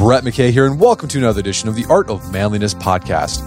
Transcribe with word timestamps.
Brett 0.00 0.24
McKay 0.24 0.50
here, 0.50 0.64
and 0.64 0.80
welcome 0.80 1.10
to 1.10 1.18
another 1.18 1.40
edition 1.40 1.68
of 1.68 1.74
the 1.74 1.84
Art 1.90 2.08
of 2.08 2.32
Manliness 2.32 2.72
podcast. 2.72 3.44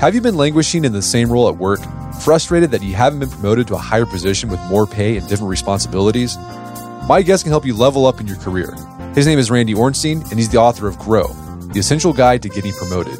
Have 0.00 0.12
you 0.12 0.20
been 0.20 0.36
languishing 0.36 0.84
in 0.84 0.92
the 0.92 1.00
same 1.00 1.30
role 1.30 1.48
at 1.48 1.56
work, 1.56 1.78
frustrated 2.20 2.72
that 2.72 2.82
you 2.82 2.94
haven't 2.94 3.20
been 3.20 3.30
promoted 3.30 3.68
to 3.68 3.76
a 3.76 3.78
higher 3.78 4.04
position 4.04 4.50
with 4.50 4.58
more 4.62 4.88
pay 4.88 5.16
and 5.16 5.28
different 5.28 5.50
responsibilities? 5.50 6.36
My 7.08 7.22
guest 7.22 7.44
can 7.44 7.52
help 7.52 7.64
you 7.64 7.76
level 7.76 8.06
up 8.06 8.18
in 8.18 8.26
your 8.26 8.38
career. 8.38 8.74
His 9.14 9.28
name 9.28 9.38
is 9.38 9.52
Randy 9.52 9.72
Ornstein, 9.72 10.22
and 10.22 10.32
he's 10.32 10.48
the 10.48 10.58
author 10.58 10.88
of 10.88 10.98
Grow, 10.98 11.28
the 11.72 11.78
essential 11.78 12.12
guide 12.12 12.42
to 12.42 12.48
getting 12.48 12.72
promoted. 12.72 13.14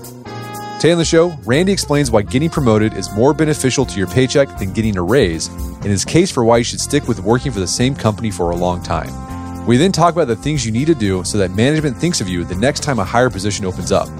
Today 0.80 0.90
on 0.90 0.98
the 0.98 1.04
show, 1.04 1.28
Randy 1.44 1.70
explains 1.70 2.10
why 2.10 2.22
getting 2.22 2.50
promoted 2.50 2.94
is 2.94 3.08
more 3.14 3.32
beneficial 3.32 3.86
to 3.86 3.96
your 3.96 4.08
paycheck 4.08 4.58
than 4.58 4.72
getting 4.72 4.96
a 4.96 5.02
raise, 5.02 5.46
and 5.46 5.84
his 5.84 6.04
case 6.04 6.32
for 6.32 6.44
why 6.44 6.56
you 6.56 6.64
should 6.64 6.80
stick 6.80 7.06
with 7.06 7.20
working 7.20 7.52
for 7.52 7.60
the 7.60 7.68
same 7.68 7.94
company 7.94 8.32
for 8.32 8.50
a 8.50 8.56
long 8.56 8.82
time. 8.82 9.33
We 9.66 9.78
then 9.78 9.92
talk 9.92 10.12
about 10.12 10.26
the 10.26 10.36
things 10.36 10.66
you 10.66 10.72
need 10.72 10.88
to 10.88 10.94
do 10.94 11.24
so 11.24 11.38
that 11.38 11.52
management 11.52 11.96
thinks 11.96 12.20
of 12.20 12.28
you 12.28 12.44
the 12.44 12.54
next 12.54 12.80
time 12.82 12.98
a 12.98 13.04
higher 13.04 13.30
position 13.30 13.64
opens 13.64 13.92
up. 13.92 14.10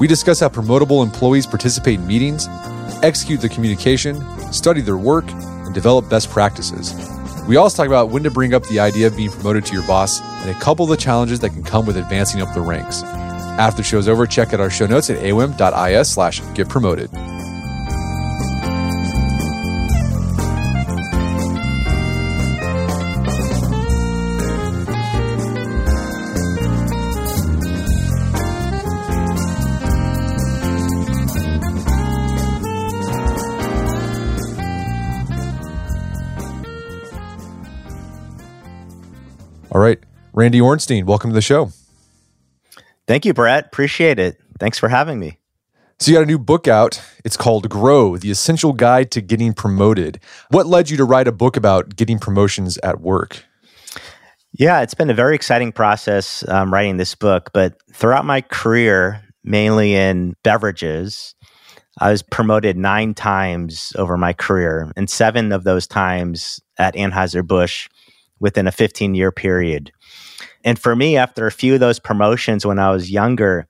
We 0.00 0.06
discuss 0.06 0.40
how 0.40 0.48
promotable 0.48 1.04
employees 1.04 1.46
participate 1.46 1.98
in 1.98 2.06
meetings, 2.06 2.48
execute 3.02 3.42
the 3.42 3.50
communication, 3.50 4.18
study 4.54 4.80
their 4.80 4.96
work, 4.96 5.30
and 5.30 5.74
develop 5.74 6.08
best 6.08 6.30
practices. 6.30 6.94
We 7.46 7.56
also 7.56 7.76
talk 7.76 7.88
about 7.88 8.08
when 8.08 8.22
to 8.22 8.30
bring 8.30 8.54
up 8.54 8.64
the 8.68 8.80
idea 8.80 9.06
of 9.06 9.16
being 9.16 9.30
promoted 9.30 9.66
to 9.66 9.74
your 9.74 9.86
boss 9.86 10.22
and 10.22 10.50
a 10.50 10.58
couple 10.60 10.84
of 10.84 10.90
the 10.90 10.96
challenges 10.96 11.40
that 11.40 11.50
can 11.50 11.62
come 11.62 11.84
with 11.84 11.98
advancing 11.98 12.40
up 12.40 12.54
the 12.54 12.62
ranks. 12.62 13.02
After 13.02 13.82
the 13.82 13.82
show's 13.82 14.08
over, 14.08 14.26
check 14.26 14.54
out 14.54 14.60
our 14.60 14.70
show 14.70 14.86
notes 14.86 15.10
at 15.10 15.18
aom.is 15.18 16.10
slash 16.10 16.40
get 16.54 16.70
promoted. 16.70 17.10
Randy 40.36 40.60
Ornstein, 40.60 41.06
welcome 41.06 41.30
to 41.30 41.34
the 41.34 41.40
show. 41.40 41.70
Thank 43.06 43.24
you, 43.24 43.32
Brett. 43.32 43.64
Appreciate 43.64 44.18
it. 44.18 44.38
Thanks 44.60 44.78
for 44.78 44.90
having 44.90 45.18
me. 45.18 45.38
So, 45.98 46.10
you 46.10 46.18
got 46.18 46.24
a 46.24 46.26
new 46.26 46.38
book 46.38 46.68
out. 46.68 47.00
It's 47.24 47.38
called 47.38 47.70
Grow 47.70 48.18
The 48.18 48.30
Essential 48.30 48.74
Guide 48.74 49.10
to 49.12 49.22
Getting 49.22 49.54
Promoted. 49.54 50.20
What 50.50 50.66
led 50.66 50.90
you 50.90 50.98
to 50.98 51.06
write 51.06 51.26
a 51.26 51.32
book 51.32 51.56
about 51.56 51.96
getting 51.96 52.18
promotions 52.18 52.76
at 52.82 53.00
work? 53.00 53.46
Yeah, 54.52 54.82
it's 54.82 54.92
been 54.92 55.08
a 55.08 55.14
very 55.14 55.34
exciting 55.34 55.72
process 55.72 56.46
um, 56.48 56.70
writing 56.70 56.98
this 56.98 57.14
book. 57.14 57.48
But 57.54 57.80
throughout 57.94 58.26
my 58.26 58.42
career, 58.42 59.22
mainly 59.42 59.94
in 59.94 60.34
beverages, 60.42 61.34
I 61.98 62.10
was 62.10 62.22
promoted 62.22 62.76
nine 62.76 63.14
times 63.14 63.94
over 63.96 64.18
my 64.18 64.34
career, 64.34 64.92
and 64.96 65.08
seven 65.08 65.50
of 65.50 65.64
those 65.64 65.86
times 65.86 66.60
at 66.78 66.94
Anheuser-Busch 66.94 67.88
within 68.38 68.66
a 68.66 68.72
15 68.72 69.14
year 69.14 69.32
period. 69.32 69.92
And 70.66 70.76
for 70.80 70.96
me, 70.96 71.16
after 71.16 71.46
a 71.46 71.52
few 71.52 71.74
of 71.74 71.80
those 71.80 72.00
promotions 72.00 72.66
when 72.66 72.80
I 72.80 72.90
was 72.90 73.08
younger, 73.08 73.68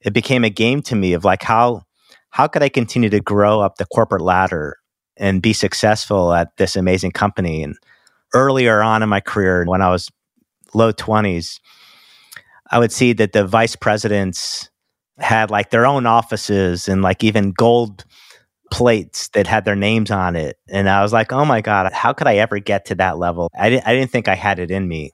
it 0.00 0.12
became 0.12 0.44
a 0.44 0.50
game 0.50 0.80
to 0.82 0.94
me 0.94 1.14
of 1.14 1.24
like 1.24 1.42
how 1.42 1.82
how 2.30 2.46
could 2.46 2.62
I 2.62 2.70
continue 2.70 3.10
to 3.10 3.20
grow 3.20 3.60
up 3.60 3.76
the 3.76 3.84
corporate 3.84 4.22
ladder 4.22 4.78
and 5.18 5.42
be 5.42 5.52
successful 5.52 6.32
at 6.32 6.56
this 6.56 6.76
amazing 6.76 7.10
company? 7.10 7.62
And 7.62 7.76
earlier 8.32 8.80
on 8.80 9.02
in 9.02 9.08
my 9.08 9.20
career, 9.20 9.64
when 9.66 9.82
I 9.82 9.90
was 9.90 10.10
low 10.72 10.92
20s, 10.92 11.58
I 12.70 12.78
would 12.78 12.92
see 12.92 13.12
that 13.14 13.32
the 13.32 13.44
vice 13.44 13.76
presidents 13.76 14.70
had 15.18 15.50
like 15.50 15.70
their 15.70 15.84
own 15.84 16.06
offices 16.06 16.88
and 16.88 17.02
like 17.02 17.22
even 17.22 17.50
gold 17.50 18.04
plates 18.70 19.28
that 19.34 19.46
had 19.46 19.66
their 19.66 19.76
names 19.76 20.10
on 20.10 20.34
it. 20.34 20.56
And 20.70 20.88
I 20.88 21.02
was 21.02 21.12
like, 21.12 21.32
oh 21.32 21.44
my 21.44 21.60
God, 21.60 21.92
how 21.92 22.14
could 22.14 22.26
I 22.26 22.36
ever 22.36 22.58
get 22.58 22.86
to 22.86 22.94
that 22.94 23.18
level? 23.18 23.50
I 23.54 23.68
didn't, 23.68 23.86
I 23.86 23.94
didn't 23.94 24.10
think 24.10 24.28
I 24.28 24.34
had 24.34 24.58
it 24.58 24.70
in 24.70 24.88
me. 24.88 25.10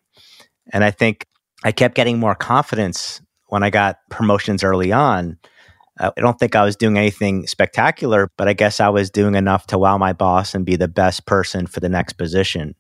And 0.73 0.85
I 0.85 0.91
think 0.91 1.27
I 1.65 1.73
kept 1.73 1.95
getting 1.95 2.19
more 2.19 2.35
confidence 2.35 3.21
when 3.49 3.63
I 3.63 3.71
got 3.71 3.99
promotions 4.11 4.63
early 4.63 4.93
on. 4.93 5.39
Uh, 5.99 6.11
I 6.17 6.21
don't 6.21 6.39
think 6.39 6.55
I 6.55 6.65
was 6.65 6.77
doing 6.77 6.97
anything 6.97 7.47
spectacular, 7.47 8.31
but 8.37 8.49
I 8.49 8.53
guess 8.53 8.81
I 8.81 8.89
was 8.89 9.11
doing 9.11 9.35
enough 9.35 9.67
to 9.69 9.79
wow 9.79 9.99
my 9.99 10.13
boss 10.13 10.55
and 10.55 10.65
be 10.65 10.77
the 10.77 10.89
best 10.89 11.27
person 11.27 11.67
for 11.67 11.81
the 11.81 11.89
next 11.89 12.15
position. 12.15 12.75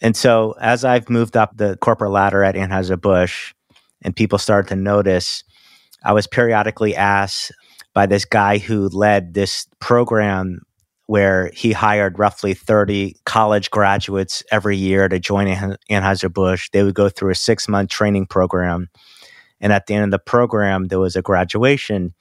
And 0.00 0.16
so 0.16 0.54
as 0.60 0.84
I've 0.84 1.10
moved 1.10 1.36
up 1.36 1.56
the 1.56 1.76
corporate 1.78 2.12
ladder 2.12 2.44
at 2.44 2.54
Anheuser-Busch 2.54 3.52
and 4.02 4.16
people 4.16 4.38
started 4.38 4.68
to 4.68 4.76
notice, 4.76 5.44
I 6.04 6.12
was 6.12 6.26
periodically 6.26 6.94
asked 6.94 7.52
by 7.92 8.06
this 8.06 8.24
guy 8.24 8.58
who 8.58 8.88
led 8.88 9.34
this 9.34 9.66
program 9.80 10.62
where 11.10 11.50
he 11.52 11.72
hired 11.72 12.20
roughly 12.20 12.54
30 12.54 13.16
college 13.24 13.68
graduates 13.72 14.44
every 14.52 14.76
year 14.76 15.08
to 15.08 15.18
join 15.18 15.48
Anheuser-Busch. 15.48 16.70
They 16.70 16.84
would 16.84 16.94
go 16.94 17.08
through 17.08 17.32
a 17.32 17.34
six 17.34 17.66
month 17.66 17.90
training 17.90 18.26
program. 18.26 18.88
And 19.60 19.72
at 19.72 19.88
the 19.88 19.94
end 19.94 20.04
of 20.04 20.12
the 20.12 20.20
program, 20.20 20.86
there 20.86 21.00
was 21.00 21.16
a 21.16 21.20
graduation. 21.20 22.14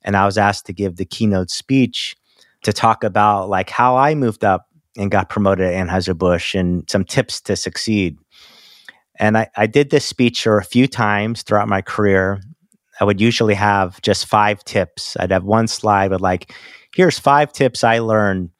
And 0.00 0.16
I 0.16 0.24
was 0.24 0.38
asked 0.38 0.64
to 0.64 0.72
give 0.72 0.96
the 0.96 1.04
keynote 1.04 1.50
speech 1.50 2.16
to 2.62 2.72
talk 2.72 3.04
about 3.04 3.50
like 3.50 3.68
how 3.68 3.98
I 3.98 4.14
moved 4.14 4.42
up 4.42 4.66
and 4.96 5.10
got 5.10 5.28
promoted 5.28 5.66
at 5.66 5.86
Anheuser-Busch 5.86 6.54
and 6.54 6.88
some 6.88 7.04
tips 7.04 7.42
to 7.42 7.56
succeed. 7.56 8.16
And 9.18 9.36
I, 9.36 9.50
I 9.54 9.66
did 9.66 9.90
this 9.90 10.06
speech 10.06 10.46
a 10.46 10.62
few 10.62 10.86
times 10.86 11.42
throughout 11.42 11.68
my 11.68 11.82
career. 11.82 12.40
I 13.00 13.04
would 13.04 13.20
usually 13.20 13.54
have 13.54 14.00
just 14.02 14.26
five 14.26 14.62
tips. 14.64 15.16
I'd 15.18 15.30
have 15.30 15.44
one 15.44 15.66
slide 15.66 16.10
with 16.10 16.20
like, 16.20 16.52
here's 16.94 17.18
five 17.18 17.52
tips 17.52 17.82
I 17.82 17.98
learned 17.98 18.50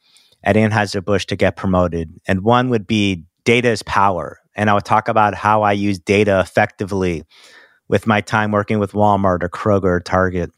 at 0.43 0.57
Anheuser-Busch 0.57 1.27
to 1.27 1.37
get 1.37 1.57
promoted. 1.57 2.19
And 2.27 2.43
one 2.43 2.71
would 2.71 2.87
be 2.87 3.27
data 3.45 3.69
is 3.69 3.83
power. 3.83 4.39
And 4.55 4.71
I 4.71 4.75
would 4.75 4.85
talk 4.85 5.09
about 5.09 5.35
how 5.35 5.63
I 5.63 5.73
use 5.73 5.99
data 5.99 6.41
effectively 6.41 7.25
with 7.89 8.07
my 8.07 8.21
time 8.21 8.51
working 8.51 8.79
with 8.79 8.93
Walmart 8.93 9.43
or 9.43 9.49
Kroger 9.49 9.85
or 9.85 10.01
Target. 10.01 10.51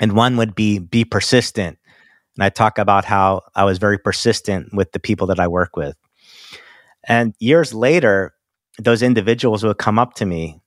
And 0.00 0.12
one 0.12 0.36
would 0.36 0.54
be 0.54 0.78
be 0.78 1.04
persistent. 1.04 1.78
And 2.36 2.44
I 2.44 2.48
talk 2.48 2.78
about 2.78 3.04
how 3.04 3.42
I 3.54 3.64
was 3.64 3.78
very 3.78 3.98
persistent 3.98 4.74
with 4.74 4.92
the 4.92 4.98
people 4.98 5.26
that 5.28 5.40
I 5.40 5.46
work 5.46 5.76
with. 5.76 5.96
And 7.06 7.34
years 7.38 7.72
later, 7.72 8.34
those 8.78 9.02
individuals 9.02 9.62
would 9.62 9.78
come 9.78 9.98
up 9.98 10.14
to 10.14 10.26
me 10.26 10.60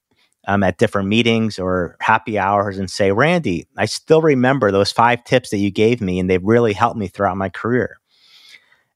um, 0.47 0.63
at 0.63 0.77
different 0.77 1.09
meetings 1.09 1.59
or 1.59 1.97
happy 1.99 2.39
hours 2.39 2.79
and 2.79 2.89
say, 2.89 3.11
Randy, 3.11 3.67
I 3.77 3.85
still 3.85 4.21
remember 4.21 4.71
those 4.71 4.91
five 4.91 5.23
tips 5.25 5.49
that 5.49 5.57
you 5.57 5.69
gave 5.69 6.01
me, 6.01 6.19
and 6.19 6.29
they've 6.29 6.43
really 6.43 6.73
helped 6.73 6.97
me 6.97 7.07
throughout 7.07 7.37
my 7.37 7.49
career. 7.49 7.97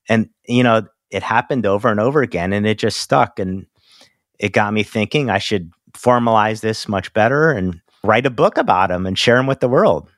And, 0.08 0.30
you 0.48 0.64
know, 0.64 0.88
it 1.10 1.24
happened 1.24 1.66
over 1.66 1.90
and 1.90 2.00
over 2.00 2.22
again, 2.22 2.54
and 2.54 2.66
it 2.66 2.80
just 2.80 3.00
stuck. 3.00 3.38
And 3.38 3.68
it 4.40 4.54
got 4.54 4.74
me 4.74 4.84
thinking 4.84 5.30
I 5.30 5.38
should 5.38 5.72
formalize 5.92 6.62
this 6.62 6.88
much 6.88 7.14
better 7.14 7.52
and 7.52 7.82
write 8.04 8.26
a 8.26 8.32
book 8.32 8.58
about 8.58 8.90
them 8.90 9.06
and 9.06 9.20
share 9.20 9.36
them 9.36 9.46
with 9.46 9.60
the 9.60 9.70
world. 9.70 10.10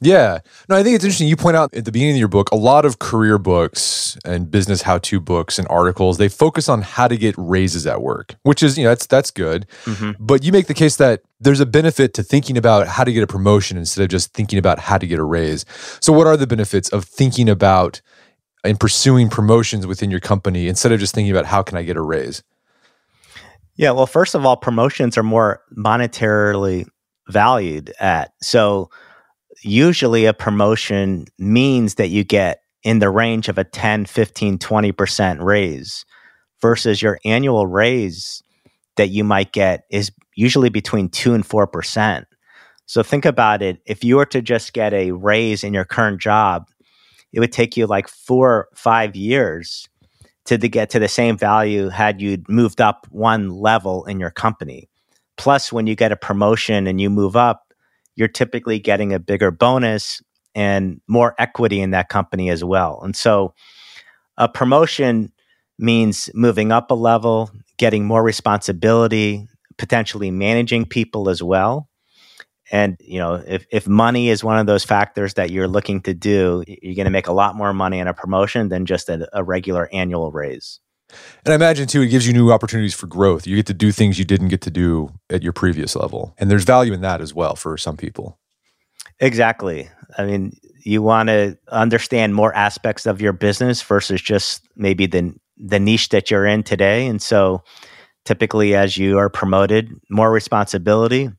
Yeah. 0.00 0.38
No, 0.68 0.76
I 0.76 0.82
think 0.82 0.94
it's 0.94 1.04
interesting. 1.04 1.28
You 1.28 1.36
point 1.36 1.56
out 1.56 1.74
at 1.74 1.84
the 1.84 1.92
beginning 1.92 2.14
of 2.14 2.18
your 2.18 2.28
book, 2.28 2.50
a 2.50 2.56
lot 2.56 2.84
of 2.84 2.98
career 2.98 3.38
books 3.38 4.18
and 4.24 4.50
business 4.50 4.82
how-to 4.82 5.20
books 5.20 5.58
and 5.58 5.66
articles, 5.68 6.18
they 6.18 6.28
focus 6.28 6.68
on 6.68 6.82
how 6.82 7.08
to 7.08 7.16
get 7.16 7.34
raises 7.38 7.86
at 7.86 8.02
work, 8.02 8.36
which 8.42 8.62
is, 8.62 8.76
you 8.76 8.84
know, 8.84 8.90
that's 8.90 9.06
that's 9.06 9.30
good. 9.30 9.66
Mm-hmm. 9.84 10.12
But 10.24 10.44
you 10.44 10.52
make 10.52 10.66
the 10.66 10.74
case 10.74 10.96
that 10.96 11.22
there's 11.40 11.60
a 11.60 11.66
benefit 11.66 12.14
to 12.14 12.22
thinking 12.22 12.56
about 12.56 12.86
how 12.86 13.04
to 13.04 13.12
get 13.12 13.22
a 13.22 13.26
promotion 13.26 13.76
instead 13.76 14.02
of 14.02 14.08
just 14.08 14.32
thinking 14.32 14.58
about 14.58 14.78
how 14.78 14.98
to 14.98 15.06
get 15.06 15.18
a 15.18 15.24
raise. 15.24 15.64
So 16.00 16.12
what 16.12 16.26
are 16.26 16.36
the 16.36 16.46
benefits 16.46 16.88
of 16.90 17.04
thinking 17.04 17.48
about 17.48 18.00
and 18.64 18.80
pursuing 18.80 19.28
promotions 19.28 19.86
within 19.86 20.10
your 20.10 20.20
company 20.20 20.68
instead 20.68 20.92
of 20.92 21.00
just 21.00 21.14
thinking 21.14 21.30
about 21.30 21.46
how 21.46 21.62
can 21.62 21.78
I 21.78 21.82
get 21.82 21.96
a 21.96 22.02
raise? 22.02 22.42
Yeah, 23.76 23.90
well, 23.90 24.06
first 24.06 24.34
of 24.34 24.44
all, 24.44 24.56
promotions 24.56 25.18
are 25.18 25.22
more 25.22 25.62
monetarily 25.76 26.88
valued 27.28 27.92
at. 28.00 28.32
So 28.40 28.90
usually 29.62 30.26
a 30.26 30.34
promotion 30.34 31.26
means 31.38 31.94
that 31.96 32.08
you 32.08 32.24
get 32.24 32.62
in 32.82 32.98
the 32.98 33.10
range 33.10 33.48
of 33.48 33.58
a 33.58 33.64
10, 33.64 34.06
15, 34.06 34.58
20% 34.58 35.42
raise 35.42 36.04
versus 36.60 37.02
your 37.02 37.18
annual 37.24 37.66
raise 37.66 38.42
that 38.96 39.08
you 39.08 39.24
might 39.24 39.52
get 39.52 39.84
is 39.90 40.10
usually 40.34 40.68
between 40.68 41.08
2 41.08 41.34
and 41.34 41.46
4%. 41.46 42.24
So 42.86 43.02
think 43.02 43.24
about 43.24 43.62
it. 43.62 43.80
If 43.86 44.04
you 44.04 44.16
were 44.16 44.26
to 44.26 44.40
just 44.40 44.72
get 44.72 44.94
a 44.94 45.10
raise 45.10 45.64
in 45.64 45.74
your 45.74 45.84
current 45.84 46.20
job, 46.20 46.68
it 47.32 47.40
would 47.40 47.52
take 47.52 47.76
you 47.76 47.86
like 47.86 48.08
four, 48.08 48.68
five 48.74 49.16
years 49.16 49.88
to, 50.44 50.56
to 50.56 50.68
get 50.68 50.90
to 50.90 50.98
the 50.98 51.08
same 51.08 51.36
value 51.36 51.88
had 51.88 52.20
you 52.20 52.42
moved 52.48 52.80
up 52.80 53.06
one 53.10 53.50
level 53.50 54.04
in 54.04 54.20
your 54.20 54.30
company. 54.30 54.88
Plus, 55.36 55.72
when 55.72 55.86
you 55.86 55.94
get 55.94 56.12
a 56.12 56.16
promotion 56.16 56.86
and 56.86 57.00
you 57.00 57.10
move 57.10 57.36
up, 57.36 57.65
you're 58.16 58.28
typically 58.28 58.78
getting 58.78 59.12
a 59.12 59.18
bigger 59.18 59.50
bonus 59.50 60.20
and 60.54 61.00
more 61.06 61.34
equity 61.38 61.80
in 61.80 61.90
that 61.90 62.08
company 62.08 62.50
as 62.50 62.64
well. 62.64 63.00
And 63.02 63.14
so 63.14 63.54
a 64.38 64.48
promotion 64.48 65.32
means 65.78 66.30
moving 66.34 66.72
up 66.72 66.90
a 66.90 66.94
level, 66.94 67.50
getting 67.76 68.06
more 68.06 68.22
responsibility, 68.22 69.46
potentially 69.76 70.30
managing 70.30 70.86
people 70.86 71.28
as 71.28 71.42
well. 71.42 71.88
And 72.72 72.96
you 73.00 73.18
know, 73.18 73.34
if, 73.46 73.66
if 73.70 73.86
money 73.86 74.28
is 74.28 74.42
one 74.42 74.58
of 74.58 74.66
those 74.66 74.82
factors 74.82 75.34
that 75.34 75.50
you're 75.50 75.68
looking 75.68 76.00
to 76.02 76.14
do, 76.14 76.64
you're 76.66 76.96
going 76.96 77.04
to 77.04 77.10
make 77.10 77.28
a 77.28 77.32
lot 77.32 77.54
more 77.54 77.72
money 77.72 77.98
in 77.98 78.08
a 78.08 78.14
promotion 78.14 78.70
than 78.70 78.86
just 78.86 79.08
a, 79.08 79.28
a 79.32 79.44
regular 79.44 79.88
annual 79.92 80.32
raise. 80.32 80.80
And 81.44 81.52
I 81.52 81.54
imagine 81.54 81.86
too, 81.86 82.02
it 82.02 82.08
gives 82.08 82.26
you 82.26 82.32
new 82.32 82.50
opportunities 82.50 82.94
for 82.94 83.06
growth. 83.06 83.46
You 83.46 83.56
get 83.56 83.66
to 83.66 83.74
do 83.74 83.92
things 83.92 84.18
you 84.18 84.24
didn't 84.24 84.48
get 84.48 84.62
to 84.62 84.70
do 84.70 85.12
at 85.30 85.42
your 85.42 85.52
previous 85.52 85.94
level. 85.94 86.34
And 86.38 86.50
there's 86.50 86.64
value 86.64 86.92
in 86.92 87.00
that 87.02 87.20
as 87.20 87.32
well 87.32 87.54
for 87.54 87.76
some 87.76 87.96
people. 87.96 88.38
Exactly. 89.20 89.88
I 90.18 90.24
mean, 90.24 90.58
you 90.84 91.02
want 91.02 91.28
to 91.28 91.56
understand 91.68 92.34
more 92.34 92.54
aspects 92.54 93.06
of 93.06 93.20
your 93.20 93.32
business 93.32 93.82
versus 93.82 94.20
just 94.20 94.62
maybe 94.76 95.06
the 95.06 95.34
the 95.58 95.80
niche 95.80 96.10
that 96.10 96.30
you're 96.30 96.44
in 96.44 96.62
today. 96.62 97.06
And 97.06 97.22
so 97.22 97.62
typically 98.26 98.74
as 98.74 98.96
you 98.98 99.16
are 99.16 99.30
promoted, 99.30 99.90
more 100.10 100.30
responsibility, 100.30 101.30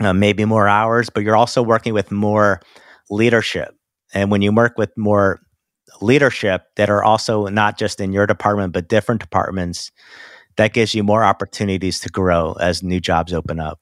uh, 0.00 0.12
maybe 0.12 0.44
more 0.44 0.68
hours, 0.68 1.10
but 1.10 1.24
you're 1.24 1.36
also 1.36 1.60
working 1.60 1.92
with 1.92 2.12
more 2.12 2.60
leadership. 3.10 3.74
And 4.14 4.30
when 4.30 4.42
you 4.42 4.52
work 4.52 4.78
with 4.78 4.96
more 4.96 5.40
leadership 6.00 6.62
that 6.76 6.90
are 6.90 7.02
also 7.02 7.46
not 7.46 7.78
just 7.78 8.00
in 8.00 8.12
your 8.12 8.26
department, 8.26 8.72
but 8.72 8.88
different 8.88 9.20
departments, 9.20 9.90
that 10.56 10.72
gives 10.72 10.94
you 10.94 11.02
more 11.02 11.24
opportunities 11.24 12.00
to 12.00 12.08
grow 12.08 12.52
as 12.54 12.82
new 12.82 13.00
jobs 13.00 13.32
open 13.32 13.60
up. 13.60 13.80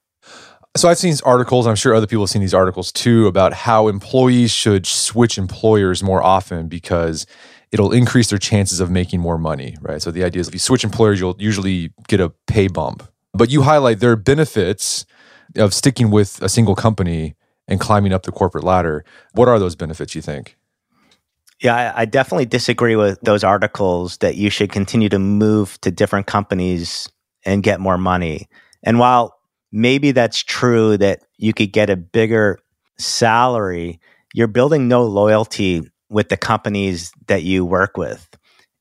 So 0.77 0.91
I've 0.91 0.99
seen 0.99 1.15
articles, 1.25 1.67
I'm 1.67 1.75
sure 1.75 1.95
other 1.95 2.07
people 2.07 2.25
have 2.25 2.31
seen 2.31 2.43
these 2.43 2.53
articles 2.53 2.93
too, 2.93 3.27
about 3.27 3.55
how 3.55 3.89
employees 3.89 4.51
should 4.51 4.87
switch 4.87 5.39
employers 5.39 6.03
more 6.03 6.23
often 6.23 6.69
because 6.69 7.27
it'll 7.73 7.93
increase 7.93 8.29
their 8.29 8.39
chances 8.39 8.79
of 8.79 8.91
making 8.91 9.21
more 9.21 9.39
money, 9.39 9.77
right? 9.81 10.03
So 10.03 10.11
the 10.11 10.23
idea 10.23 10.41
is 10.41 10.49
if 10.49 10.55
you 10.55 10.61
switch 10.61 10.85
employers, 10.85 11.19
you'll 11.19 11.37
usually 11.39 11.93
get 12.09 12.21
a 12.21 12.31
pay 12.47 12.69
bump. 12.69 13.03
But 13.33 13.51
you 13.51 13.63
highlight 13.63 14.01
there 14.01 14.13
are 14.13 14.17
benefits 14.17 15.07
of 15.57 15.73
sticking 15.73 16.11
with 16.11 16.43
a 16.43 16.49
single 16.49 16.75
company 16.75 17.35
and 17.67 17.81
climbing 17.81 18.13
up 18.13 18.25
the 18.25 18.33
corporate 18.33 18.65
ladder. 18.65 19.05
What 19.33 19.49
are 19.49 19.59
those 19.59 19.77
benefits 19.77 20.15
you 20.15 20.21
think? 20.21 20.56
Yeah, 21.63 21.93
I, 21.97 22.05
definitely 22.05 22.45
disagree 22.45 22.97
with 22.97 23.19
those 23.23 23.43
articles 23.43 24.19
that 24.19 24.37
you 24.37 24.51
should 24.51 24.71
continue 24.71 25.09
to 25.09 25.19
move 25.19 25.81
to 25.81 25.91
different 25.91 26.27
companies 26.27 27.09
and 27.47 27.63
get 27.63 27.81
more 27.81 27.97
money. 27.97 28.49
And 28.83 28.99
while 28.99 29.39
maybe 29.73 30.11
that's 30.11 30.43
true 30.43 30.99
that 30.99 31.21
you 31.39 31.55
could 31.55 31.73
get 31.73 31.89
a 31.89 31.97
bigger 31.97 32.59
salary, 32.99 34.01
you're 34.35 34.49
building 34.49 34.87
no 34.87 35.05
loyalty 35.05 35.91
with 36.11 36.29
the 36.29 36.37
companies 36.37 37.11
that 37.27 37.43
you 37.43 37.65
work 37.65 37.97
with. 37.97 38.29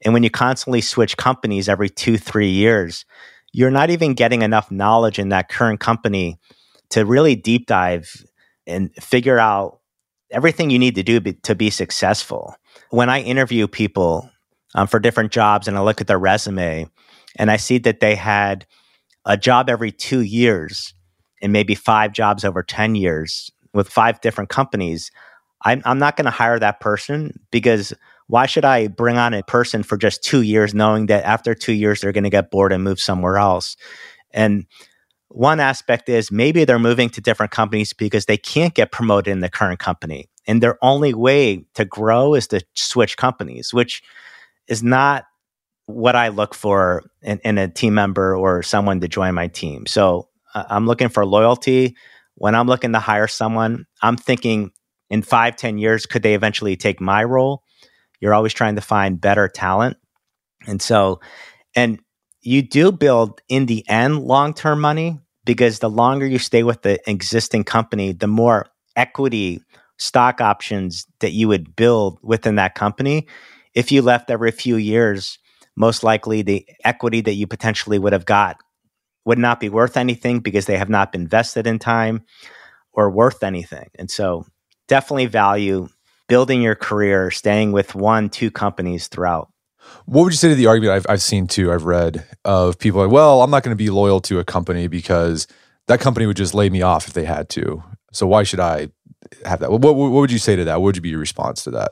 And 0.03 0.13
when 0.13 0.23
you 0.23 0.29
constantly 0.29 0.81
switch 0.81 1.15
companies 1.15 1.69
every 1.69 1.89
two, 1.89 2.17
three 2.17 2.49
years, 2.49 3.05
you're 3.53 3.71
not 3.71 3.89
even 3.89 4.15
getting 4.15 4.41
enough 4.41 4.69
knowledge 4.69 5.17
in 5.17 5.29
that 5.29 5.47
current 5.47 5.79
company 5.79 6.37
to 6.89 7.05
really 7.05 7.35
deep 7.35 7.67
dive 7.67 8.25
and 8.67 8.93
figure 8.95 9.39
out 9.39 9.79
everything 10.29 10.69
you 10.69 10.79
need 10.79 10.95
to 10.95 11.03
do 11.03 11.21
be, 11.21 11.33
to 11.33 11.55
be 11.55 11.69
successful 11.69 12.53
when 12.95 13.09
I 13.09 13.19
interview 13.19 13.67
people 13.67 14.31
um, 14.73 14.87
for 14.87 15.01
different 15.01 15.33
jobs 15.33 15.67
and 15.67 15.77
I 15.77 15.81
look 15.81 15.99
at 15.99 16.07
their 16.07 16.17
resume 16.17 16.87
and 17.35 17.51
I 17.51 17.57
see 17.57 17.77
that 17.79 17.99
they 17.99 18.15
had 18.15 18.65
a 19.25 19.35
job 19.35 19.69
every 19.69 19.91
two 19.91 20.21
years 20.21 20.93
and 21.41 21.51
maybe 21.51 21.75
five 21.75 22.13
jobs 22.13 22.45
over 22.45 22.63
10 22.63 22.95
years 22.95 23.51
with 23.73 23.89
five 23.89 24.21
different 24.21 24.49
companies, 24.49 25.11
I'm, 25.65 25.81
I'm 25.83 25.99
not 25.99 26.15
going 26.15 26.23
to 26.23 26.31
hire 26.31 26.57
that 26.57 26.79
person 26.79 27.37
because 27.51 27.93
why 28.27 28.45
should 28.45 28.63
I 28.63 28.87
bring 28.87 29.17
on 29.17 29.33
a 29.33 29.43
person 29.43 29.83
for 29.83 29.97
just 29.97 30.23
two 30.23 30.41
years 30.41 30.73
knowing 30.73 31.07
that 31.07 31.25
after 31.25 31.53
two 31.53 31.73
years 31.73 31.99
they're 31.99 32.13
going 32.13 32.23
to 32.23 32.29
get 32.29 32.49
bored 32.49 32.71
and 32.71 32.81
move 32.81 33.01
somewhere 33.01 33.37
else? 33.37 33.75
And 34.31 34.67
one 35.27 35.59
aspect 35.59 36.07
is 36.07 36.31
maybe 36.31 36.63
they're 36.63 36.79
moving 36.79 37.09
to 37.09 37.19
different 37.19 37.51
companies 37.51 37.91
because 37.91 38.25
they 38.25 38.37
can't 38.37 38.73
get 38.73 38.93
promoted 38.93 39.33
in 39.33 39.41
the 39.41 39.49
current 39.49 39.79
company. 39.79 40.29
And 40.47 40.61
their 40.61 40.77
only 40.83 41.13
way 41.13 41.65
to 41.73 41.85
grow 41.85 42.35
is 42.35 42.47
to 42.47 42.61
switch 42.75 43.17
companies, 43.17 43.73
which 43.73 44.01
is 44.67 44.83
not 44.83 45.25
what 45.87 46.15
I 46.15 46.29
look 46.29 46.53
for 46.55 47.03
in, 47.21 47.39
in 47.43 47.57
a 47.57 47.67
team 47.67 47.93
member 47.93 48.35
or 48.35 48.63
someone 48.63 49.01
to 49.01 49.07
join 49.07 49.33
my 49.33 49.47
team. 49.47 49.85
So 49.85 50.29
uh, 50.53 50.65
I'm 50.69 50.87
looking 50.87 51.09
for 51.09 51.25
loyalty. 51.25 51.95
When 52.35 52.55
I'm 52.55 52.67
looking 52.67 52.93
to 52.93 52.99
hire 52.99 53.27
someone, 53.27 53.85
I'm 54.01 54.17
thinking 54.17 54.71
in 55.09 55.21
five, 55.21 55.55
ten 55.55 55.77
years, 55.77 56.05
could 56.05 56.23
they 56.23 56.33
eventually 56.33 56.75
take 56.75 56.99
my 56.99 57.23
role? 57.23 57.63
You're 58.19 58.33
always 58.33 58.53
trying 58.53 58.75
to 58.75 58.81
find 58.81 59.21
better 59.21 59.47
talent. 59.47 59.97
And 60.67 60.81
so, 60.81 61.19
and 61.75 61.99
you 62.41 62.61
do 62.61 62.91
build 62.91 63.41
in 63.47 63.67
the 63.67 63.87
end 63.87 64.19
long 64.19 64.53
term 64.53 64.81
money 64.81 65.19
because 65.45 65.79
the 65.79 65.89
longer 65.89 66.25
you 66.25 66.39
stay 66.39 66.63
with 66.63 66.81
the 66.81 66.99
existing 67.09 67.63
company, 67.63 68.13
the 68.13 68.27
more 68.27 68.67
equity 68.95 69.61
stock 69.97 70.41
options 70.41 71.05
that 71.19 71.31
you 71.31 71.47
would 71.47 71.75
build 71.75 72.19
within 72.21 72.55
that 72.55 72.75
company. 72.75 73.27
If 73.73 73.91
you 73.91 74.01
left 74.01 74.29
every 74.29 74.51
few 74.51 74.75
years, 74.75 75.39
most 75.75 76.03
likely 76.03 76.41
the 76.41 76.67
equity 76.83 77.21
that 77.21 77.33
you 77.33 77.47
potentially 77.47 77.99
would 77.99 78.13
have 78.13 78.25
got 78.25 78.57
would 79.25 79.39
not 79.39 79.59
be 79.59 79.69
worth 79.69 79.97
anything 79.97 80.39
because 80.39 80.65
they 80.65 80.77
have 80.77 80.89
not 80.89 81.11
been 81.11 81.27
vested 81.27 81.67
in 81.67 81.79
time 81.79 82.23
or 82.93 83.09
worth 83.09 83.43
anything. 83.43 83.89
And 83.95 84.09
so, 84.09 84.45
definitely 84.87 85.25
value 85.25 85.89
building 86.27 86.61
your 86.61 86.75
career, 86.75 87.31
staying 87.31 87.71
with 87.71 87.95
one, 87.95 88.29
two 88.29 88.51
companies 88.51 89.07
throughout. 89.07 89.51
What 90.05 90.23
would 90.23 90.33
you 90.33 90.37
say 90.37 90.49
to 90.49 90.55
the 90.55 90.67
argument 90.67 90.93
I've, 90.93 91.05
I've 91.09 91.21
seen 91.21 91.47
too, 91.47 91.71
I've 91.71 91.85
read 91.85 92.25
of 92.43 92.79
people 92.79 93.01
like, 93.01 93.11
well, 93.11 93.43
I'm 93.43 93.51
not 93.51 93.63
going 93.63 93.75
to 93.75 93.83
be 93.83 93.89
loyal 93.89 94.19
to 94.21 94.39
a 94.39 94.43
company 94.43 94.87
because 94.87 95.47
that 95.87 95.99
company 95.99 96.25
would 96.25 96.37
just 96.37 96.55
lay 96.55 96.69
me 96.69 96.81
off 96.81 97.07
if 97.07 97.13
they 97.13 97.25
had 97.25 97.49
to. 97.49 97.83
So 98.11 98.25
why 98.25 98.43
should 98.43 98.59
I 98.59 98.89
have 99.45 99.59
that. 99.59 99.71
What, 99.71 99.81
what, 99.81 99.95
what 99.95 100.11
would 100.11 100.31
you 100.31 100.39
say 100.39 100.55
to 100.55 100.65
that? 100.65 100.81
What 100.81 100.95
would 100.95 101.01
be 101.01 101.09
your 101.09 101.19
response 101.19 101.63
to 101.63 101.71
that? 101.71 101.91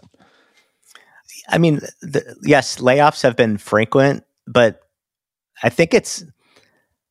I 1.50 1.58
mean, 1.58 1.82
the, 2.02 2.36
yes, 2.44 2.78
layoffs 2.78 3.24
have 3.24 3.36
been 3.36 3.58
frequent, 3.58 4.24
but 4.48 4.82
I 5.62 5.70
think 5.70 5.94
it's 5.94 6.24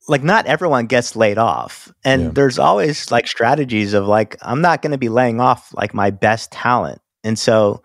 like 0.07 0.23
not 0.23 0.45
everyone 0.47 0.87
gets 0.87 1.15
laid 1.15 1.37
off. 1.37 1.93
And 2.03 2.23
yeah. 2.23 2.29
there's 2.33 2.59
always 2.59 3.11
like 3.11 3.27
strategies 3.27 3.93
of 3.93 4.07
like, 4.07 4.35
I'm 4.41 4.61
not 4.61 4.81
going 4.81 4.91
to 4.91 4.97
be 4.97 5.09
laying 5.09 5.39
off 5.39 5.73
like 5.73 5.93
my 5.93 6.11
best 6.11 6.51
talent. 6.51 6.99
And 7.23 7.37
so 7.39 7.83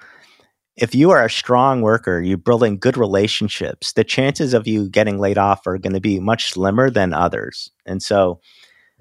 if 0.77 0.95
you 0.95 1.11
are 1.11 1.25
a 1.25 1.31
strong 1.31 1.83
worker, 1.83 2.21
you're 2.21 2.39
building 2.39 2.79
good 2.79 2.97
relationships, 2.97 3.93
the 3.93 4.05
chances 4.05 4.55
of 4.55 4.67
you 4.67 4.89
getting 4.89 5.19
laid 5.19 5.39
off 5.39 5.67
are 5.67 5.79
going 5.79 5.93
to 5.93 6.01
be 6.01 6.21
much 6.21 6.53
slimmer 6.53 6.91
than 6.91 7.13
others. 7.13 7.71
And 7.85 8.03
so 8.03 8.41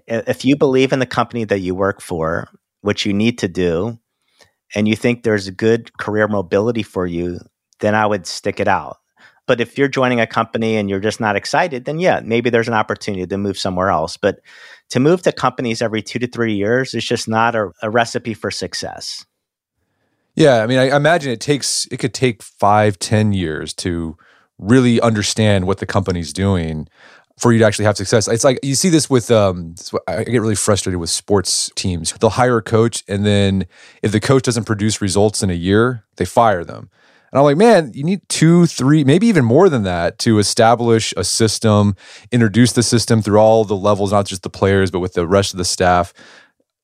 if 0.08 0.46
you 0.46 0.56
believe 0.56 0.92
in 0.92 1.00
the 1.00 1.06
company 1.06 1.44
that 1.46 1.60
you 1.60 1.76
work 1.76 2.02
for 2.02 2.48
what 2.88 3.04
you 3.04 3.12
need 3.12 3.38
to 3.38 3.50
do 3.50 4.00
and 4.74 4.88
you 4.88 4.96
think 4.96 5.24
there's 5.24 5.50
good 5.50 5.98
career 5.98 6.26
mobility 6.30 6.84
for 6.84 7.06
you, 7.06 7.38
then 7.82 7.94
I 7.94 8.06
would 8.06 8.26
stick 8.26 8.62
it 8.62 8.68
out. 8.70 8.96
But 9.46 9.60
if 9.60 9.78
you're 9.78 9.90
joining 9.90 10.22
a 10.22 10.26
company 10.26 10.78
and 10.78 10.90
you're 10.90 11.02
just 11.02 11.20
not 11.20 11.36
excited, 11.36 11.84
then 11.84 12.00
yeah, 12.00 12.22
maybe 12.24 12.50
there's 12.50 12.70
an 12.70 12.74
opportunity 12.74 13.28
to 13.28 13.38
move 13.38 13.58
somewhere 13.58 13.90
else. 13.90 14.16
But 14.16 14.40
to 14.92 15.02
move 15.02 15.22
to 15.24 15.34
companies 15.34 15.82
every 15.82 16.02
two 16.02 16.18
to 16.20 16.28
three 16.28 16.54
years 16.54 16.94
is 16.94 17.04
just 17.04 17.28
not 17.28 17.56
a, 17.56 17.72
a 17.82 17.90
recipe 17.90 18.34
for 18.34 18.52
success. 18.52 19.26
Yeah, 20.36 20.64
I 20.64 20.68
mean, 20.68 20.80
I 20.80 20.96
imagine 20.96 21.34
it 21.34 21.42
takes 21.42 21.88
it 21.92 21.98
could 21.98 22.14
take 22.14 22.42
five, 22.42 23.00
ten 23.00 23.34
years 23.34 23.74
to 23.76 24.16
really 24.58 25.02
understand 25.02 25.68
what 25.68 25.80
the 25.80 25.86
company's 25.86 26.32
doing 26.32 26.88
for 27.38 27.54
you 27.54 27.60
to 27.60 27.66
actually 27.66 27.86
have 27.86 27.98
success. 27.98 28.28
It's 28.28 28.44
like 28.44 28.60
you 28.64 28.76
see 28.76 28.90
this 28.90 29.10
with 29.10 29.30
um 29.32 29.76
I 30.08 30.24
get 30.24 30.42
really 30.42 30.56
frustrated 30.56 31.00
with 31.00 31.10
sports 31.10 31.72
teams. 31.76 32.12
They'll 32.14 32.32
hire 32.32 32.58
a 32.58 32.64
coach 32.64 33.04
and 33.08 33.26
then 33.26 33.68
if 34.02 34.12
the 34.12 34.20
coach 34.20 34.44
doesn't 34.44 34.66
produce 34.66 35.02
results 35.02 35.44
in 35.44 35.50
a 35.50 35.54
year, 35.54 36.04
they 36.18 36.26
fire 36.26 36.64
them. 36.64 36.90
And 37.32 37.40
I'm 37.40 37.44
like, 37.44 37.58
man, 37.58 37.92
you 37.94 38.04
need 38.04 38.28
two, 38.30 38.66
three, 38.68 39.04
maybe 39.04 39.28
even 39.28 39.44
more 39.44 39.68
than 39.68 39.84
that 39.84 40.18
to 40.20 40.40
establish 40.40 41.14
a 41.18 41.26
system, 41.26 41.96
introduce 42.32 42.72
the 42.72 42.84
system 42.84 43.22
through 43.22 43.38
all 43.38 43.66
the 43.66 43.76
levels, 43.76 44.14
not 44.14 44.26
just 44.26 44.44
the 44.44 44.50
players, 44.50 44.92
but 44.92 45.00
with 45.00 45.14
the 45.14 45.28
rest 45.28 45.54
of 45.54 45.58
the 45.58 45.66
staff. 45.66 46.14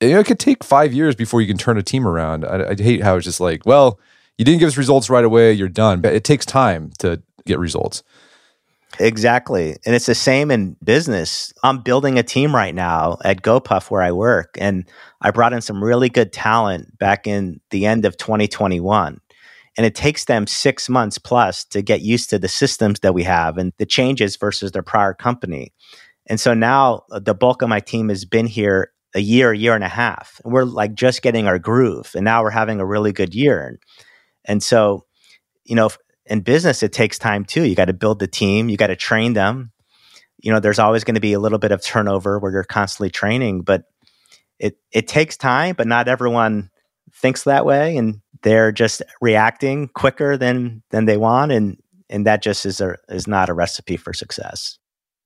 It 0.01 0.25
could 0.25 0.39
take 0.39 0.63
five 0.63 0.91
years 0.91 1.15
before 1.15 1.39
you 1.39 1.47
can 1.47 1.57
turn 1.57 1.77
a 1.77 1.83
team 1.83 2.05
around. 2.05 2.43
I, 2.43 2.71
I 2.71 2.75
hate 2.75 3.03
how 3.03 3.15
it's 3.15 3.23
just 3.23 3.39
like, 3.39 3.65
well, 3.65 3.99
you 4.37 4.43
didn't 4.43 4.59
give 4.59 4.67
us 4.67 4.75
results 4.75 5.09
right 5.09 5.23
away, 5.23 5.53
you're 5.53 5.69
done. 5.69 6.01
But 6.01 6.13
it 6.13 6.25
takes 6.25 6.45
time 6.45 6.91
to 6.99 7.21
get 7.45 7.57
results. 7.57 8.03
Exactly. 8.99 9.75
And 9.85 9.95
it's 9.95 10.05
the 10.05 10.15
same 10.15 10.51
in 10.51 10.75
business. 10.83 11.51
I'm 11.63 11.81
building 11.81 12.19
a 12.19 12.23
team 12.23 12.55
right 12.55 12.75
now 12.75 13.17
at 13.25 13.41
GoPuff 13.41 13.89
where 13.89 14.03
I 14.03 14.11
work. 14.11 14.55
And 14.59 14.87
I 15.21 15.31
brought 15.31 15.53
in 15.53 15.61
some 15.61 15.83
really 15.83 16.09
good 16.09 16.31
talent 16.31 16.97
back 16.99 17.25
in 17.25 17.59
the 17.71 17.85
end 17.87 18.05
of 18.05 18.17
2021. 18.17 19.19
And 19.75 19.85
it 19.85 19.95
takes 19.95 20.25
them 20.25 20.45
six 20.45 20.87
months 20.89 21.17
plus 21.17 21.65
to 21.65 21.81
get 21.81 22.01
used 22.01 22.29
to 22.29 22.37
the 22.37 22.47
systems 22.47 22.99
that 22.99 23.15
we 23.15 23.23
have 23.23 23.57
and 23.57 23.73
the 23.79 23.85
changes 23.87 24.35
versus 24.37 24.71
their 24.71 24.83
prior 24.83 25.15
company. 25.15 25.73
And 26.27 26.39
so 26.39 26.53
now 26.53 27.03
uh, 27.11 27.19
the 27.19 27.33
bulk 27.33 27.63
of 27.63 27.69
my 27.69 27.79
team 27.79 28.09
has 28.09 28.25
been 28.25 28.45
here 28.45 28.91
a 29.15 29.19
year, 29.19 29.51
a 29.51 29.57
year 29.57 29.73
and 29.73 29.83
a 29.83 29.89
half. 29.89 30.39
And 30.43 30.53
we're 30.53 30.65
like 30.65 30.93
just 30.93 31.23
getting 31.23 31.47
our 31.47 31.57
groove. 31.57 32.11
And 32.15 32.23
now 32.23 32.43
we're 32.43 32.51
having 32.51 32.79
a 32.79 32.85
really 32.85 33.11
good 33.11 33.33
year. 33.33 33.79
And 34.45 34.61
so, 34.61 35.05
you 35.65 35.75
know, 35.75 35.89
in 36.25 36.41
business, 36.41 36.83
it 36.83 36.93
takes 36.93 37.19
time 37.19 37.45
too. 37.45 37.63
You 37.63 37.75
got 37.75 37.85
to 37.85 37.93
build 37.93 38.19
the 38.19 38.27
team, 38.27 38.69
you 38.69 38.77
got 38.77 38.87
to 38.87 38.95
train 38.95 39.33
them. 39.33 39.71
You 40.41 40.51
know, 40.51 40.59
there's 40.59 40.79
always 40.79 41.03
going 41.03 41.15
to 41.15 41.21
be 41.21 41.33
a 41.33 41.39
little 41.39 41.59
bit 41.59 41.71
of 41.71 41.81
turnover 41.81 42.39
where 42.39 42.51
you're 42.51 42.63
constantly 42.63 43.09
training, 43.09 43.61
but 43.61 43.83
it 44.59 44.77
it 44.91 45.07
takes 45.07 45.37
time. 45.37 45.75
But 45.77 45.87
not 45.87 46.07
everyone 46.07 46.69
thinks 47.13 47.43
that 47.43 47.65
way, 47.65 47.95
and 47.97 48.21
they're 48.41 48.71
just 48.71 49.01
reacting 49.21 49.89
quicker 49.89 50.37
than 50.37 50.83
than 50.89 51.05
they 51.05 51.17
want, 51.17 51.51
and 51.51 51.77
and 52.09 52.25
that 52.25 52.41
just 52.41 52.65
is 52.65 52.81
a 52.81 52.97
is 53.09 53.27
not 53.27 53.49
a 53.49 53.53
recipe 53.53 53.97
for 53.97 54.13
success. 54.13 54.77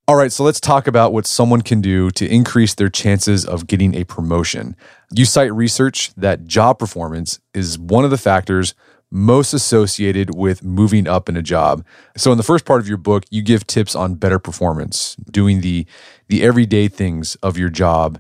All 0.10 0.16
right, 0.16 0.32
so 0.32 0.46
let's 0.46 0.62
talk 0.62 0.88
about 0.88 1.12
what 1.12 1.28
someone 1.28 1.62
can 1.62 1.82
do 1.82 2.10
to 2.12 2.26
increase 2.26 2.76
their 2.76 2.88
chances 2.88 3.46
of 3.46 3.68
getting 3.68 3.94
a 3.94 4.06
promotion. 4.06 4.74
You 5.12 5.26
cite 5.26 5.54
research 5.54 6.14
that 6.16 6.46
job 6.46 6.80
performance 6.80 7.42
is 7.54 7.78
one 7.78 8.06
of 8.06 8.12
the 8.12 8.18
factors 8.18 8.74
most 9.12 9.54
associated 9.54 10.36
with 10.36 10.64
moving 10.64 11.08
up 11.08 11.30
in 11.30 11.38
a 11.38 11.42
job. 11.42 11.86
So 12.16 12.32
in 12.32 12.38
the 12.38 12.44
first 12.44 12.66
part 12.66 12.82
of 12.82 12.88
your 12.88 12.98
book, 12.98 13.24
you 13.30 13.42
give 13.42 13.66
tips 13.66 13.96
on 13.96 14.16
better 14.16 14.40
performance, 14.40 15.16
doing 15.32 15.62
the 15.62 15.86
the 16.28 16.44
everyday 16.44 16.88
things 16.88 17.36
of 17.36 17.58
your 17.58 17.70
job 17.70 18.20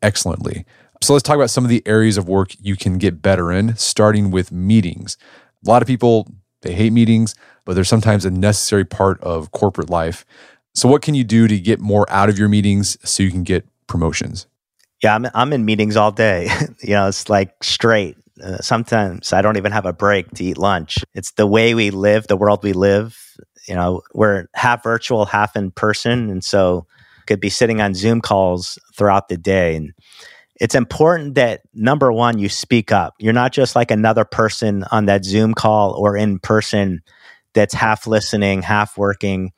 excellently. 0.00 0.64
So 1.02 1.12
let's 1.12 1.24
talk 1.24 1.34
about 1.34 1.50
some 1.50 1.64
of 1.64 1.70
the 1.70 1.82
areas 1.86 2.16
of 2.16 2.28
work 2.28 2.52
you 2.60 2.76
can 2.76 2.98
get 2.98 3.20
better 3.20 3.50
in, 3.50 3.76
starting 3.76 4.30
with 4.30 4.52
meetings. 4.52 5.16
A 5.66 5.68
lot 5.68 5.82
of 5.82 5.88
people 5.88 6.28
they 6.60 6.74
hate 6.74 6.92
meetings, 6.92 7.34
but 7.64 7.74
they're 7.74 7.82
sometimes 7.82 8.24
a 8.24 8.30
necessary 8.30 8.84
part 8.84 9.20
of 9.20 9.50
corporate 9.50 9.90
life. 9.90 10.24
So 10.74 10.88
what 10.88 11.02
can 11.02 11.14
you 11.14 11.24
do 11.24 11.48
to 11.48 11.58
get 11.58 11.80
more 11.80 12.06
out 12.08 12.28
of 12.28 12.38
your 12.38 12.48
meetings 12.48 12.96
so 13.02 13.22
you 13.24 13.30
can 13.30 13.42
get 13.42 13.66
promotions? 13.88 14.46
Yeah, 15.02 15.16
I'm 15.16 15.26
I'm 15.34 15.52
in 15.52 15.64
meetings 15.64 15.96
all 15.96 16.12
day. 16.12 16.48
you 16.80 16.90
know, 16.90 17.08
it's 17.08 17.28
like 17.28 17.62
straight 17.64 18.16
uh, 18.42 18.58
sometimes 18.58 19.32
I 19.32 19.42
don't 19.42 19.56
even 19.56 19.72
have 19.72 19.86
a 19.86 19.92
break 19.92 20.30
to 20.32 20.44
eat 20.44 20.58
lunch. 20.58 20.98
It's 21.14 21.32
the 21.32 21.46
way 21.46 21.74
we 21.74 21.90
live, 21.90 22.26
the 22.26 22.36
world 22.36 22.62
we 22.62 22.72
live. 22.72 23.18
You 23.68 23.74
know, 23.74 24.02
we're 24.14 24.46
half 24.54 24.82
virtual, 24.82 25.24
half 25.26 25.56
in 25.56 25.70
person, 25.70 26.30
and 26.30 26.42
so 26.42 26.86
could 27.26 27.40
be 27.40 27.50
sitting 27.50 27.80
on 27.80 27.94
Zoom 27.94 28.20
calls 28.20 28.78
throughout 28.96 29.28
the 29.28 29.36
day. 29.36 29.76
And 29.76 29.92
it's 30.56 30.74
important 30.74 31.34
that 31.34 31.62
number 31.74 32.12
one, 32.12 32.38
you 32.38 32.48
speak 32.48 32.92
up. 32.92 33.14
You're 33.18 33.32
not 33.32 33.52
just 33.52 33.76
like 33.76 33.90
another 33.90 34.24
person 34.24 34.84
on 34.90 35.06
that 35.06 35.24
Zoom 35.24 35.54
call 35.54 35.92
or 35.92 36.16
in 36.16 36.38
person 36.38 37.02
that's 37.54 37.74
half 37.74 38.06
listening, 38.06 38.62
half 38.62 38.96
working, 38.96 39.52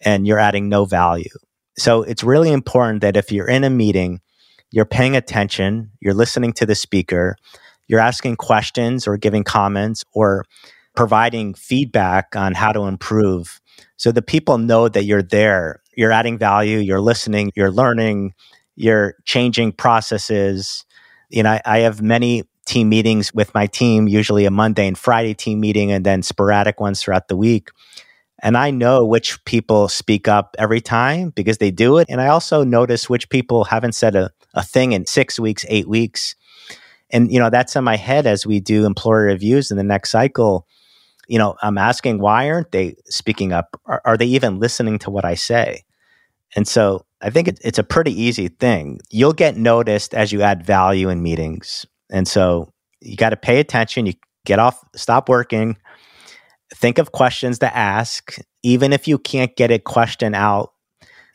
and 0.00 0.26
you're 0.26 0.38
adding 0.38 0.68
no 0.68 0.84
value. 0.84 1.30
So 1.78 2.02
it's 2.02 2.22
really 2.22 2.52
important 2.52 3.00
that 3.00 3.16
if 3.16 3.32
you're 3.32 3.48
in 3.48 3.64
a 3.64 3.70
meeting, 3.70 4.20
you're 4.70 4.84
paying 4.84 5.16
attention, 5.16 5.90
you're 6.00 6.14
listening 6.14 6.52
to 6.54 6.66
the 6.66 6.74
speaker, 6.74 7.36
you're 7.90 7.98
asking 7.98 8.36
questions 8.36 9.08
or 9.08 9.16
giving 9.16 9.42
comments 9.42 10.04
or 10.12 10.44
providing 10.94 11.54
feedback 11.54 12.36
on 12.36 12.54
how 12.54 12.70
to 12.70 12.82
improve. 12.82 13.60
So 13.96 14.12
the 14.12 14.22
people 14.22 14.58
know 14.58 14.88
that 14.88 15.04
you're 15.04 15.24
there, 15.24 15.82
you're 15.96 16.12
adding 16.12 16.38
value, 16.38 16.78
you're 16.78 17.00
listening, 17.00 17.50
you're 17.56 17.72
learning, 17.72 18.34
you're 18.76 19.16
changing 19.24 19.72
processes. 19.72 20.86
You 21.30 21.42
know, 21.42 21.50
I, 21.50 21.62
I 21.64 21.78
have 21.80 22.00
many 22.00 22.44
team 22.64 22.88
meetings 22.88 23.34
with 23.34 23.52
my 23.54 23.66
team, 23.66 24.06
usually 24.06 24.44
a 24.44 24.52
Monday 24.52 24.86
and 24.86 24.96
Friday 24.96 25.34
team 25.34 25.58
meeting, 25.58 25.90
and 25.90 26.06
then 26.06 26.22
sporadic 26.22 26.78
ones 26.78 27.02
throughout 27.02 27.26
the 27.26 27.36
week. 27.36 27.70
And 28.40 28.56
I 28.56 28.70
know 28.70 29.04
which 29.04 29.44
people 29.44 29.88
speak 29.88 30.28
up 30.28 30.54
every 30.60 30.80
time 30.80 31.30
because 31.30 31.58
they 31.58 31.72
do 31.72 31.98
it. 31.98 32.06
And 32.08 32.20
I 32.20 32.28
also 32.28 32.62
notice 32.62 33.10
which 33.10 33.28
people 33.30 33.64
haven't 33.64 33.96
said 33.96 34.14
a, 34.14 34.30
a 34.54 34.62
thing 34.62 34.92
in 34.92 35.06
six 35.06 35.40
weeks, 35.40 35.66
eight 35.68 35.88
weeks 35.88 36.36
and 37.12 37.32
you 37.32 37.38
know 37.38 37.50
that's 37.50 37.76
in 37.76 37.84
my 37.84 37.96
head 37.96 38.26
as 38.26 38.46
we 38.46 38.60
do 38.60 38.86
employer 38.86 39.24
reviews 39.24 39.70
in 39.70 39.76
the 39.76 39.84
next 39.84 40.10
cycle. 40.10 40.66
You 41.28 41.38
know 41.38 41.56
i'm 41.62 41.78
asking 41.78 42.18
why 42.18 42.50
aren't 42.50 42.72
they 42.72 42.96
speaking 43.06 43.52
up? 43.52 43.80
Are, 43.86 44.02
are 44.04 44.16
they 44.16 44.26
even 44.26 44.58
listening 44.58 44.98
to 45.00 45.10
what 45.10 45.24
i 45.24 45.34
say? 45.34 45.84
And 46.56 46.66
so 46.66 47.04
i 47.20 47.30
think 47.30 47.48
it, 47.48 47.60
it's 47.62 47.78
a 47.78 47.84
pretty 47.84 48.12
easy 48.20 48.48
thing. 48.48 49.00
You'll 49.10 49.32
get 49.32 49.56
noticed 49.56 50.14
as 50.14 50.32
you 50.32 50.42
add 50.42 50.64
value 50.64 51.08
in 51.08 51.22
meetings. 51.22 51.86
And 52.10 52.26
so 52.26 52.72
you 53.00 53.16
got 53.16 53.30
to 53.30 53.36
pay 53.36 53.60
attention. 53.60 54.06
You 54.06 54.14
get 54.44 54.58
off 54.58 54.82
stop 54.96 55.28
working. 55.28 55.76
Think 56.74 56.98
of 56.98 57.12
questions 57.12 57.58
to 57.60 57.76
ask. 57.76 58.38
Even 58.62 58.92
if 58.92 59.08
you 59.08 59.18
can't 59.18 59.54
get 59.56 59.70
a 59.70 59.78
question 59.78 60.34
out 60.34 60.72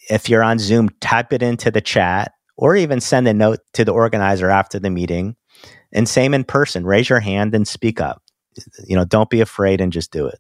if 0.10 0.30
you're 0.30 0.44
on 0.44 0.60
zoom 0.60 0.90
type 1.02 1.34
it 1.34 1.42
into 1.42 1.72
the 1.72 1.82
chat 1.82 2.34
or 2.58 2.76
even 2.76 3.02
send 3.02 3.28
a 3.28 3.34
note 3.34 3.60
to 3.74 3.84
the 3.84 3.92
organizer 3.92 4.50
after 4.50 4.80
the 4.80 4.90
meeting 4.90 5.36
and 5.96 6.08
same 6.08 6.34
in 6.34 6.44
person. 6.44 6.86
Raise 6.86 7.10
your 7.10 7.20
hand 7.20 7.56
and 7.56 7.68
speak 7.68 8.00
up. 8.00 8.22
You 8.86 8.96
know, 8.96 9.06
don't 9.06 9.30
be 9.30 9.42
afraid 9.42 9.82
and 9.82 9.92
just 9.92 10.12
do 10.12 10.28
it. 10.28 10.40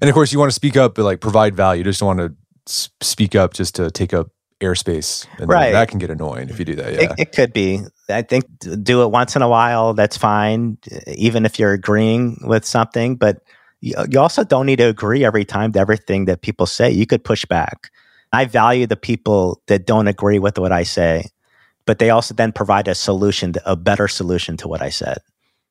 And 0.00 0.10
of 0.10 0.14
course, 0.14 0.32
you 0.32 0.38
want 0.38 0.50
to 0.50 0.54
speak 0.54 0.76
up, 0.76 0.94
but 0.94 1.04
like 1.04 1.20
provide 1.20 1.54
value. 1.54 1.80
You 1.80 1.84
just 1.84 2.00
don't 2.00 2.16
want 2.16 2.36
to 2.66 2.90
speak 3.00 3.36
up 3.36 3.54
just 3.54 3.76
to 3.76 3.90
take 3.90 4.12
up 4.12 4.28
airspace. 4.60 5.26
And 5.38 5.48
right. 5.48 5.72
That 5.72 5.88
can 5.88 5.98
get 5.98 6.10
annoying 6.10 6.48
if 6.48 6.58
you 6.58 6.64
do 6.64 6.74
that. 6.76 6.92
Yeah. 6.92 7.00
It, 7.02 7.12
it, 7.18 7.32
could 7.32 7.52
be. 7.52 7.80
I 8.08 8.22
think 8.22 8.46
do 8.82 9.02
it 9.02 9.10
once 9.10 9.36
in 9.36 9.42
a 9.42 9.48
while. 9.48 9.94
That's 9.94 10.16
fine, 10.16 10.78
even 11.06 11.44
if 11.44 11.58
you're 11.58 11.72
agreeing 11.72 12.38
with 12.42 12.64
something. 12.64 13.16
But 13.16 13.42
you, 13.80 13.94
you 14.10 14.18
also 14.18 14.42
don't 14.42 14.66
need 14.66 14.76
to 14.76 14.88
agree 14.88 15.24
every 15.24 15.44
time 15.44 15.72
to 15.72 15.78
everything 15.78 16.24
that 16.24 16.42
people 16.42 16.66
say. 16.66 16.90
You 16.90 17.06
could 17.06 17.22
push 17.22 17.44
back. 17.44 17.90
I 18.32 18.44
value 18.44 18.86
the 18.86 18.96
people 18.96 19.62
that 19.68 19.86
don't 19.86 20.08
agree 20.08 20.38
with 20.38 20.58
what 20.58 20.72
I 20.72 20.82
say 20.82 21.26
but 21.88 22.00
they 22.00 22.10
also 22.10 22.34
then 22.34 22.52
provide 22.52 22.86
a 22.86 22.94
solution, 22.94 23.54
a 23.64 23.74
better 23.74 24.08
solution 24.08 24.58
to 24.58 24.68
what 24.68 24.82
I 24.82 24.90
said. 24.90 25.16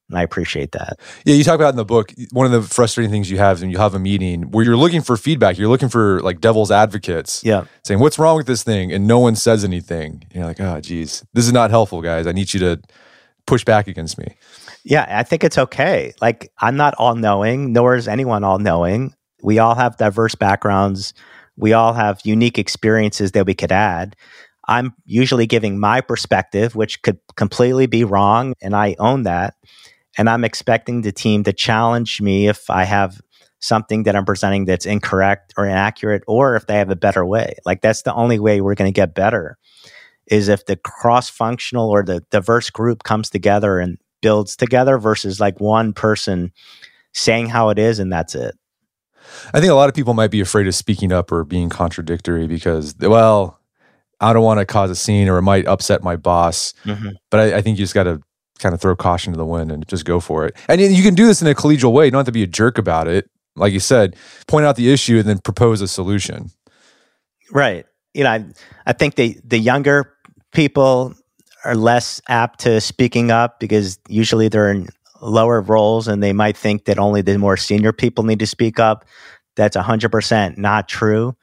And 0.10 0.18
I 0.18 0.24
appreciate 0.24 0.72
that. 0.72 1.00
Yeah, 1.26 1.36
you 1.36 1.44
talk 1.44 1.54
about 1.54 1.70
in 1.70 1.76
the 1.76 1.86
book, 1.86 2.12
one 2.32 2.48
of 2.48 2.52
the 2.52 2.64
frustrating 2.64 3.12
things 3.12 3.30
you 3.30 3.38
have 3.38 3.62
when 3.62 3.70
you 3.70 3.78
have 3.78 3.94
a 3.94 4.00
meeting 4.00 4.50
where 4.50 4.66
you're 4.66 4.76
looking 4.76 5.04
for 5.04 5.16
feedback, 5.16 5.60
you're 5.60 5.68
looking 5.68 5.90
for 5.90 6.20
like 6.22 6.42
devil's 6.42 6.72
advocates. 6.72 7.44
Yeah. 7.44 7.66
Saying, 7.84 8.00
what's 8.00 8.18
wrong 8.18 8.36
with 8.36 8.48
this 8.48 8.64
thing? 8.64 8.92
And 8.92 9.06
no 9.06 9.20
one 9.20 9.36
says 9.36 9.64
anything. 9.64 10.24
You're 10.34 10.46
like, 10.46 10.60
oh, 10.60 10.82
geez, 10.82 11.24
this 11.34 11.46
is 11.46 11.54
not 11.54 11.70
helpful, 11.70 12.02
guys. 12.02 12.26
I 12.26 12.32
need 12.32 12.52
you 12.52 12.60
to 12.62 12.82
push 13.46 13.64
back 13.64 13.88
against 13.88 14.18
me. 14.18 14.36
Yeah, 14.84 15.06
I 15.08 15.22
think 15.22 15.44
it's 15.44 15.60
okay. 15.60 16.14
Like, 16.20 16.52
I'm 16.58 16.78
not 16.78 16.96
all 16.98 17.14
knowing, 17.14 17.74
nor 17.74 17.96
is 17.96 18.08
anyone 18.08 18.44
all 18.44 18.58
knowing. 18.58 19.14
We 19.44 19.60
all 19.60 19.76
have 19.76 19.98
diverse 19.98 20.34
backgrounds. 20.34 21.14
We 21.58 21.74
all 21.74 21.94
have 21.94 22.22
unique 22.24 22.58
experiences 22.58 23.34
that 23.34 23.46
we 23.46 23.54
could 23.54 23.72
add. 23.72 24.16
I'm 24.68 24.94
usually 25.06 25.48
giving 25.48 25.80
my 25.80 26.02
perspective, 26.02 26.76
which 26.76 27.02
could 27.02 27.20
completely 27.36 27.88
be 27.88 28.04
wrong, 28.04 28.54
and 28.62 28.76
I 28.76 28.96
own 29.00 29.24
that. 29.24 29.56
And 30.18 30.30
I'm 30.30 30.44
expecting 30.44 31.02
the 31.02 31.12
team 31.12 31.44
to 31.44 31.54
challenge 31.54 32.22
me 32.22 32.48
if 32.48 32.70
I 32.70 32.84
have 32.84 33.22
something 33.60 34.04
that 34.04 34.16
I'm 34.16 34.26
presenting 34.26 34.66
that's 34.66 34.86
incorrect 34.86 35.54
or 35.58 35.66
inaccurate, 35.66 36.24
or 36.28 36.56
if 36.56 36.68
they 36.68 36.78
have 36.78 36.90
a 36.90 36.96
better 36.96 37.26
way. 37.26 37.56
Like 37.66 37.82
that's 37.82 38.02
the 38.02 38.14
only 38.14 38.40
way 38.40 38.62
we're 38.62 38.76
going 38.76 38.92
to 38.92 38.96
get 38.96 39.16
better 39.16 39.58
is 40.28 40.50
if 40.50 40.66
the 40.66 40.76
cross 40.76 41.30
functional 41.30 41.90
or 41.90 42.04
the 42.04 42.22
diverse 42.32 42.70
group 42.70 43.04
comes 43.04 43.30
together 43.30 43.80
and 43.80 43.98
builds 44.22 44.56
together 44.56 44.98
versus 44.98 45.40
like 45.40 45.60
one 45.60 45.94
person 45.94 46.52
saying 47.14 47.48
how 47.48 47.70
it 47.70 47.80
is 47.80 48.00
and 48.00 48.12
that's 48.12 48.36
it. 48.36 48.56
I 49.54 49.60
think 49.60 49.72
a 49.72 49.76
lot 49.76 49.90
of 49.90 49.96
people 49.96 50.14
might 50.14 50.32
be 50.32 50.42
afraid 50.42 50.68
of 50.68 50.76
speaking 50.76 51.12
up 51.12 51.32
or 51.32 51.44
being 51.44 51.70
contradictory 51.70 52.48
because, 52.48 52.96
well, 53.00 53.57
I 54.20 54.34
don't 54.34 54.44
want 54.44 54.60
to 54.60 54.66
cause 54.66 54.90
a 54.90 54.96
scene 54.96 55.28
or 55.30 55.38
it 55.38 55.44
might 55.44 55.68
upset 55.68 56.04
my 56.04 56.16
boss. 56.16 56.74
Mm-hmm. 56.86 57.10
But 57.30 57.40
I, 57.40 57.58
I 57.58 57.62
think 57.62 57.78
you 57.78 57.84
just 57.84 57.94
got 57.94 58.04
to 58.04 58.22
kind 58.60 58.74
of 58.74 58.82
throw 58.82 58.96
caution 58.96 59.34
to 59.34 59.38
the 59.38 59.46
wind 59.46 59.72
and 59.72 59.88
just 59.88 60.06
go 60.06 60.20
for 60.20 60.46
it. 60.46 60.56
And 60.68 60.82
you 60.82 61.04
can 61.04 61.16
do 61.16 61.28
this 61.28 61.42
in 61.42 61.48
a 61.48 61.54
collegial 61.54 61.92
way. 61.92 62.06
You 62.06 62.12
don't 62.12 62.20
have 62.20 62.26
to 62.26 62.32
be 62.32 62.44
a 62.44 62.48
jerk 62.48 62.78
about 62.78 63.08
it. 63.08 63.30
Like 63.56 63.74
you 63.74 63.80
said, 63.80 64.16
point 64.48 64.66
out 64.66 64.76
the 64.76 64.92
issue 64.92 65.20
and 65.20 65.28
then 65.28 65.40
propose 65.40 65.82
a 65.82 65.88
solution. 65.88 66.52
Right. 67.52 67.86
You 68.14 68.24
know, 68.24 68.32
I, 68.32 68.46
I 68.86 68.94
think 68.94 69.16
the 69.16 69.38
the 69.44 69.58
younger 69.58 70.14
people 70.52 71.14
are 71.66 71.76
less 71.76 72.22
apt 72.30 72.60
to 72.62 72.80
speaking 72.82 73.32
up 73.32 73.60
because 73.60 74.00
usually 74.08 74.48
they're 74.48 74.72
in 74.72 74.90
lower 75.22 75.62
roles 75.62 76.08
and 76.08 76.22
they 76.22 76.34
might 76.34 76.56
think 76.56 76.86
that 76.86 77.00
only 77.00 77.22
the 77.22 77.38
more 77.38 77.58
senior 77.58 77.92
people 77.92 78.24
need 78.24 78.40
to 78.40 78.48
speak 78.48 78.80
up. 78.80 79.06
That's 79.56 79.76
100% 79.76 80.58
not 80.58 80.88
true. 80.88 81.36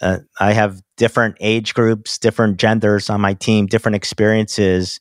Uh, 0.00 0.18
I 0.38 0.52
have 0.52 0.80
different 0.96 1.36
age 1.40 1.74
groups, 1.74 2.18
different 2.18 2.58
genders 2.58 3.10
on 3.10 3.20
my 3.20 3.34
team, 3.34 3.66
different 3.66 3.96
experiences. 3.96 5.00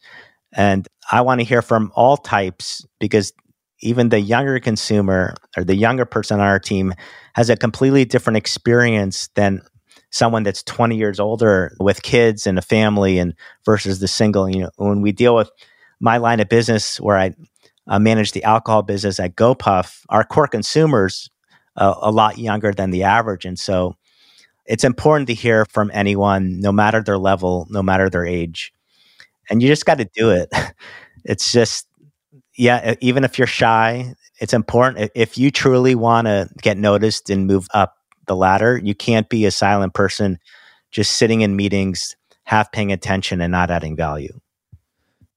And 0.54 0.88
I 1.12 1.22
want 1.22 1.40
to 1.40 1.46
hear 1.46 1.62
from 1.62 1.92
all 1.96 2.18
types 2.18 2.86
because 3.00 3.34
even 3.82 4.10
the 4.10 4.20
younger 4.20 4.60
consumer 4.60 5.36
or 5.56 5.64
the 5.64 5.76
younger 5.76 6.06
person 6.06 6.40
on 6.40 6.46
our 6.46 6.60
team 6.60 6.94
has 7.36 7.50
a 7.50 7.56
completely 7.56 8.06
different 8.06 8.38
experience 8.38 9.30
than 9.36 9.62
someone 10.12 10.44
that's 10.44 10.64
20 10.64 10.98
years 10.98 11.20
older 11.20 11.76
with 11.80 12.02
kids 12.02 12.48
and 12.48 12.58
a 12.58 12.62
family 12.62 13.20
and 13.20 13.34
versus 13.66 14.00
the 14.00 14.08
single 14.08 14.50
you 14.50 14.62
know 14.62 14.70
when 14.78 15.02
we 15.02 15.12
deal 15.12 15.36
with 15.36 15.50
my 16.00 16.18
line 16.18 16.40
of 16.40 16.50
business 16.50 17.00
where 17.00 17.18
i 17.18 17.32
uh, 17.88 18.00
manage 18.00 18.32
the 18.32 18.44
alcohol 18.44 18.82
business 18.82 19.20
at 19.20 19.36
gopuff 19.36 20.02
our 20.10 20.24
core 20.24 20.48
consumers 20.48 21.30
uh, 21.76 21.94
a 22.02 22.12
lot 22.12 22.38
younger 22.40 22.74
than 22.74 22.90
the 22.90 23.04
average 23.04 23.46
and 23.46 23.60
so 23.60 23.96
it's 24.70 24.84
important 24.86 25.28
to 25.28 25.34
hear 25.34 25.66
from 25.66 25.92
anyone 25.94 26.60
no 26.62 26.72
matter 26.72 27.04
their 27.04 27.18
level 27.18 27.68
no 27.70 27.84
matter 27.84 28.10
their 28.10 28.26
age 28.26 28.72
and 29.50 29.62
you 29.62 29.68
just 29.68 29.86
got 29.86 29.98
to 29.98 30.10
do 30.14 30.30
it 30.30 30.50
it's 31.26 31.52
just 31.52 31.88
yeah 32.56 32.96
even 33.02 33.24
if 33.24 33.38
you're 33.38 33.48
shy 33.48 34.14
it's 34.40 34.54
important 34.54 35.12
if 35.16 35.38
you 35.38 35.52
truly 35.52 35.96
want 35.96 36.28
to 36.28 36.48
get 36.62 36.78
noticed 36.78 37.30
and 37.30 37.46
move 37.46 37.68
up 37.74 37.96
the 38.30 38.36
ladder. 38.36 38.78
You 38.82 38.96
can't 38.96 39.28
be 39.28 39.46
a 39.46 39.52
silent 39.52 39.94
person 39.94 40.40
just 40.92 41.16
sitting 41.16 41.42
in 41.42 41.58
meetings, 41.58 42.16
half 42.46 42.72
paying 42.72 42.94
attention 42.94 43.42
and 43.42 43.52
not 43.52 43.70
adding 43.70 43.98
value. 43.98 44.40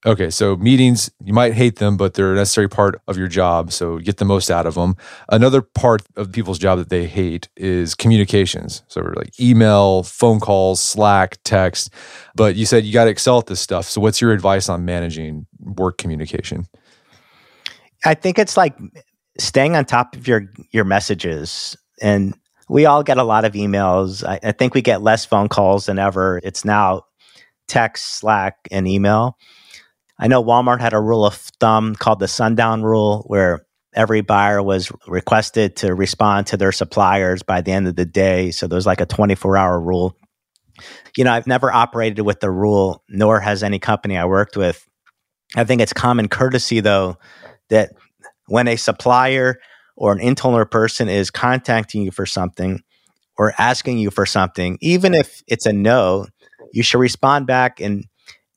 Okay, 0.05 0.31
so 0.31 0.57
meetings, 0.57 1.11
you 1.25 1.33
might 1.33 1.55
hate 1.55 1.77
them, 1.77 1.97
but 1.97 2.15
they're 2.15 2.33
a 2.33 2.37
necessary 2.37 2.69
part 2.69 3.01
of 3.07 3.17
your 3.17 3.29
job. 3.29 3.71
So 3.71 3.99
get 3.99 4.17
the 4.17 4.25
most 4.25 4.51
out 4.51 4.67
of 4.67 4.75
them. 4.75 4.97
Another 5.29 5.63
part 5.63 6.03
of 6.17 6.33
people's 6.33 6.59
job 6.59 6.79
that 6.79 6.89
they 6.89 7.07
hate 7.07 7.49
is 7.57 7.95
communications. 7.95 8.83
So 8.89 9.01
like 9.15 9.39
email, 9.39 10.03
phone 10.03 10.41
calls, 10.41 10.81
Slack, 10.81 11.39
text. 11.45 11.95
But 12.35 12.57
you 12.57 12.67
said 12.67 12.85
you 12.85 12.93
got 12.93 13.05
to 13.05 13.11
excel 13.11 13.39
at 13.39 13.47
this 13.47 13.61
stuff. 13.61 13.85
So 13.85 14.01
what's 14.01 14.21
your 14.21 14.33
advice 14.33 14.69
on 14.69 14.85
managing 14.85 15.47
work 15.61 15.99
communication? 15.99 16.67
I 18.05 18.15
think 18.15 18.41
it's 18.41 18.57
like 18.57 18.77
staying 19.39 19.77
on 19.77 19.85
top 19.85 20.17
of 20.17 20.27
your 20.27 20.51
your 20.73 20.85
messages 20.85 21.77
and 22.01 22.35
we 22.69 22.87
all 22.87 23.05
get 23.05 23.19
a 23.19 23.25
lot 23.25 23.45
of 23.45 23.53
emails. 23.53 24.27
I, 24.27 24.41
I, 24.43 24.53
think 24.53 24.75
we 24.75 24.83
get 24.83 25.03
less 25.03 25.25
phone 25.25 25.49
calls 25.49 25.87
than 25.87 25.99
ever. 25.99 26.41
It's 26.43 26.65
now 26.65 27.03
text, 27.69 28.17
Slack, 28.17 28.57
and 28.71 28.89
email. 28.89 29.37
I 30.19 30.29
know 30.29 30.43
Walmart 30.43 30.81
had 30.81 30.93
a 30.93 31.01
rule 31.01 31.25
of 31.25 31.35
thumb 31.35 31.95
called 31.95 32.21
the 32.21 32.29
sundown 32.29 32.83
rule, 32.83 33.25
where 33.27 33.67
every 33.95 34.21
buyer 34.21 34.63
was 34.63 34.91
requested 35.07 35.77
to 35.77 35.95
respond 35.95 36.47
to 36.49 36.57
their 36.57 36.73
suppliers 36.73 37.43
by 37.43 37.61
the 37.61 37.73
end 37.73 37.89
of 37.89 37.97
the 37.97 38.05
day. 38.05 38.51
So 38.51 38.67
there 38.67 38.77
was 38.77 38.87
like 38.87 39.01
a 39.01 39.07
24 39.07 39.57
hour 39.57 39.81
rule. 39.81 40.17
You 41.17 41.25
know, 41.25 41.33
I've 41.33 41.47
never 41.47 41.73
operated 41.73 42.21
with 42.21 42.41
the 42.41 42.51
rule, 42.51 43.03
nor 43.09 43.41
has 43.41 43.63
any 43.63 43.79
company 43.79 44.17
I 44.17 44.25
worked 44.25 44.57
with. 44.57 44.89
I 45.55 45.65
think 45.65 45.83
it's 45.83 45.93
common 45.93 46.29
courtesy, 46.29 46.81
though, 46.81 47.19
that 47.69 47.91
when 48.47 48.69
a 48.69 48.77
supplier 48.77 49.57
or 49.97 50.13
an 50.13 50.21
internal 50.21 50.65
person 50.65 51.09
is 51.09 51.31
contacting 51.31 52.03
you 52.03 52.11
for 52.11 52.25
something 52.25 52.81
or 53.37 53.53
asking 53.59 53.99
you 53.99 54.11
for 54.11 54.25
something, 54.25 54.79
even 54.81 55.15
if 55.15 55.43
it's 55.47 55.67
a 55.67 55.73
no, 55.73 56.27
you 56.73 56.83
should 56.83 57.01
respond 57.01 57.47
back 57.47 57.81
in 57.81 58.05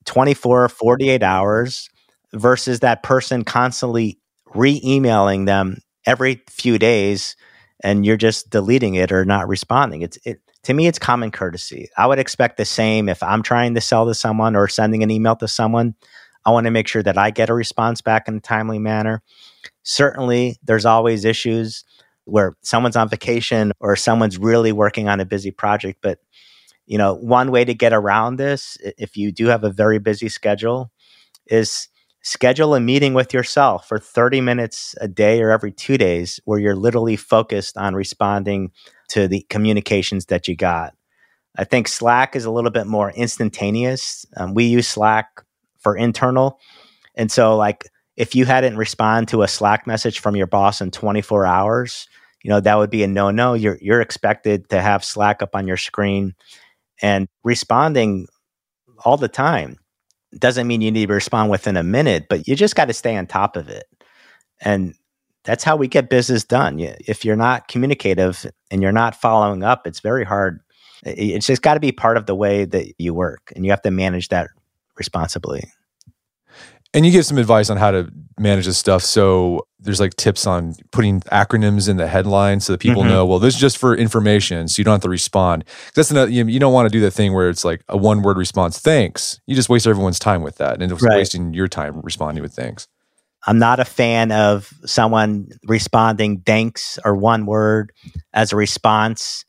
24, 0.05 0.69
48 0.69 1.23
hours 1.23 1.89
versus 2.33 2.81
that 2.81 3.03
person 3.03 3.43
constantly 3.43 4.19
re 4.53 4.81
emailing 4.83 5.45
them 5.45 5.77
every 6.05 6.43
few 6.49 6.77
days 6.77 7.35
and 7.83 8.05
you're 8.05 8.17
just 8.17 8.49
deleting 8.49 8.95
it 8.95 9.11
or 9.11 9.25
not 9.25 9.47
responding. 9.47 10.01
It's 10.01 10.17
it 10.25 10.39
to 10.63 10.73
me 10.73 10.87
it's 10.87 10.99
common 10.99 11.31
courtesy. 11.31 11.89
I 11.97 12.07
would 12.07 12.19
expect 12.19 12.57
the 12.57 12.65
same 12.65 13.09
if 13.09 13.21
I'm 13.21 13.43
trying 13.43 13.75
to 13.75 13.81
sell 13.81 14.07
to 14.07 14.15
someone 14.15 14.55
or 14.55 14.67
sending 14.67 15.03
an 15.03 15.11
email 15.11 15.35
to 15.37 15.47
someone. 15.47 15.95
I 16.45 16.51
want 16.51 16.65
to 16.65 16.71
make 16.71 16.87
sure 16.87 17.03
that 17.03 17.17
I 17.17 17.31
get 17.31 17.49
a 17.49 17.53
response 17.53 18.01
back 18.01 18.27
in 18.27 18.37
a 18.37 18.39
timely 18.39 18.79
manner. 18.79 19.21
Certainly, 19.83 20.57
there's 20.63 20.85
always 20.85 21.25
issues 21.25 21.83
where 22.25 22.55
someone's 22.61 22.95
on 22.95 23.09
vacation 23.09 23.71
or 23.79 23.95
someone's 23.95 24.37
really 24.37 24.71
working 24.71 25.07
on 25.07 25.19
a 25.19 25.25
busy 25.25 25.51
project. 25.51 25.99
But, 26.01 26.19
you 26.85 26.97
know, 26.97 27.13
one 27.13 27.51
way 27.51 27.65
to 27.65 27.73
get 27.73 27.93
around 27.93 28.37
this, 28.37 28.77
if 28.97 29.17
you 29.17 29.31
do 29.31 29.47
have 29.47 29.63
a 29.63 29.71
very 29.71 29.99
busy 29.99 30.29
schedule, 30.29 30.91
is 31.47 31.89
schedule 32.21 32.73
a 32.73 32.79
meeting 32.79 33.13
with 33.13 33.33
yourself 33.33 33.87
for 33.87 33.99
30 33.99 34.41
minutes 34.41 34.95
a 34.99 35.07
day 35.07 35.41
or 35.41 35.51
every 35.51 35.71
two 35.71 35.97
days 35.97 36.39
where 36.45 36.59
you're 36.59 36.75
literally 36.75 37.15
focused 37.15 37.77
on 37.77 37.93
responding 37.93 38.71
to 39.09 39.27
the 39.27 39.45
communications 39.49 40.25
that 40.25 40.47
you 40.47 40.55
got. 40.55 40.93
I 41.57 41.63
think 41.63 41.87
Slack 41.87 42.35
is 42.35 42.45
a 42.45 42.51
little 42.51 42.71
bit 42.71 42.87
more 42.87 43.11
instantaneous. 43.11 44.25
Um, 44.35 44.53
we 44.53 44.65
use 44.65 44.87
Slack 44.87 45.43
for 45.79 45.95
internal. 45.95 46.59
And 47.15 47.31
so, 47.31 47.55
like, 47.55 47.85
if 48.17 48.35
you 48.35 48.45
hadn't 48.45 48.77
respond 48.77 49.27
to 49.29 49.43
a 49.43 49.47
Slack 49.47 49.87
message 49.87 50.19
from 50.19 50.35
your 50.35 50.47
boss 50.47 50.81
in 50.81 50.91
24 50.91 51.45
hours, 51.45 52.07
you 52.43 52.49
know, 52.49 52.59
that 52.59 52.77
would 52.77 52.89
be 52.89 53.03
a 53.03 53.07
no 53.07 53.31
no. 53.31 53.53
You're, 53.53 53.77
you're 53.81 54.01
expected 54.01 54.69
to 54.69 54.81
have 54.81 55.03
Slack 55.03 55.41
up 55.41 55.55
on 55.55 55.67
your 55.67 55.77
screen 55.77 56.35
and 57.01 57.27
responding 57.43 58.27
all 59.03 59.17
the 59.17 59.27
time. 59.27 59.77
Doesn't 60.37 60.67
mean 60.67 60.81
you 60.81 60.91
need 60.91 61.07
to 61.07 61.13
respond 61.13 61.49
within 61.49 61.77
a 61.77 61.83
minute, 61.83 62.25
but 62.29 62.47
you 62.47 62.55
just 62.55 62.75
got 62.75 62.85
to 62.85 62.93
stay 62.93 63.15
on 63.15 63.27
top 63.27 63.55
of 63.55 63.69
it. 63.69 63.85
And 64.61 64.95
that's 65.43 65.63
how 65.63 65.75
we 65.75 65.87
get 65.87 66.09
business 66.09 66.43
done. 66.43 66.79
If 66.79 67.23
you're 67.23 67.35
not 67.35 67.67
communicative 67.67 68.45
and 68.71 68.81
you're 68.81 68.91
not 68.91 69.15
following 69.15 69.63
up, 69.63 69.85
it's 69.85 69.99
very 69.99 70.25
hard. 70.25 70.59
It's 71.03 71.45
just 71.45 71.61
got 71.61 71.75
to 71.75 71.79
be 71.79 71.91
part 71.91 72.17
of 72.17 72.25
the 72.25 72.35
way 72.35 72.65
that 72.65 72.93
you 72.97 73.13
work, 73.13 73.53
and 73.55 73.63
you 73.63 73.71
have 73.71 73.81
to 73.83 73.91
manage 73.91 74.29
that 74.29 74.49
responsibly. 74.97 75.65
And 76.95 77.05
you 77.05 77.11
give 77.11 77.25
some 77.25 77.37
advice 77.37 77.69
on 77.69 77.77
how 77.77 77.91
to 77.91 78.09
manage 78.39 78.65
this 78.65 78.77
stuff. 78.77 79.03
So 79.03 79.67
there's 79.79 79.99
like 79.99 80.15
tips 80.15 80.47
on 80.47 80.75
putting 80.91 81.21
acronyms 81.21 81.89
in 81.89 81.97
the 81.97 82.07
headline 82.07 82.61
so 82.61 82.73
that 82.73 82.79
people 82.79 83.01
mm-hmm. 83.01 83.11
know, 83.11 83.25
well, 83.25 83.39
this 83.39 83.53
is 83.53 83.59
just 83.59 83.77
for 83.77 83.95
information. 83.95 84.67
So 84.67 84.79
you 84.79 84.85
don't 84.85 84.93
have 84.93 85.01
to 85.01 85.09
respond. 85.09 85.65
That's 85.93 86.09
another, 86.09 86.31
you, 86.31 86.45
you 86.47 86.59
don't 86.59 86.73
want 86.73 86.87
to 86.87 86.89
do 86.89 87.01
that 87.01 87.11
thing 87.11 87.33
where 87.33 87.49
it's 87.49 87.65
like 87.65 87.83
a 87.89 87.97
one 87.97 88.21
word 88.21 88.37
response, 88.37 88.79
thanks. 88.79 89.39
You 89.45 89.55
just 89.55 89.69
waste 89.69 89.85
everyone's 89.85 90.19
time 90.19 90.41
with 90.41 90.55
that. 90.57 90.81
And 90.81 90.91
it's 90.91 91.03
right. 91.03 91.17
wasting 91.17 91.53
your 91.53 91.67
time 91.67 91.99
responding 92.01 92.41
with 92.41 92.53
thanks. 92.53 92.87
I'm 93.45 93.59
not 93.59 93.79
a 93.79 93.85
fan 93.85 94.31
of 94.31 94.73
someone 94.85 95.49
responding 95.65 96.41
thanks 96.45 96.97
or 97.05 97.15
one 97.15 97.45
word 97.45 97.91
as 98.33 98.51
a 98.53 98.55
response 98.55 99.45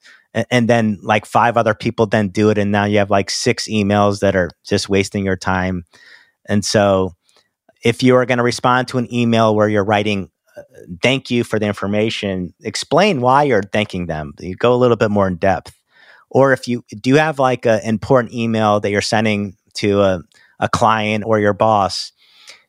and 0.51 0.69
then 0.69 0.99
like 1.03 1.25
five 1.25 1.57
other 1.57 1.75
people 1.75 2.05
then 2.05 2.29
do 2.29 2.51
it 2.51 2.59
and 2.59 2.71
now 2.71 2.85
you 2.85 2.99
have 2.99 3.11
like 3.11 3.31
six 3.31 3.67
emails 3.69 4.21
that 4.21 4.37
are 4.37 4.51
just 4.67 4.91
wasting 4.91 5.25
your 5.25 5.37
time 5.37 5.85
and 6.47 6.63
so 6.63 7.15
if 7.87 8.03
you 8.03 8.16
are 8.16 8.27
going 8.27 8.38
to 8.38 8.44
respond 8.44 8.88
to 8.88 8.99
an 8.99 9.12
email 9.14 9.55
where 9.55 9.68
you're 9.68 9.85
writing 9.85 10.29
uh, 10.57 10.62
thank 11.03 11.31
you 11.31 11.44
for 11.44 11.59
the 11.61 11.66
information 11.66 12.53
explain 12.64 13.20
why 13.20 13.44
you're 13.44 13.62
thanking 13.62 14.07
them. 14.07 14.33
You 14.40 14.57
go 14.57 14.75
a 14.75 14.77
little 14.83 14.96
bit 14.96 15.11
more 15.11 15.29
in 15.29 15.37
depth. 15.37 15.72
Or 16.29 16.53
if 16.53 16.66
you 16.66 16.83
do 17.01 17.14
have 17.14 17.38
like 17.38 17.64
an 17.64 17.81
important 17.85 18.35
email 18.35 18.81
that 18.81 18.90
you're 18.90 19.01
sending 19.01 19.57
to 19.75 20.01
a, 20.01 20.22
a 20.59 20.68
client 20.68 21.25
or 21.25 21.38
your 21.38 21.53
boss 21.55 22.12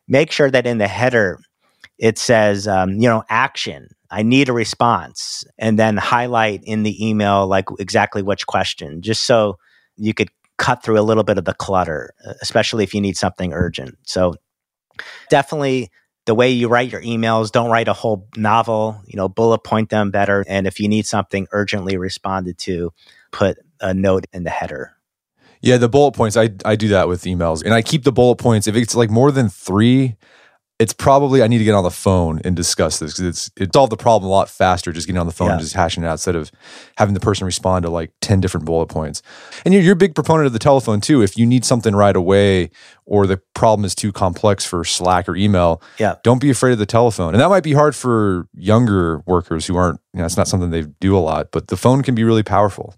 make 0.07 0.31
sure 0.31 0.51
that 0.51 0.67
in 0.67 0.77
the 0.77 0.87
header 0.87 1.39
it 1.97 2.19
says 2.19 2.67
um, 2.67 2.91
you 2.93 3.09
know 3.09 3.23
action. 3.29 3.89
I 4.11 4.23
need 4.23 4.49
a 4.49 4.53
response. 4.53 5.43
And 5.57 5.77
then 5.79 5.97
highlight 5.97 6.61
in 6.63 6.83
the 6.83 7.05
email 7.05 7.47
like 7.47 7.65
exactly 7.79 8.21
which 8.21 8.45
question, 8.45 9.01
just 9.01 9.25
so 9.25 9.57
you 9.97 10.13
could 10.13 10.29
cut 10.57 10.83
through 10.83 10.99
a 10.99 11.01
little 11.01 11.23
bit 11.23 11.37
of 11.37 11.45
the 11.45 11.53
clutter, 11.53 12.13
especially 12.41 12.83
if 12.83 12.93
you 12.93 13.01
need 13.01 13.17
something 13.17 13.51
urgent. 13.51 13.97
So 14.03 14.35
definitely 15.29 15.89
the 16.25 16.35
way 16.35 16.51
you 16.51 16.67
write 16.67 16.91
your 16.91 17.01
emails, 17.01 17.51
don't 17.51 17.71
write 17.71 17.87
a 17.87 17.93
whole 17.93 18.27
novel, 18.35 19.01
you 19.05 19.15
know, 19.15 19.29
bullet 19.29 19.59
point 19.59 19.89
them 19.89 20.11
better. 20.11 20.43
And 20.47 20.67
if 20.67 20.79
you 20.79 20.87
need 20.89 21.07
something 21.07 21.47
urgently 21.51 21.97
responded 21.97 22.57
to, 22.59 22.91
put 23.31 23.57
a 23.79 23.93
note 23.93 24.25
in 24.33 24.43
the 24.43 24.49
header. 24.49 24.93
Yeah, 25.61 25.77
the 25.77 25.89
bullet 25.89 26.11
points, 26.11 26.37
I, 26.37 26.49
I 26.65 26.75
do 26.75 26.89
that 26.89 27.07
with 27.07 27.23
emails. 27.23 27.63
And 27.63 27.73
I 27.73 27.81
keep 27.81 28.03
the 28.03 28.11
bullet 28.11 28.35
points. 28.35 28.67
If 28.67 28.75
it's 28.75 28.93
like 28.93 29.09
more 29.09 29.31
than 29.31 29.49
three, 29.49 30.17
it's 30.79 30.93
probably 30.93 31.41
I 31.41 31.47
need 31.47 31.57
to 31.57 31.63
get 31.63 31.73
on 31.73 31.83
the 31.83 31.89
phone 31.89 32.39
and 32.45 32.55
discuss 32.55 32.99
this 32.99 33.13
because 33.13 33.25
it's 33.25 33.51
it 33.57 33.73
solved 33.73 33.91
the 33.91 33.97
problem 33.97 34.29
a 34.29 34.31
lot 34.31 34.47
faster 34.47 34.91
just 34.91 35.07
getting 35.07 35.19
on 35.19 35.25
the 35.25 35.31
phone 35.33 35.47
Yeah. 35.47 35.53
and 35.53 35.61
just 35.61 35.73
hashing 35.73 36.03
it 36.03 36.07
out 36.07 36.11
instead 36.13 36.35
of 36.35 36.51
having 36.97 37.15
the 37.15 37.19
person 37.19 37.45
respond 37.45 37.83
to 37.83 37.89
like 37.89 38.11
10 38.21 38.41
different 38.41 38.65
bullet 38.65 38.85
points. 38.85 39.23
And 39.65 39.73
you're, 39.73 39.81
you're 39.81 39.93
a 39.93 39.95
big 39.95 40.13
proponent 40.13 40.45
of 40.45 40.53
the 40.53 40.59
telephone 40.59 41.01
too. 41.01 41.23
If 41.23 41.35
you 41.35 41.47
need 41.47 41.65
something 41.65 41.95
right 41.95 42.15
away 42.15 42.69
or 43.05 43.25
the 43.25 43.41
problem 43.55 43.85
is 43.85 43.95
too 43.95 44.11
complex 44.11 44.65
for 44.65 44.83
Slack 44.83 45.27
or 45.27 45.35
email, 45.35 45.81
Yeah. 45.97 46.15
don't 46.23 46.39
be 46.39 46.51
afraid 46.51 46.73
of 46.73 46.77
the 46.79 46.85
telephone. 46.85 47.33
And 47.33 47.41
that 47.41 47.49
might 47.49 47.63
be 47.63 47.73
hard 47.73 47.95
for 47.95 48.47
younger 48.53 49.23
workers 49.25 49.65
who 49.65 49.77
aren't, 49.77 49.99
you 50.13 50.19
know, 50.19 50.25
it's 50.25 50.37
not 50.37 50.47
something 50.47 50.69
they 50.69 50.83
do 50.99 51.17
a 51.17 51.19
lot, 51.19 51.49
but 51.51 51.69
the 51.69 51.77
phone 51.77 52.03
can 52.03 52.13
be 52.13 52.23
really 52.23 52.43
powerful. 52.43 52.93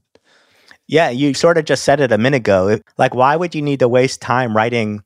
Yeah, 0.87 1.11
you 1.11 1.33
sort 1.35 1.57
of 1.57 1.65
just 1.65 1.83
said 1.83 1.99
it 2.01 2.11
a 2.11 2.17
minute 2.17 2.37
ago. 2.37 2.79
Like, 2.97 3.13
why 3.13 3.35
would 3.35 3.53
you 3.53 3.61
need 3.61 3.79
to 3.79 3.87
waste 3.87 4.21
time 4.21 4.55
writing, 4.55 5.03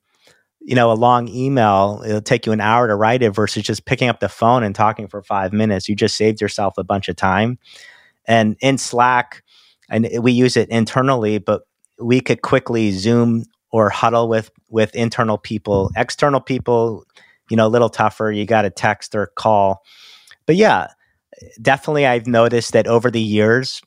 you 0.64 0.74
know, 0.74 0.90
a 0.90 0.94
long 0.94 1.28
email? 1.28 2.02
It'll 2.06 2.22
take 2.22 2.46
you 2.46 2.52
an 2.52 2.60
hour 2.60 2.88
to 2.88 2.94
write 2.94 3.22
it 3.22 3.30
versus 3.30 3.62
just 3.62 3.84
picking 3.84 4.08
up 4.08 4.20
the 4.20 4.28
phone 4.28 4.62
and 4.62 4.74
talking 4.74 5.08
for 5.08 5.22
five 5.22 5.52
minutes. 5.52 5.88
You 5.88 5.94
just 5.94 6.16
saved 6.16 6.40
yourself 6.40 6.74
a 6.78 6.84
bunch 6.84 7.08
of 7.08 7.16
time. 7.16 7.58
And 8.26 8.56
in 8.60 8.78
Slack, 8.78 9.42
and 9.90 10.08
we 10.20 10.32
use 10.32 10.56
it 10.56 10.70
internally, 10.70 11.38
but 11.38 11.62
we 12.00 12.20
could 12.20 12.42
quickly 12.42 12.90
Zoom 12.92 13.44
or 13.70 13.90
huddle 13.90 14.28
with 14.28 14.50
with 14.70 14.94
internal 14.94 15.36
people, 15.36 15.90
external 15.96 16.40
people. 16.40 17.04
You 17.50 17.58
know, 17.58 17.66
a 17.66 17.68
little 17.68 17.90
tougher. 17.90 18.32
You 18.32 18.46
got 18.46 18.62
to 18.62 18.70
text 18.70 19.14
or 19.14 19.30
call. 19.36 19.82
But 20.46 20.56
yeah, 20.56 20.86
definitely, 21.60 22.06
I've 22.06 22.26
noticed 22.26 22.72
that 22.72 22.86
over 22.86 23.10
the 23.10 23.20
years, 23.20 23.82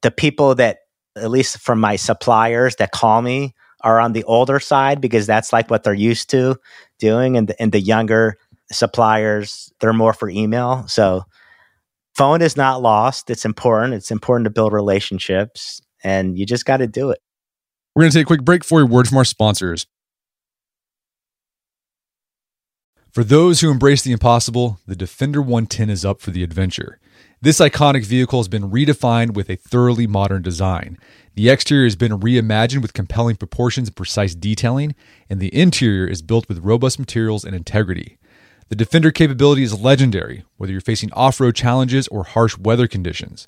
the 0.00 0.10
people 0.10 0.54
that 0.54 0.78
at 1.16 1.30
least 1.30 1.58
from 1.58 1.80
my 1.80 1.96
suppliers 1.96 2.76
that 2.76 2.92
call 2.92 3.20
me 3.20 3.54
are 3.84 4.00
on 4.00 4.12
the 4.12 4.24
older 4.24 4.58
side 4.58 5.00
because 5.00 5.26
that's 5.26 5.52
like 5.52 5.70
what 5.70 5.84
they're 5.84 5.94
used 5.94 6.28
to 6.30 6.56
doing 6.98 7.36
and 7.36 7.46
the, 7.48 7.62
and 7.62 7.70
the 7.70 7.80
younger 7.80 8.36
suppliers 8.72 9.72
they're 9.78 9.92
more 9.92 10.12
for 10.12 10.28
email 10.28 10.84
so 10.88 11.22
phone 12.16 12.42
is 12.42 12.56
not 12.56 12.82
lost 12.82 13.30
it's 13.30 13.44
important 13.44 13.94
it's 13.94 14.10
important 14.10 14.44
to 14.44 14.50
build 14.50 14.72
relationships 14.72 15.80
and 16.02 16.36
you 16.36 16.44
just 16.44 16.64
got 16.64 16.78
to 16.78 16.86
do 16.86 17.10
it 17.10 17.20
We're 17.94 18.02
going 18.02 18.10
to 18.12 18.18
take 18.18 18.26
a 18.26 18.26
quick 18.26 18.44
break 18.44 18.64
for 18.64 18.80
a 18.80 18.86
word 18.86 19.06
from 19.06 19.18
our 19.18 19.24
sponsors. 19.24 19.86
For 23.12 23.22
those 23.22 23.60
who 23.60 23.70
embrace 23.70 24.02
the 24.02 24.10
impossible, 24.10 24.80
the 24.88 24.96
Defender 24.96 25.40
110 25.40 25.88
is 25.88 26.04
up 26.04 26.20
for 26.20 26.32
the 26.32 26.42
adventure. 26.42 26.98
This 27.44 27.60
iconic 27.60 28.06
vehicle 28.06 28.38
has 28.38 28.48
been 28.48 28.70
redefined 28.70 29.34
with 29.34 29.50
a 29.50 29.56
thoroughly 29.56 30.06
modern 30.06 30.40
design. 30.40 30.96
The 31.34 31.50
exterior 31.50 31.84
has 31.84 31.94
been 31.94 32.20
reimagined 32.20 32.80
with 32.80 32.94
compelling 32.94 33.36
proportions 33.36 33.88
and 33.88 33.94
precise 33.94 34.34
detailing, 34.34 34.94
and 35.28 35.40
the 35.40 35.54
interior 35.54 36.06
is 36.06 36.22
built 36.22 36.48
with 36.48 36.64
robust 36.64 36.98
materials 36.98 37.44
and 37.44 37.54
integrity. 37.54 38.16
The 38.70 38.76
Defender 38.76 39.10
capability 39.10 39.62
is 39.62 39.78
legendary, 39.78 40.42
whether 40.56 40.72
you're 40.72 40.80
facing 40.80 41.12
off 41.12 41.38
road 41.38 41.54
challenges 41.54 42.08
or 42.08 42.24
harsh 42.24 42.56
weather 42.56 42.88
conditions. 42.88 43.46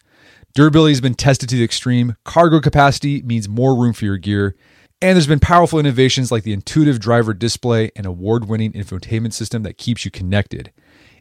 Durability 0.52 0.92
has 0.92 1.00
been 1.00 1.14
tested 1.14 1.48
to 1.48 1.56
the 1.56 1.64
extreme, 1.64 2.16
cargo 2.22 2.60
capacity 2.60 3.22
means 3.22 3.48
more 3.48 3.74
room 3.74 3.94
for 3.94 4.04
your 4.04 4.18
gear, 4.18 4.54
and 5.00 5.16
there's 5.16 5.26
been 5.26 5.40
powerful 5.40 5.78
innovations 5.78 6.30
like 6.30 6.42
the 6.42 6.52
intuitive 6.52 7.00
driver 7.00 7.32
display 7.32 7.90
and 7.96 8.04
award 8.04 8.46
winning 8.46 8.72
infotainment 8.72 9.32
system 9.32 9.62
that 9.62 9.78
keeps 9.78 10.04
you 10.04 10.10
connected. 10.10 10.70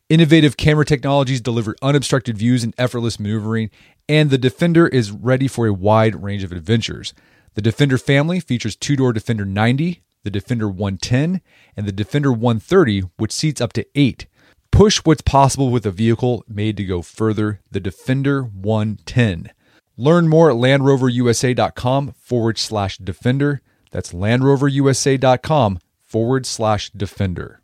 Innovative 0.07 0.55
camera 0.55 0.85
technologies 0.85 1.41
deliver 1.41 1.75
unobstructed 1.81 2.37
views 2.37 2.63
and 2.63 2.75
effortless 2.77 3.19
maneuvering, 3.19 3.71
and 4.07 4.29
the 4.29 4.37
Defender 4.37 4.87
is 4.87 5.09
ready 5.09 5.47
for 5.47 5.65
a 5.65 5.73
wide 5.73 6.21
range 6.21 6.43
of 6.43 6.51
adventures. 6.51 7.15
The 7.55 7.61
Defender 7.63 7.97
family 7.97 8.39
features 8.39 8.75
two 8.75 8.95
door 8.95 9.13
Defender 9.13 9.45
90, 9.45 10.03
the 10.23 10.29
Defender 10.29 10.67
110, 10.67 11.41
and 11.75 11.87
the 11.87 11.91
Defender 11.91 12.31
130, 12.31 13.01
which 13.17 13.31
seats 13.31 13.59
up 13.59 13.73
to 13.73 13.85
eight. 13.95 14.27
Push 14.71 14.99
what's 15.05 15.23
possible 15.23 15.71
with 15.71 15.87
a 15.87 15.91
vehicle 15.91 16.43
made 16.47 16.77
to 16.77 16.85
go 16.85 17.01
further, 17.01 17.61
the 17.71 17.79
Defender 17.79 18.43
110. 18.43 19.49
Learn 19.97 20.27
more 20.27 20.51
at 20.51 20.57
LandRoverUSA.com 20.57 22.13
forward 22.19 22.59
slash 22.59 22.99
Defender. 22.99 23.63
That's 23.89 24.13
LandRoverUSA.com 24.13 25.79
forward 26.03 26.45
slash 26.45 26.91
Defender. 26.91 27.63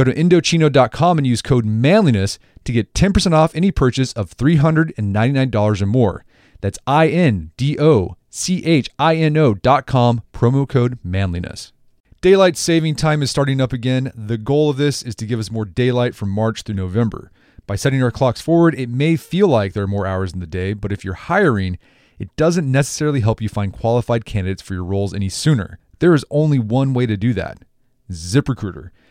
Go 0.00 0.04
to 0.04 0.14
Indochino.com 0.14 1.18
and 1.18 1.26
use 1.26 1.42
code 1.42 1.66
manliness 1.66 2.38
to 2.64 2.72
get 2.72 2.94
10% 2.94 3.34
off 3.34 3.54
any 3.54 3.70
purchase 3.70 4.14
of 4.14 4.34
$399 4.34 5.82
or 5.82 5.84
more. 5.84 6.24
That's 6.62 6.78
I 6.86 7.08
N 7.08 7.50
D 7.58 7.78
O 7.78 8.16
C 8.30 8.64
H 8.64 8.88
I 8.98 9.16
N 9.16 9.36
O 9.36 9.52
dot 9.52 9.86
com, 9.86 10.22
promo 10.32 10.66
code 10.66 10.98
manliness. 11.04 11.74
Daylight 12.22 12.56
saving 12.56 12.94
time 12.94 13.22
is 13.22 13.30
starting 13.30 13.60
up 13.60 13.74
again. 13.74 14.10
The 14.14 14.38
goal 14.38 14.70
of 14.70 14.78
this 14.78 15.02
is 15.02 15.14
to 15.16 15.26
give 15.26 15.38
us 15.38 15.50
more 15.50 15.66
daylight 15.66 16.14
from 16.14 16.30
March 16.30 16.62
through 16.62 16.76
November. 16.76 17.30
By 17.66 17.76
setting 17.76 18.02
our 18.02 18.10
clocks 18.10 18.40
forward, 18.40 18.74
it 18.74 18.88
may 18.88 19.16
feel 19.16 19.48
like 19.48 19.74
there 19.74 19.82
are 19.84 19.86
more 19.86 20.06
hours 20.06 20.32
in 20.32 20.40
the 20.40 20.46
day, 20.46 20.72
but 20.72 20.92
if 20.92 21.04
you're 21.04 21.12
hiring, 21.12 21.76
it 22.18 22.34
doesn't 22.36 22.72
necessarily 22.72 23.20
help 23.20 23.42
you 23.42 23.50
find 23.50 23.70
qualified 23.70 24.24
candidates 24.24 24.62
for 24.62 24.72
your 24.72 24.84
roles 24.84 25.12
any 25.12 25.28
sooner. 25.28 25.78
There 25.98 26.14
is 26.14 26.24
only 26.30 26.58
one 26.58 26.94
way 26.94 27.04
to 27.04 27.18
do 27.18 27.34
that 27.34 27.58
ZipRecruiter. 28.10 28.92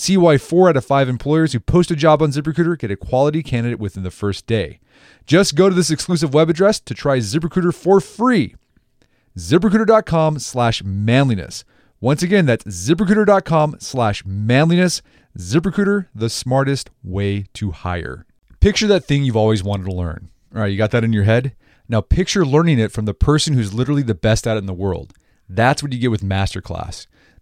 See 0.00 0.16
why 0.16 0.38
four 0.38 0.70
out 0.70 0.78
of 0.78 0.84
five 0.86 1.10
employers 1.10 1.52
who 1.52 1.60
post 1.60 1.90
a 1.90 1.94
job 1.94 2.22
on 2.22 2.30
ZipRecruiter 2.30 2.78
get 2.78 2.90
a 2.90 2.96
quality 2.96 3.42
candidate 3.42 3.78
within 3.78 4.02
the 4.02 4.10
first 4.10 4.46
day. 4.46 4.80
Just 5.26 5.56
go 5.56 5.68
to 5.68 5.74
this 5.74 5.90
exclusive 5.90 6.32
web 6.32 6.48
address 6.48 6.80
to 6.80 6.94
try 6.94 7.18
ZipRecruiter 7.18 7.74
for 7.74 8.00
free. 8.00 8.54
ZipRecruiter.com 9.36 10.38
slash 10.38 10.82
manliness. 10.82 11.64
Once 12.00 12.22
again, 12.22 12.46
that's 12.46 12.64
ziprecruiter.com 12.64 13.76
slash 13.78 14.24
manliness. 14.24 15.02
ZipRecruiter, 15.36 16.06
the 16.14 16.30
smartest 16.30 16.88
way 17.04 17.44
to 17.52 17.72
hire. 17.72 18.24
Picture 18.60 18.86
that 18.86 19.04
thing 19.04 19.22
you've 19.22 19.36
always 19.36 19.62
wanted 19.62 19.84
to 19.84 19.92
learn. 19.92 20.30
All 20.54 20.62
right, 20.62 20.68
you 20.68 20.78
got 20.78 20.92
that 20.92 21.04
in 21.04 21.12
your 21.12 21.24
head? 21.24 21.54
Now 21.90 22.00
picture 22.00 22.46
learning 22.46 22.78
it 22.78 22.90
from 22.90 23.04
the 23.04 23.12
person 23.12 23.52
who's 23.52 23.74
literally 23.74 24.02
the 24.02 24.14
best 24.14 24.46
at 24.46 24.56
it 24.56 24.60
in 24.60 24.66
the 24.66 24.72
world. 24.72 25.12
That's 25.46 25.82
what 25.82 25.92
you 25.92 25.98
get 25.98 26.10
with 26.10 26.22
Masterclass. 26.22 27.06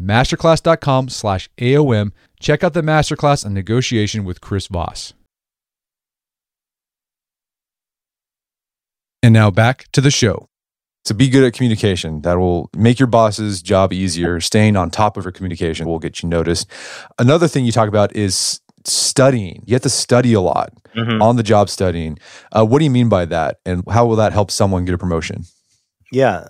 Masterclass.com 0.00 1.08
slash 1.08 1.48
AOM. 1.58 2.12
Check 2.40 2.62
out 2.62 2.72
the 2.72 2.82
masterclass 2.82 3.44
on 3.44 3.54
negotiation 3.54 4.24
with 4.24 4.40
Chris 4.40 4.66
Voss. 4.68 5.14
And 9.22 9.34
now 9.34 9.50
back 9.50 9.86
to 9.92 10.00
the 10.00 10.10
show. 10.10 10.48
So 11.04 11.14
be 11.14 11.28
good 11.28 11.42
at 11.42 11.54
communication. 11.54 12.22
That 12.22 12.38
will 12.38 12.70
make 12.76 12.98
your 12.98 13.06
boss's 13.06 13.62
job 13.62 13.92
easier. 13.92 14.40
Staying 14.40 14.76
on 14.76 14.90
top 14.90 15.16
of 15.16 15.24
your 15.24 15.32
communication 15.32 15.86
will 15.86 15.98
get 15.98 16.22
you 16.22 16.28
noticed. 16.28 16.70
Another 17.18 17.48
thing 17.48 17.64
you 17.64 17.72
talk 17.72 17.88
about 17.88 18.14
is 18.14 18.60
studying. 18.84 19.62
You 19.66 19.74
have 19.74 19.82
to 19.82 19.90
study 19.90 20.34
a 20.34 20.40
lot 20.40 20.72
mm-hmm. 20.94 21.22
on 21.22 21.36
the 21.36 21.42
job 21.42 21.70
studying. 21.70 22.18
Uh, 22.52 22.64
what 22.64 22.78
do 22.78 22.84
you 22.84 22.90
mean 22.90 23.08
by 23.08 23.24
that? 23.24 23.58
And 23.64 23.82
how 23.90 24.06
will 24.06 24.16
that 24.16 24.32
help 24.32 24.50
someone 24.50 24.84
get 24.84 24.94
a 24.94 24.98
promotion? 24.98 25.44
Yeah, 26.12 26.48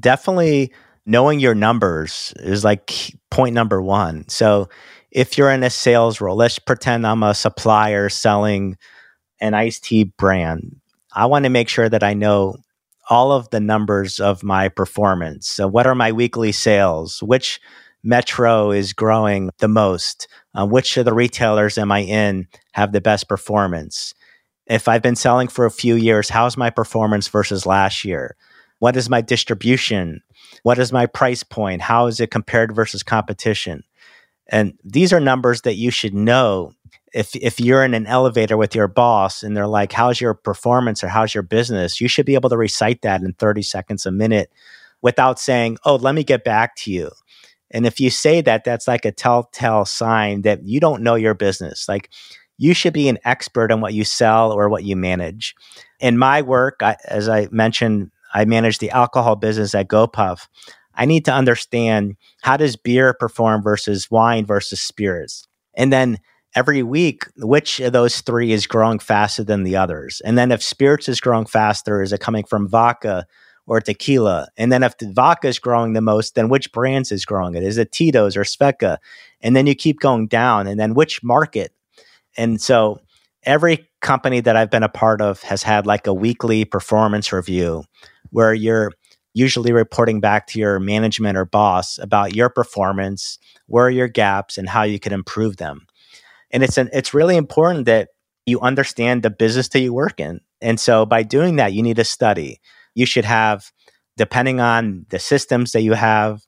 definitely 0.00 0.72
knowing 1.06 1.40
your 1.40 1.54
numbers 1.54 2.32
is 2.36 2.64
like 2.64 3.14
point 3.30 3.54
number 3.54 3.82
one. 3.82 4.28
So 4.28 4.68
if 5.10 5.36
you're 5.36 5.50
in 5.50 5.62
a 5.62 5.70
sales 5.70 6.20
role, 6.20 6.36
let's 6.36 6.58
pretend 6.58 7.06
I'm 7.06 7.22
a 7.22 7.34
supplier 7.34 8.08
selling 8.08 8.76
an 9.40 9.54
iced 9.54 9.84
tea 9.84 10.04
brand. 10.04 10.76
I 11.14 11.26
want 11.26 11.44
to 11.44 11.50
make 11.50 11.68
sure 11.68 11.88
that 11.88 12.02
I 12.02 12.14
know 12.14 12.56
all 13.10 13.32
of 13.32 13.50
the 13.50 13.60
numbers 13.60 14.20
of 14.20 14.42
my 14.42 14.68
performance. 14.68 15.48
So, 15.48 15.66
what 15.66 15.86
are 15.86 15.94
my 15.94 16.12
weekly 16.12 16.52
sales? 16.52 17.22
Which 17.22 17.60
metro 18.02 18.70
is 18.70 18.92
growing 18.92 19.50
the 19.58 19.68
most? 19.68 20.28
Uh, 20.54 20.66
which 20.66 20.96
of 20.96 21.04
the 21.04 21.12
retailers 21.12 21.76
am 21.76 21.92
I 21.92 22.00
in 22.00 22.46
have 22.72 22.92
the 22.92 23.00
best 23.00 23.28
performance? 23.28 24.14
If 24.66 24.88
I've 24.88 25.02
been 25.02 25.16
selling 25.16 25.48
for 25.48 25.66
a 25.66 25.70
few 25.70 25.96
years, 25.96 26.28
how's 26.30 26.56
my 26.56 26.70
performance 26.70 27.28
versus 27.28 27.66
last 27.66 28.04
year? 28.04 28.36
What 28.78 28.96
is 28.96 29.10
my 29.10 29.20
distribution? 29.20 30.22
What 30.62 30.78
is 30.78 30.92
my 30.92 31.06
price 31.06 31.42
point? 31.42 31.82
How 31.82 32.06
is 32.06 32.20
it 32.20 32.30
compared 32.30 32.74
versus 32.74 33.02
competition? 33.02 33.84
And 34.48 34.78
these 34.84 35.12
are 35.12 35.20
numbers 35.20 35.62
that 35.62 35.76
you 35.76 35.90
should 35.90 36.14
know 36.14 36.72
if 37.12 37.34
if 37.36 37.60
you're 37.60 37.84
in 37.84 37.94
an 37.94 38.06
elevator 38.06 38.56
with 38.56 38.74
your 38.74 38.88
boss 38.88 39.42
and 39.42 39.56
they're 39.56 39.66
like, 39.66 39.92
"How's 39.92 40.20
your 40.20 40.34
performance 40.34 41.04
or 41.04 41.08
how's 41.08 41.34
your 41.34 41.42
business?" 41.42 42.00
You 42.00 42.08
should 42.08 42.26
be 42.26 42.34
able 42.34 42.50
to 42.50 42.56
recite 42.56 43.02
that 43.02 43.22
in 43.22 43.34
30 43.34 43.62
seconds 43.62 44.06
a 44.06 44.10
minute 44.10 44.50
without 45.02 45.38
saying, 45.38 45.78
"Oh, 45.84 45.96
let 45.96 46.14
me 46.14 46.24
get 46.24 46.44
back 46.44 46.76
to 46.76 46.92
you." 46.92 47.10
And 47.70 47.86
if 47.86 48.00
you 48.00 48.10
say 48.10 48.40
that, 48.42 48.64
that's 48.64 48.88
like 48.88 49.04
a 49.04 49.12
telltale 49.12 49.84
sign 49.84 50.42
that 50.42 50.64
you 50.64 50.80
don't 50.80 51.02
know 51.02 51.14
your 51.14 51.34
business. 51.34 51.88
Like 51.88 52.10
you 52.58 52.74
should 52.74 52.92
be 52.92 53.08
an 53.08 53.18
expert 53.24 53.72
on 53.72 53.80
what 53.80 53.94
you 53.94 54.04
sell 54.04 54.52
or 54.52 54.68
what 54.68 54.84
you 54.84 54.96
manage. 54.96 55.54
In 56.00 56.18
my 56.18 56.42
work, 56.42 56.76
I, 56.82 56.96
as 57.08 57.28
I 57.28 57.48
mentioned, 57.50 58.10
I 58.32 58.44
manage 58.44 58.78
the 58.78 58.90
alcohol 58.90 59.36
business 59.36 59.74
at 59.74 59.88
GoPuff. 59.88 60.48
I 60.94 61.04
need 61.04 61.24
to 61.24 61.32
understand 61.32 62.16
how 62.42 62.56
does 62.56 62.76
beer 62.76 63.14
perform 63.14 63.62
versus 63.62 64.10
wine 64.10 64.44
versus 64.44 64.80
spirits. 64.80 65.46
And 65.74 65.92
then 65.92 66.18
every 66.54 66.82
week, 66.82 67.24
which 67.36 67.80
of 67.80 67.92
those 67.92 68.20
three 68.20 68.52
is 68.52 68.66
growing 68.66 68.98
faster 68.98 69.44
than 69.44 69.62
the 69.62 69.76
others? 69.76 70.20
And 70.24 70.36
then 70.36 70.52
if 70.52 70.62
spirits 70.62 71.08
is 71.08 71.20
growing 71.20 71.46
faster, 71.46 72.02
is 72.02 72.12
it 72.12 72.20
coming 72.20 72.44
from 72.44 72.68
vodka 72.68 73.26
or 73.66 73.80
tequila? 73.80 74.48
And 74.56 74.70
then 74.70 74.82
if 74.82 74.98
the 74.98 75.10
vodka 75.10 75.48
is 75.48 75.58
growing 75.58 75.92
the 75.92 76.00
most, 76.00 76.34
then 76.34 76.48
which 76.48 76.72
brands 76.72 77.10
is 77.12 77.24
growing 77.24 77.54
it? 77.54 77.62
Is 77.62 77.78
it 77.78 77.92
Tito's 77.92 78.36
or 78.36 78.44
Svedka? 78.44 78.98
And 79.40 79.56
then 79.56 79.66
you 79.66 79.74
keep 79.74 80.00
going 80.00 80.26
down. 80.26 80.66
And 80.66 80.78
then 80.78 80.94
which 80.94 81.22
market? 81.22 81.72
And 82.36 82.60
so 82.60 83.00
every 83.44 83.88
company 84.00 84.40
that 84.40 84.56
I've 84.56 84.70
been 84.70 84.82
a 84.82 84.88
part 84.88 85.20
of 85.20 85.42
has 85.42 85.62
had 85.62 85.86
like 85.86 86.06
a 86.06 86.14
weekly 86.14 86.64
performance 86.64 87.32
review 87.32 87.84
where 88.32 88.52
you're 88.52 88.92
usually 89.32 89.72
reporting 89.72 90.20
back 90.20 90.46
to 90.48 90.58
your 90.58 90.78
management 90.78 91.38
or 91.38 91.46
boss 91.46 91.98
about 91.98 92.34
your 92.34 92.50
performance, 92.50 93.38
where 93.66 93.86
are 93.86 93.90
your 93.90 94.08
gaps, 94.08 94.58
and 94.58 94.68
how 94.68 94.82
you 94.82 95.00
can 95.00 95.12
improve 95.12 95.56
them 95.56 95.86
and 96.52 96.62
it's 96.62 96.76
an, 96.76 96.90
it's 96.92 97.14
really 97.14 97.36
important 97.36 97.86
that 97.86 98.10
you 98.46 98.60
understand 98.60 99.22
the 99.22 99.30
business 99.30 99.68
that 99.68 99.80
you 99.80 99.92
work 99.92 100.20
in. 100.20 100.40
And 100.60 100.78
so 100.78 101.06
by 101.06 101.22
doing 101.22 101.56
that, 101.56 101.72
you 101.72 101.82
need 101.82 101.96
to 101.96 102.04
study. 102.04 102.60
You 102.94 103.06
should 103.06 103.24
have, 103.24 103.72
depending 104.16 104.60
on 104.60 105.06
the 105.08 105.18
systems 105.18 105.72
that 105.72 105.82
you 105.82 105.94
have, 105.94 106.42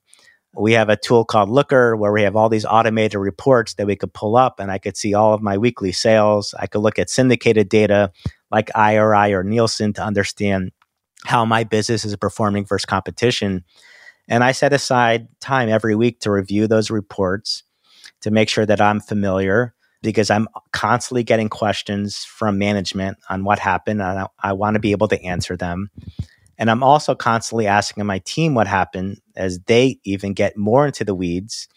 we 0.57 0.73
have 0.73 0.89
a 0.89 0.95
tool 0.95 1.25
called 1.25 1.49
Looker 1.49 1.97
where 1.97 2.13
we 2.13 2.21
have 2.21 2.35
all 2.35 2.47
these 2.47 2.65
automated 2.65 3.19
reports 3.19 3.73
that 3.73 3.87
we 3.87 3.95
could 3.95 4.13
pull 4.13 4.37
up 4.37 4.59
and 4.59 4.71
I 4.71 4.77
could 4.77 4.95
see 4.95 5.13
all 5.13 5.33
of 5.33 5.41
my 5.41 5.57
weekly 5.57 5.91
sales. 5.91 6.53
I 6.57 6.67
could 6.67 6.79
look 6.79 6.97
at 6.97 7.09
syndicated 7.09 7.67
data 7.67 8.11
like 8.51 8.69
IRI 8.75 9.33
or 9.33 9.43
Nielsen 9.43 9.91
to 9.93 10.03
understand 10.03 10.71
how 11.25 11.43
my 11.43 11.63
business 11.63 12.05
is 12.05 12.15
performing 12.15 12.65
versus 12.65 12.85
competition. 12.85 13.63
And 14.27 14.43
I 14.43 14.51
set 14.51 14.73
aside 14.73 15.27
time 15.39 15.69
every 15.69 15.95
week 15.95 16.19
to 16.21 16.31
review 16.31 16.67
those 16.67 16.89
reports 16.89 17.63
to 18.21 18.31
make 18.31 18.49
sure 18.49 18.65
that 18.65 18.81
I'm 18.81 18.99
familiar 18.99 19.73
because 20.01 20.29
I'm 20.29 20.47
constantly 20.71 21.23
getting 21.23 21.49
questions 21.49 22.23
from 22.23 22.57
management 22.57 23.17
on 23.29 23.43
what 23.43 23.59
happened 23.59 24.01
and 24.01 24.19
I, 24.19 24.27
I 24.41 24.53
want 24.53 24.75
to 24.75 24.79
be 24.79 24.91
able 24.91 25.07
to 25.07 25.21
answer 25.23 25.57
them. 25.57 25.89
And 26.57 26.69
I'm 26.69 26.83
also 26.83 27.15
constantly 27.15 27.67
asking 27.67 28.05
my 28.05 28.19
team 28.19 28.53
what 28.53 28.67
happened 28.67 29.19
as 29.35 29.59
they 29.61 29.99
even 30.03 30.33
get 30.33 30.55
more 30.55 30.85
into 30.85 31.03
the 31.03 31.15
weeds. 31.15 31.67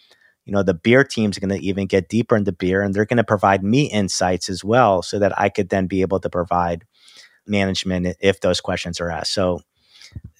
You 0.44 0.52
know, 0.52 0.62
the 0.62 0.74
beer 0.74 1.04
team's 1.04 1.38
going 1.38 1.50
to 1.50 1.64
even 1.64 1.86
get 1.86 2.08
deeper 2.08 2.36
into 2.36 2.52
beer 2.52 2.82
and 2.82 2.94
they're 2.94 3.06
going 3.06 3.16
to 3.16 3.24
provide 3.24 3.64
me 3.64 3.90
insights 3.90 4.48
as 4.48 4.62
well 4.62 5.02
so 5.02 5.18
that 5.18 5.38
I 5.38 5.48
could 5.48 5.70
then 5.70 5.86
be 5.86 6.02
able 6.02 6.20
to 6.20 6.30
provide 6.30 6.84
management 7.48 8.16
if 8.20 8.40
those 8.40 8.60
questions 8.60 9.00
are 9.00 9.10
asked. 9.10 9.32
So 9.32 9.60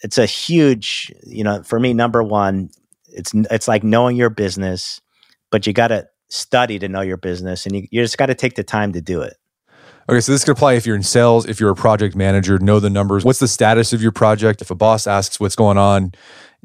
it's 0.02 0.18
a 0.18 0.26
huge, 0.26 1.12
you 1.24 1.44
know, 1.44 1.62
for 1.62 1.78
me 1.78 1.94
number 1.94 2.22
1, 2.22 2.70
it's 3.08 3.32
it's 3.34 3.68
like 3.68 3.82
knowing 3.82 4.16
your 4.16 4.30
business, 4.30 5.00
but 5.50 5.66
you 5.66 5.72
got 5.72 5.88
to 5.88 6.06
study 6.28 6.78
to 6.78 6.88
know 6.88 7.00
your 7.00 7.16
business 7.16 7.66
and 7.66 7.74
you, 7.74 7.88
you 7.90 8.02
just 8.02 8.18
got 8.18 8.26
to 8.26 8.34
take 8.34 8.54
the 8.54 8.62
time 8.62 8.92
to 8.92 9.00
do 9.00 9.22
it. 9.22 9.34
Okay, 10.10 10.20
so 10.20 10.32
this 10.32 10.42
could 10.42 10.52
apply 10.52 10.74
if 10.74 10.86
you're 10.86 10.96
in 10.96 11.02
sales, 11.02 11.44
if 11.46 11.60
you're 11.60 11.70
a 11.70 11.74
project 11.74 12.16
manager, 12.16 12.58
know 12.58 12.80
the 12.80 12.88
numbers. 12.88 13.24
What's 13.26 13.40
the 13.40 13.48
status 13.48 13.92
of 13.92 14.00
your 14.00 14.12
project? 14.12 14.62
If 14.62 14.70
a 14.70 14.74
boss 14.74 15.06
asks 15.06 15.38
what's 15.38 15.54
going 15.54 15.76
on, 15.76 16.12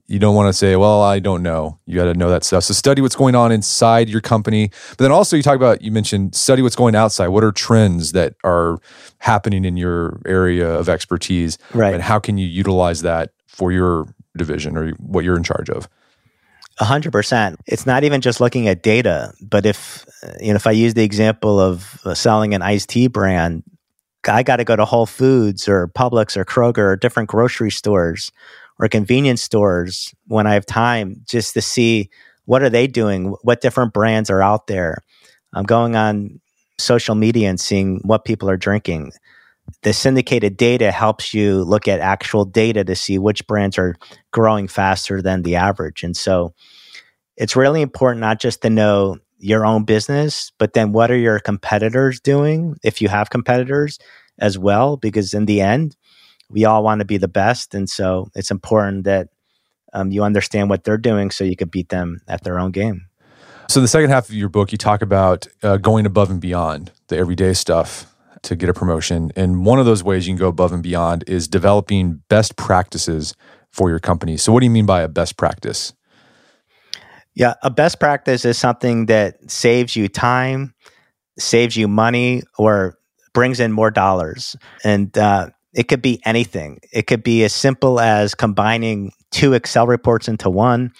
you 0.07 0.17
don't 0.17 0.33
want 0.33 0.47
to 0.47 0.53
say, 0.53 0.77
well, 0.77 1.01
I 1.01 1.19
don't 1.19 1.43
know. 1.43 1.77
You 1.85 1.97
got 1.97 2.05
to 2.05 2.13
know 2.13 2.29
that 2.29 2.45
stuff. 2.45 2.63
So 2.63 2.73
study 2.73 3.01
what's 3.01 3.15
going 3.15 3.35
on 3.35 3.51
inside 3.51 4.07
your 4.07 4.21
company. 4.21 4.69
But 4.91 4.99
then 4.99 5.11
also, 5.11 5.35
you 5.35 5.43
talk 5.43 5.57
about, 5.57 5.81
you 5.81 5.91
mentioned 5.91 6.35
study 6.35 6.61
what's 6.61 6.75
going 6.75 6.95
outside. 6.95 7.29
What 7.29 7.43
are 7.43 7.51
trends 7.51 8.13
that 8.13 8.35
are 8.45 8.79
happening 9.19 9.65
in 9.65 9.75
your 9.75 10.21
area 10.25 10.69
of 10.69 10.87
expertise? 10.87 11.57
Right. 11.73 11.93
And 11.93 12.01
how 12.01 12.19
can 12.19 12.37
you 12.37 12.47
utilize 12.47 13.01
that 13.01 13.31
for 13.47 13.73
your 13.73 14.07
division 14.37 14.77
or 14.77 14.91
what 14.91 15.25
you're 15.25 15.37
in 15.37 15.43
charge 15.43 15.69
of? 15.69 15.89
A 16.79 16.85
hundred 16.85 17.11
percent. 17.11 17.59
It's 17.67 17.85
not 17.85 18.03
even 18.03 18.21
just 18.21 18.41
looking 18.41 18.67
at 18.67 18.81
data, 18.81 19.33
but 19.41 19.65
if 19.65 20.05
you 20.39 20.49
know, 20.49 20.55
if 20.55 20.65
I 20.65 20.71
use 20.71 20.95
the 20.95 21.03
example 21.03 21.59
of 21.59 21.99
uh, 22.03 22.15
selling 22.15 22.53
an 22.53 22.61
iced 22.61 22.89
tea 22.89 23.07
brand, 23.07 23.63
I 24.27 24.43
got 24.43 24.57
to 24.57 24.63
go 24.63 24.75
to 24.75 24.85
Whole 24.85 25.05
Foods 25.05 25.67
or 25.67 25.87
Publix 25.87 26.35
or 26.35 26.45
Kroger 26.45 26.77
or 26.79 26.95
different 26.95 27.29
grocery 27.29 27.71
stores 27.71 28.31
or 28.79 28.87
convenience 28.87 29.41
stores 29.41 30.13
when 30.27 30.47
I 30.47 30.53
have 30.55 30.65
time 30.65 31.21
just 31.25 31.53
to 31.53 31.61
see 31.61 32.09
what 32.45 32.63
are 32.63 32.69
they 32.69 32.87
doing, 32.87 33.35
what 33.43 33.61
different 33.61 33.93
brands 33.93 34.29
are 34.29 34.41
out 34.41 34.67
there. 34.67 34.97
I'm 35.53 35.65
going 35.65 35.95
on 35.95 36.41
social 36.79 37.15
media 37.15 37.49
and 37.49 37.59
seeing 37.59 37.99
what 38.03 38.25
people 38.25 38.49
are 38.49 38.57
drinking 38.57 39.11
the 39.81 39.93
syndicated 39.93 40.57
data 40.57 40.91
helps 40.91 41.33
you 41.33 41.63
look 41.63 41.87
at 41.87 41.99
actual 41.99 42.45
data 42.45 42.83
to 42.83 42.95
see 42.95 43.17
which 43.17 43.45
brands 43.47 43.77
are 43.77 43.95
growing 44.31 44.67
faster 44.67 45.21
than 45.21 45.43
the 45.43 45.55
average. 45.55 46.03
And 46.03 46.15
so 46.15 46.53
it's 47.37 47.55
really 47.55 47.81
important 47.81 48.21
not 48.21 48.39
just 48.39 48.61
to 48.61 48.69
know 48.69 49.17
your 49.39 49.65
own 49.65 49.83
business, 49.83 50.51
but 50.57 50.73
then 50.73 50.93
what 50.93 51.11
are 51.11 51.17
your 51.17 51.39
competitors 51.39 52.19
doing 52.19 52.77
if 52.83 53.01
you 53.01 53.09
have 53.09 53.29
competitors 53.29 53.99
as 54.39 54.57
well? 54.57 54.95
Because 54.95 55.33
in 55.33 55.45
the 55.45 55.61
end, 55.61 55.97
we 56.49 56.65
all 56.65 56.83
want 56.83 56.99
to 56.99 57.05
be 57.05 57.17
the 57.17 57.27
best. 57.27 57.73
And 57.73 57.89
so 57.89 58.29
it's 58.35 58.51
important 58.51 59.03
that 59.03 59.29
um, 59.91 60.11
you 60.11 60.23
understand 60.23 60.69
what 60.69 60.83
they're 60.83 60.97
doing 60.97 61.29
so 61.29 61.43
you 61.43 61.55
can 61.55 61.67
beat 61.67 61.89
them 61.89 62.21
at 62.27 62.43
their 62.43 62.59
own 62.59 62.71
game. 62.71 63.07
So, 63.69 63.79
the 63.79 63.87
second 63.87 64.09
half 64.09 64.27
of 64.27 64.35
your 64.35 64.49
book, 64.49 64.73
you 64.73 64.77
talk 64.77 65.01
about 65.01 65.47
uh, 65.63 65.77
going 65.77 66.05
above 66.05 66.29
and 66.29 66.41
beyond 66.41 66.91
the 67.07 67.17
everyday 67.17 67.53
stuff 67.53 68.12
to 68.43 68.55
get 68.55 68.69
a 68.69 68.73
promotion. 68.73 69.31
And 69.35 69.65
one 69.65 69.79
of 69.79 69.85
those 69.85 70.03
ways 70.03 70.27
you 70.27 70.33
can 70.33 70.39
go 70.39 70.47
above 70.47 70.71
and 70.71 70.83
beyond 70.83 71.23
is 71.27 71.47
developing 71.47 72.21
best 72.29 72.55
practices 72.55 73.35
for 73.71 73.89
your 73.89 73.99
company. 73.99 74.37
So, 74.37 74.51
what 74.53 74.59
do 74.59 74.65
you 74.65 74.71
mean 74.71 74.85
by 74.85 75.01
a 75.01 75.07
best 75.07 75.37
practice? 75.37 75.93
Yeah, 77.35 77.55
a 77.63 77.71
best 77.71 77.99
practice 77.99 78.45
is 78.45 78.57
something 78.57 79.07
that 79.07 79.49
saves 79.49 79.95
you 79.95 80.07
time, 80.07 80.75
saves 81.39 81.75
you 81.75 81.87
money, 81.87 82.43
or 82.59 82.99
brings 83.33 83.59
in 83.59 83.71
more 83.71 83.89
dollars. 83.89 84.55
And 84.83 85.17
uh, 85.17 85.49
it 85.73 85.87
could 85.87 86.01
be 86.01 86.21
anything. 86.25 86.79
It 86.91 87.07
could 87.07 87.23
be 87.23 87.43
as 87.43 87.53
simple 87.53 87.99
as 87.99 88.35
combining 88.35 89.11
two 89.31 89.53
Excel 89.53 89.87
reports 89.87 90.27
into 90.27 90.49
one. 90.49 90.91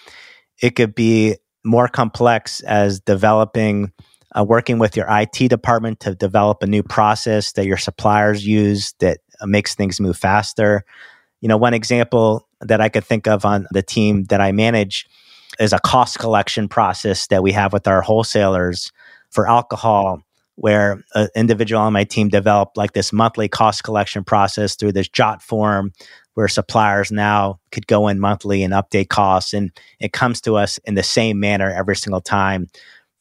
It 0.60 0.70
could 0.70 0.94
be 0.94 1.36
more 1.64 1.88
complex 1.88 2.60
as 2.62 3.00
developing, 3.00 3.92
uh, 4.38 4.44
working 4.44 4.78
with 4.78 4.96
your 4.96 5.06
IT 5.08 5.48
department 5.48 6.00
to 6.00 6.14
develop 6.14 6.62
a 6.62 6.66
new 6.66 6.82
process 6.82 7.52
that 7.52 7.66
your 7.66 7.76
suppliers 7.76 8.46
use 8.46 8.94
that 9.00 9.18
uh, 9.40 9.46
makes 9.46 9.74
things 9.74 10.00
move 10.00 10.16
faster. 10.16 10.84
You 11.40 11.48
know, 11.48 11.56
one 11.56 11.74
example 11.74 12.48
that 12.60 12.80
I 12.80 12.88
could 12.88 13.04
think 13.04 13.26
of 13.26 13.44
on 13.44 13.66
the 13.70 13.82
team 13.82 14.24
that 14.24 14.40
I 14.40 14.52
manage 14.52 15.06
is 15.58 15.72
a 15.72 15.78
cost 15.78 16.18
collection 16.18 16.68
process 16.68 17.26
that 17.28 17.42
we 17.42 17.52
have 17.52 17.72
with 17.72 17.86
our 17.86 18.02
wholesalers 18.02 18.90
for 19.30 19.48
alcohol 19.48 20.22
where 20.56 21.02
an 21.14 21.28
individual 21.34 21.82
on 21.82 21.92
my 21.92 22.04
team 22.04 22.28
developed 22.28 22.76
like 22.76 22.92
this 22.92 23.12
monthly 23.12 23.48
cost 23.48 23.82
collection 23.82 24.22
process 24.22 24.76
through 24.76 24.92
this 24.92 25.08
JotForm 25.08 25.90
where 26.34 26.48
suppliers 26.48 27.10
now 27.10 27.58
could 27.72 27.86
go 27.86 28.08
in 28.08 28.20
monthly 28.20 28.62
and 28.62 28.72
update 28.72 29.08
costs 29.08 29.52
and 29.52 29.70
it 30.00 30.12
comes 30.12 30.40
to 30.40 30.56
us 30.56 30.78
in 30.84 30.94
the 30.94 31.02
same 31.02 31.40
manner 31.40 31.70
every 31.70 31.96
single 31.96 32.20
time 32.20 32.68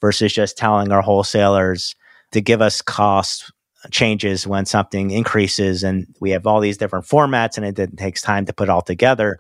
versus 0.04 0.34
just 0.34 0.58
telling 0.58 0.92
our 0.92 1.02
wholesalers 1.02 1.96
to 2.32 2.42
give 2.42 2.62
us 2.62 2.82
cost 2.82 3.52
changes 3.92 4.46
when 4.46 4.66
something 4.66 5.12
increases 5.12 5.84
and 5.84 6.08
we 6.20 6.32
have 6.32 6.46
all 6.46 6.60
these 6.60 6.78
different 6.78 7.06
formats 7.06 7.58
and 7.58 7.80
it, 7.80 7.98
takes 7.98 8.22
time 8.22 8.46
to 8.46 8.54
put 8.54 8.70
all 8.70 8.82
together 8.82 9.40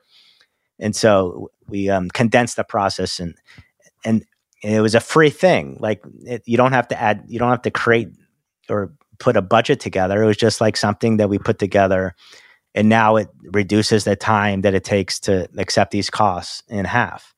and 0.80 0.95
so 0.95 1.49
we 1.67 1.89
um, 1.89 2.10
condensed 2.10 2.56
the 2.56 2.63
process 2.63 3.19
and 3.19 3.36
and 4.06 4.23
it 4.63 4.82
was 4.82 4.95
a 4.95 4.99
free 4.99 5.30
thing. 5.30 5.78
Like 5.80 6.02
it, 6.26 6.43
you 6.45 6.58
don't 6.58 6.71
have 6.71 6.88
to 6.89 7.02
add, 7.02 7.26
you 7.28 7.38
don't 7.38 7.49
have 7.49 7.62
to 7.63 7.71
create 7.71 8.10
or 8.69 8.93
put 9.19 9.38
a 9.38 9.41
budget 9.41 9.80
together. 9.80 10.23
It 10.23 10.26
was 10.26 10.38
just 10.38 10.62
like 10.62 10.78
something 10.78 11.17
that 11.17 11.30
we 11.30 11.38
put 11.38 11.60
together, 11.60 12.15
and 12.73 12.89
now 12.89 13.17
it 13.17 13.30
reduces 13.52 14.06
the 14.06 14.15
time 14.15 14.62
that 14.62 14.73
it 14.73 14.84
takes 14.84 15.19
to 15.21 15.47
accept 15.58 15.91
these 15.91 16.10
costs 16.10 16.63
in 16.69 16.86
half. 16.86 17.34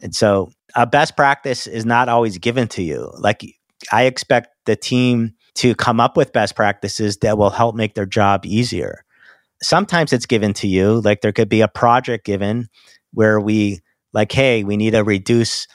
And 0.00 0.14
so, 0.14 0.52
a 0.74 0.86
best 0.86 1.16
practice 1.16 1.66
is 1.66 1.84
not 1.84 2.08
always 2.08 2.38
given 2.38 2.68
to 2.68 2.82
you. 2.82 3.10
Like 3.18 3.44
I 3.92 4.04
expect 4.04 4.48
the 4.66 4.76
team 4.76 5.34
to 5.56 5.74
come 5.74 6.00
up 6.00 6.16
with 6.16 6.32
best 6.32 6.54
practices 6.54 7.18
that 7.18 7.38
will 7.38 7.50
help 7.50 7.74
make 7.74 7.94
their 7.94 8.06
job 8.06 8.46
easier. 8.46 9.04
Sometimes 9.62 10.12
it's 10.12 10.26
given 10.26 10.54
to 10.54 10.66
you, 10.66 11.00
like 11.00 11.20
there 11.20 11.32
could 11.32 11.48
be 11.48 11.60
a 11.60 11.68
project 11.68 12.24
given 12.24 12.68
where 13.12 13.40
we 13.40 13.80
like, 14.12 14.32
hey, 14.32 14.64
we 14.64 14.76
need 14.76 14.92
to 14.92 15.04
reduce 15.04 15.66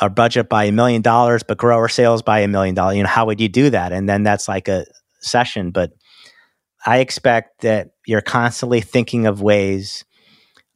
our 0.00 0.08
budget 0.08 0.48
by 0.48 0.64
a 0.64 0.72
million 0.72 1.02
dollars, 1.02 1.42
but 1.42 1.58
grow 1.58 1.76
our 1.76 1.88
sales 1.88 2.22
by 2.22 2.40
a 2.40 2.48
million 2.48 2.74
dollars. 2.74 2.96
You 2.96 3.02
know, 3.02 3.08
how 3.08 3.26
would 3.26 3.40
you 3.40 3.48
do 3.48 3.70
that? 3.70 3.92
And 3.92 4.08
then 4.08 4.22
that's 4.22 4.48
like 4.48 4.68
a 4.68 4.86
session. 5.20 5.70
But 5.70 5.92
I 6.86 6.98
expect 6.98 7.62
that 7.62 7.90
you're 8.06 8.22
constantly 8.22 8.80
thinking 8.80 9.26
of 9.26 9.42
ways 9.42 10.04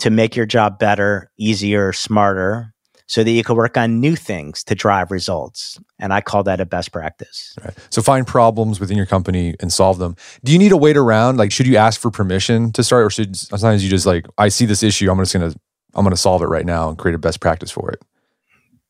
to 0.00 0.10
make 0.10 0.36
your 0.36 0.46
job 0.46 0.78
better, 0.78 1.30
easier, 1.38 1.92
smarter, 1.92 2.73
so 3.06 3.22
that 3.22 3.30
you 3.30 3.44
can 3.44 3.56
work 3.56 3.76
on 3.76 4.00
new 4.00 4.16
things 4.16 4.64
to 4.64 4.74
drive 4.74 5.10
results. 5.10 5.78
And 5.98 6.12
I 6.12 6.20
call 6.20 6.42
that 6.44 6.60
a 6.60 6.66
best 6.66 6.92
practice. 6.92 7.54
Right. 7.62 7.74
So 7.90 8.00
find 8.02 8.26
problems 8.26 8.80
within 8.80 8.96
your 8.96 9.06
company 9.06 9.54
and 9.60 9.72
solve 9.72 9.98
them. 9.98 10.16
Do 10.42 10.52
you 10.52 10.58
need 10.58 10.70
to 10.70 10.76
wait 10.76 10.96
around? 10.96 11.36
Like, 11.36 11.52
should 11.52 11.66
you 11.66 11.76
ask 11.76 12.00
for 12.00 12.10
permission 12.10 12.72
to 12.72 12.82
start, 12.82 13.04
or 13.04 13.10
should 13.10 13.36
sometimes 13.36 13.84
you 13.84 13.90
just 13.90 14.06
like, 14.06 14.26
I 14.38 14.48
see 14.48 14.66
this 14.66 14.82
issue, 14.82 15.10
I'm 15.10 15.18
just 15.18 15.32
gonna 15.32 15.52
I'm 15.94 16.04
gonna 16.04 16.16
solve 16.16 16.42
it 16.42 16.46
right 16.46 16.66
now 16.66 16.88
and 16.88 16.98
create 16.98 17.14
a 17.14 17.18
best 17.18 17.40
practice 17.40 17.70
for 17.70 17.90
it? 17.90 18.02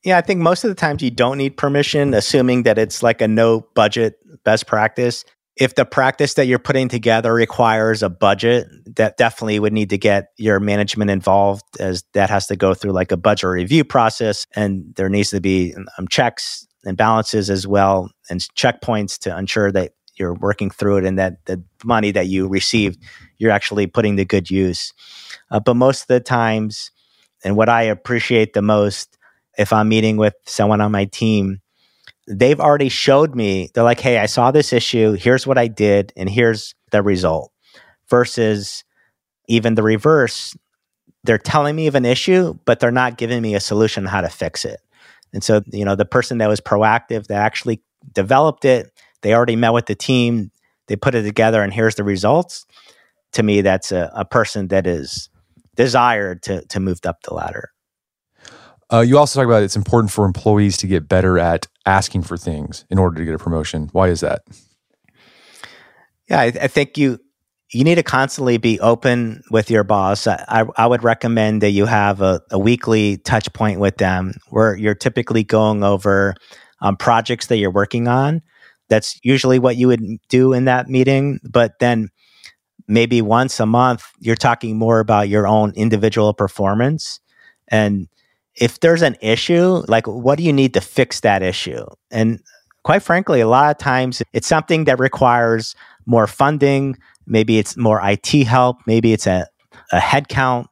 Yeah, 0.04 0.18
I 0.18 0.20
think 0.20 0.40
most 0.40 0.64
of 0.64 0.68
the 0.68 0.74
times 0.74 1.02
you 1.02 1.10
don't 1.10 1.38
need 1.38 1.56
permission, 1.56 2.12
assuming 2.12 2.64
that 2.64 2.78
it's 2.78 3.02
like 3.02 3.20
a 3.20 3.28
no 3.28 3.66
budget 3.74 4.18
best 4.44 4.66
practice. 4.66 5.24
If 5.56 5.76
the 5.76 5.84
practice 5.84 6.34
that 6.34 6.46
you're 6.46 6.58
putting 6.58 6.88
together 6.88 7.32
requires 7.32 8.02
a 8.02 8.10
budget, 8.10 8.66
that 8.96 9.16
definitely 9.16 9.60
would 9.60 9.72
need 9.72 9.90
to 9.90 9.98
get 9.98 10.32
your 10.36 10.58
management 10.58 11.10
involved, 11.10 11.62
as 11.78 12.02
that 12.12 12.28
has 12.28 12.48
to 12.48 12.56
go 12.56 12.74
through 12.74 12.92
like 12.92 13.12
a 13.12 13.16
budget 13.16 13.50
review 13.50 13.84
process. 13.84 14.46
And 14.56 14.94
there 14.96 15.08
needs 15.08 15.30
to 15.30 15.40
be 15.40 15.74
um, 15.96 16.08
checks 16.08 16.66
and 16.84 16.96
balances 16.96 17.50
as 17.50 17.66
well, 17.66 18.10
and 18.28 18.40
checkpoints 18.56 19.18
to 19.20 19.36
ensure 19.36 19.70
that 19.72 19.92
you're 20.16 20.34
working 20.34 20.70
through 20.70 20.98
it 20.98 21.04
and 21.04 21.18
that 21.18 21.44
the 21.46 21.62
money 21.84 22.10
that 22.12 22.26
you 22.26 22.48
received, 22.48 23.00
you're 23.38 23.50
actually 23.50 23.86
putting 23.86 24.16
to 24.16 24.24
good 24.24 24.50
use. 24.50 24.92
Uh, 25.50 25.60
but 25.60 25.74
most 25.74 26.02
of 26.02 26.06
the 26.08 26.20
times, 26.20 26.90
and 27.44 27.56
what 27.56 27.68
I 27.68 27.82
appreciate 27.82 28.54
the 28.54 28.62
most 28.62 29.18
if 29.56 29.72
I'm 29.72 29.88
meeting 29.88 30.16
with 30.16 30.34
someone 30.46 30.80
on 30.80 30.92
my 30.92 31.04
team, 31.04 31.60
they've 32.26 32.60
already 32.60 32.88
showed 32.88 33.34
me, 33.34 33.70
they're 33.74 33.84
like, 33.84 34.00
hey, 34.00 34.18
I 34.18 34.26
saw 34.26 34.50
this 34.50 34.72
issue. 34.72 35.12
Here's 35.12 35.46
what 35.46 35.58
I 35.58 35.68
did, 35.68 36.12
and 36.16 36.28
here's 36.28 36.74
the 36.90 37.02
result. 37.02 37.52
Versus 38.08 38.84
even 39.48 39.74
the 39.74 39.82
reverse, 39.82 40.56
they're 41.24 41.38
telling 41.38 41.74
me 41.74 41.86
of 41.86 41.94
an 41.94 42.04
issue, 42.04 42.54
but 42.64 42.80
they're 42.80 42.90
not 42.90 43.16
giving 43.16 43.42
me 43.42 43.54
a 43.54 43.60
solution 43.60 44.04
how 44.06 44.20
to 44.20 44.28
fix 44.28 44.64
it. 44.64 44.80
And 45.32 45.42
so, 45.42 45.62
you 45.72 45.84
know, 45.84 45.96
the 45.96 46.04
person 46.04 46.38
that 46.38 46.48
was 46.48 46.60
proactive, 46.60 47.26
that 47.26 47.42
actually 47.42 47.82
developed 48.12 48.64
it, 48.64 48.90
they 49.22 49.34
already 49.34 49.56
met 49.56 49.72
with 49.72 49.86
the 49.86 49.94
team, 49.94 50.50
they 50.86 50.96
put 50.96 51.14
it 51.14 51.22
together, 51.22 51.62
and 51.62 51.72
here's 51.72 51.94
the 51.94 52.04
results. 52.04 52.66
To 53.32 53.42
me, 53.42 53.62
that's 53.62 53.90
a, 53.90 54.12
a 54.14 54.24
person 54.24 54.68
that 54.68 54.86
is 54.86 55.28
desired 55.74 56.42
to 56.44 56.64
to 56.66 56.78
move 56.78 57.00
up 57.04 57.22
the 57.22 57.34
ladder. 57.34 57.73
Uh, 58.92 59.00
you 59.00 59.18
also 59.18 59.40
talk 59.40 59.46
about 59.46 59.62
it's 59.62 59.76
important 59.76 60.10
for 60.10 60.24
employees 60.24 60.76
to 60.78 60.86
get 60.86 61.08
better 61.08 61.38
at 61.38 61.66
asking 61.86 62.22
for 62.22 62.36
things 62.36 62.84
in 62.90 62.98
order 62.98 63.16
to 63.16 63.24
get 63.24 63.34
a 63.34 63.38
promotion. 63.38 63.88
Why 63.92 64.08
is 64.08 64.20
that? 64.20 64.42
Yeah, 66.28 66.40
I, 66.40 66.44
I 66.44 66.68
think 66.68 66.96
you 66.96 67.18
you 67.72 67.82
need 67.82 67.96
to 67.96 68.02
constantly 68.02 68.56
be 68.56 68.78
open 68.80 69.42
with 69.50 69.70
your 69.70 69.82
boss. 69.82 70.26
I, 70.26 70.64
I 70.76 70.86
would 70.86 71.02
recommend 71.02 71.60
that 71.62 71.70
you 71.70 71.86
have 71.86 72.20
a, 72.20 72.40
a, 72.52 72.58
weekly 72.58 73.16
touch 73.16 73.52
point 73.52 73.80
with 73.80 73.96
them 73.96 74.34
where 74.50 74.76
you're 74.76 74.94
typically 74.94 75.42
going 75.42 75.82
over 75.82 76.34
um, 76.82 76.96
projects 76.96 77.46
that 77.48 77.56
you're 77.56 77.72
working 77.72 78.06
on. 78.06 78.42
That's 78.88 79.18
usually 79.24 79.58
what 79.58 79.76
you 79.76 79.88
would 79.88 80.02
do 80.28 80.52
in 80.52 80.66
that 80.66 80.88
meeting. 80.88 81.40
But 81.42 81.80
then 81.80 82.10
maybe 82.86 83.20
once 83.22 83.58
a 83.58 83.66
month, 83.66 84.04
you're 84.20 84.36
talking 84.36 84.78
more 84.78 85.00
about 85.00 85.28
your 85.28 85.48
own 85.48 85.72
individual 85.74 86.32
performance. 86.32 87.18
And 87.68 88.08
if 88.56 88.80
there's 88.80 89.02
an 89.02 89.16
issue, 89.20 89.82
like 89.88 90.06
what 90.06 90.38
do 90.38 90.44
you 90.44 90.52
need 90.52 90.74
to 90.74 90.80
fix 90.80 91.20
that 91.20 91.42
issue? 91.42 91.84
And 92.10 92.40
quite 92.84 93.02
frankly, 93.02 93.40
a 93.40 93.48
lot 93.48 93.70
of 93.70 93.78
times 93.78 94.22
it's 94.32 94.46
something 94.46 94.84
that 94.84 94.98
requires 94.98 95.74
more 96.06 96.26
funding. 96.26 96.96
Maybe 97.26 97.58
it's 97.58 97.76
more 97.76 98.00
IT 98.02 98.28
help. 98.44 98.78
Maybe 98.86 99.12
it's 99.12 99.26
a, 99.26 99.46
a 99.92 99.98
headcount. 99.98 100.66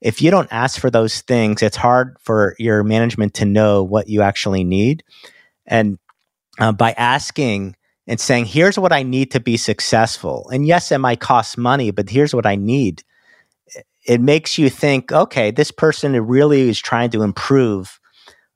If 0.00 0.22
you 0.22 0.30
don't 0.30 0.48
ask 0.50 0.80
for 0.80 0.90
those 0.90 1.20
things, 1.20 1.62
it's 1.62 1.76
hard 1.76 2.16
for 2.20 2.56
your 2.58 2.82
management 2.82 3.34
to 3.34 3.44
know 3.44 3.82
what 3.82 4.08
you 4.08 4.22
actually 4.22 4.64
need. 4.64 5.04
And 5.66 5.98
uh, 6.58 6.72
by 6.72 6.92
asking 6.92 7.76
and 8.06 8.18
saying, 8.18 8.46
here's 8.46 8.78
what 8.78 8.92
I 8.92 9.04
need 9.04 9.30
to 9.32 9.40
be 9.40 9.56
successful. 9.56 10.48
And 10.52 10.66
yes, 10.66 10.90
it 10.90 10.98
might 10.98 11.20
cost 11.20 11.56
money, 11.56 11.92
but 11.92 12.10
here's 12.10 12.34
what 12.34 12.46
I 12.46 12.56
need 12.56 13.04
it 14.06 14.20
makes 14.20 14.58
you 14.58 14.68
think, 14.68 15.12
okay, 15.12 15.50
this 15.50 15.70
person 15.70 16.12
really 16.26 16.68
is 16.68 16.80
trying 16.80 17.10
to 17.10 17.22
improve 17.22 17.98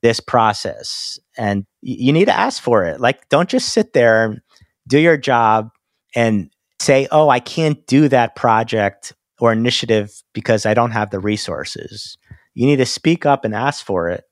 this 0.01 0.19
process. 0.19 1.17
And 1.37 1.65
you 1.81 2.13
need 2.13 2.25
to 2.25 2.37
ask 2.37 2.61
for 2.61 2.83
it. 2.83 2.99
Like, 2.99 3.29
don't 3.29 3.49
just 3.49 3.69
sit 3.69 3.93
there, 3.93 4.43
do 4.87 4.99
your 4.99 5.17
job, 5.17 5.69
and 6.15 6.49
say, 6.79 7.07
oh, 7.11 7.29
I 7.29 7.39
can't 7.39 7.85
do 7.87 8.07
that 8.09 8.35
project 8.35 9.13
or 9.39 9.51
initiative 9.51 10.11
because 10.33 10.65
I 10.65 10.73
don't 10.73 10.91
have 10.91 11.09
the 11.09 11.19
resources. 11.19 12.17
You 12.53 12.65
need 12.65 12.77
to 12.77 12.85
speak 12.85 13.25
up 13.25 13.45
and 13.45 13.53
ask 13.53 13.85
for 13.85 14.09
it. 14.09 14.23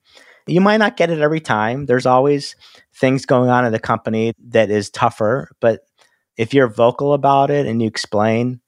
You 0.48 0.62
might 0.62 0.78
not 0.78 0.98
get 0.98 1.10
it 1.10 1.20
every 1.20 1.40
time. 1.40 1.86
There's 1.86 2.06
always 2.06 2.56
things 2.96 3.26
going 3.26 3.50
on 3.50 3.66
in 3.66 3.72
the 3.72 3.80
company 3.80 4.34
that 4.50 4.70
is 4.70 4.90
tougher. 4.90 5.50
But 5.60 5.82
if 6.38 6.54
you're 6.54 6.68
vocal 6.68 7.14
about 7.14 7.50
it 7.50 7.66
and 7.66 7.82
you 7.82 7.88
explain 7.88 8.62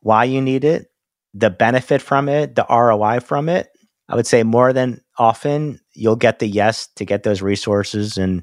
why 0.00 0.24
you 0.24 0.40
need 0.40 0.64
it, 0.64 0.89
the 1.34 1.50
benefit 1.50 2.02
from 2.02 2.28
it, 2.28 2.54
the 2.54 2.66
ROI 2.68 3.20
from 3.20 3.48
it, 3.48 3.68
I 4.08 4.16
would 4.16 4.26
say 4.26 4.42
more 4.42 4.72
than 4.72 5.00
often 5.18 5.78
you'll 5.94 6.16
get 6.16 6.40
the 6.40 6.48
yes 6.48 6.88
to 6.96 7.04
get 7.04 7.22
those 7.22 7.42
resources. 7.42 8.18
And 8.18 8.42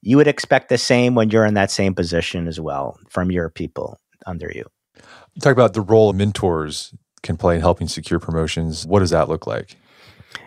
you 0.00 0.16
would 0.16 0.28
expect 0.28 0.68
the 0.68 0.78
same 0.78 1.14
when 1.14 1.30
you're 1.30 1.44
in 1.44 1.54
that 1.54 1.70
same 1.70 1.94
position 1.94 2.46
as 2.46 2.60
well 2.60 2.98
from 3.08 3.32
your 3.32 3.50
people 3.50 3.98
under 4.26 4.50
you. 4.54 4.64
You 5.34 5.40
talk 5.40 5.52
about 5.52 5.74
the 5.74 5.80
role 5.80 6.10
of 6.10 6.16
mentors 6.16 6.94
can 7.22 7.36
play 7.36 7.56
in 7.56 7.60
helping 7.60 7.88
secure 7.88 8.20
promotions. 8.20 8.86
What 8.86 9.00
does 9.00 9.10
that 9.10 9.28
look 9.28 9.46
like? 9.46 9.76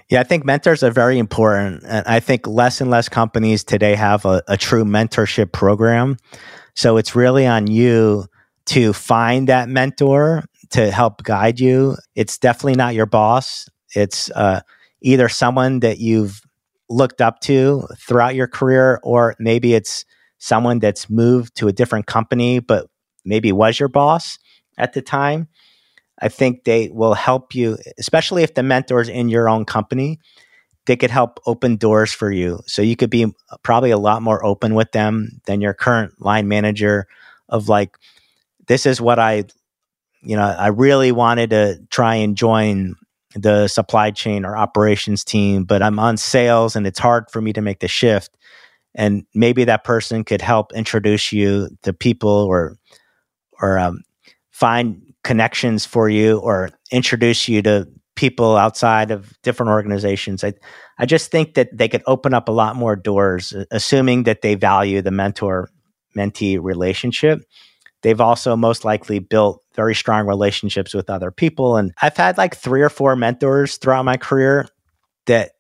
Yeah, 0.10 0.22
I 0.22 0.24
think 0.24 0.46
mentors 0.46 0.84
are 0.84 0.92
very 0.92 1.18
important. 1.18 1.84
And 1.86 2.06
I 2.08 2.20
think 2.20 2.48
less 2.48 2.82
and 2.82 2.90
less 2.90 3.10
companies 3.10 3.64
today 3.64 3.96
have 3.96 4.26
a, 4.26 4.42
a 4.48 4.58
true 4.58 4.86
mentorship 4.86 5.52
program. 5.52 6.18
So 6.76 6.98
it's 6.98 7.16
really 7.16 7.46
on 7.46 7.68
you 7.68 8.26
to 8.68 8.94
find 8.94 9.50
that 9.50 9.68
mentor 9.68 10.46
to 10.72 10.92
help 10.92 11.24
guide 11.24 11.60
you. 11.60 11.98
It's 12.16 12.38
definitely 12.38 12.76
not 12.76 12.96
your 12.96 13.06
boss. 13.06 13.70
It's 13.96 14.32
uh, 14.32 14.62
either 15.02 15.30
someone 15.30 15.82
that 15.82 16.00
you've 16.00 16.42
looked 16.90 17.22
up 17.22 17.40
to 17.42 17.88
throughout 17.98 18.36
your 18.36 18.48
career, 18.48 19.00
or 19.04 19.36
maybe 19.40 19.74
it's 19.74 20.06
someone 20.38 20.80
that's 20.80 21.10
moved 21.10 21.56
to 21.56 21.68
a 21.68 21.74
different 21.74 22.06
company, 22.08 22.60
but 22.60 22.88
maybe 23.24 23.52
was 23.52 23.80
your 23.80 23.90
boss 23.90 24.38
at 24.78 24.94
the 24.94 25.02
time. 25.02 25.48
I 26.22 26.30
think 26.30 26.64
they 26.64 26.90
will 26.90 27.14
help 27.14 27.56
you, 27.56 27.78
especially 27.98 28.44
if 28.44 28.54
the 28.54 28.64
mentor 28.64 29.02
is 29.02 29.10
in 29.10 29.30
your 29.30 29.50
own 29.50 29.66
company. 29.66 30.20
They 30.86 30.96
could 30.96 31.12
help 31.12 31.40
open 31.46 31.78
doors 31.78 32.12
for 32.12 32.32
you. 32.32 32.62
So 32.66 32.82
you 32.82 32.96
could 32.96 33.10
be 33.10 33.34
probably 33.64 33.92
a 33.92 33.98
lot 33.98 34.22
more 34.22 34.44
open 34.44 34.74
with 34.74 34.92
them 34.92 35.42
than 35.46 35.62
your 35.62 35.74
current 35.74 36.20
line 36.20 36.48
manager 36.48 37.08
of 37.50 37.70
like, 37.70 37.98
this 38.68 38.86
is 38.86 39.00
what 39.00 39.20
I, 39.20 39.46
you 40.22 40.36
know, 40.36 40.44
I 40.44 40.68
really 40.68 41.12
wanted 41.12 41.50
to 41.52 41.80
try 41.90 42.16
and 42.16 42.36
join 42.36 42.96
the 43.36 43.68
supply 43.68 44.12
chain 44.12 44.46
or 44.46 44.58
operations 44.58 45.24
team, 45.24 45.64
but 45.64 45.82
I'm 45.82 46.00
on 46.00 46.18
sales 46.18 46.76
and 46.76 46.86
it's 46.86 47.00
hard 47.00 47.26
for 47.32 47.42
me 47.42 47.54
to 47.54 47.62
make 47.62 47.80
the 47.80 47.88
shift. 47.88 48.38
And 48.94 49.26
maybe 49.34 49.64
that 49.64 49.84
person 49.84 50.24
could 50.24 50.42
help 50.42 50.74
introduce 50.74 51.32
you 51.32 51.70
to 51.84 51.94
people 51.94 52.30
or, 52.30 52.78
or 53.62 53.80
um, 53.80 54.02
find 54.52 55.14
connections 55.24 55.86
for 55.86 56.10
you 56.10 56.40
or 56.40 56.72
introduce 56.92 57.48
you 57.48 57.62
to 57.62 57.88
people 58.16 58.58
outside 58.58 59.12
of 59.12 59.34
different 59.42 59.72
organizations. 59.72 60.44
I, 60.44 60.54
I 61.00 61.06
just 61.06 61.32
think 61.32 61.54
that 61.54 61.76
they 61.76 61.88
could 61.88 62.04
open 62.06 62.34
up 62.34 62.50
a 62.50 62.52
lot 62.52 62.76
more 62.76 62.96
doors, 62.96 63.54
assuming 63.72 64.24
that 64.24 64.42
they 64.42 64.56
value 64.56 65.02
the 65.02 65.12
mentor 65.12 65.70
mentee 66.16 66.60
relationship. 66.62 67.42
They've 68.02 68.22
also 68.22 68.56
most 68.56 68.84
likely 68.84 69.20
built 69.20 69.64
very 69.76 69.96
strong 69.96 70.28
relationships 70.28 70.94
with 70.94 71.10
other 71.10 71.32
people. 71.32 71.78
And 71.78 71.94
I've 72.02 72.18
had 72.18 72.38
like 72.38 72.56
three 72.56 72.82
or 72.82 72.90
four 72.90 73.16
mentors 73.16 73.78
throughout 73.78 74.06
my 74.06 74.18
career 74.18 74.68
that 75.28 75.52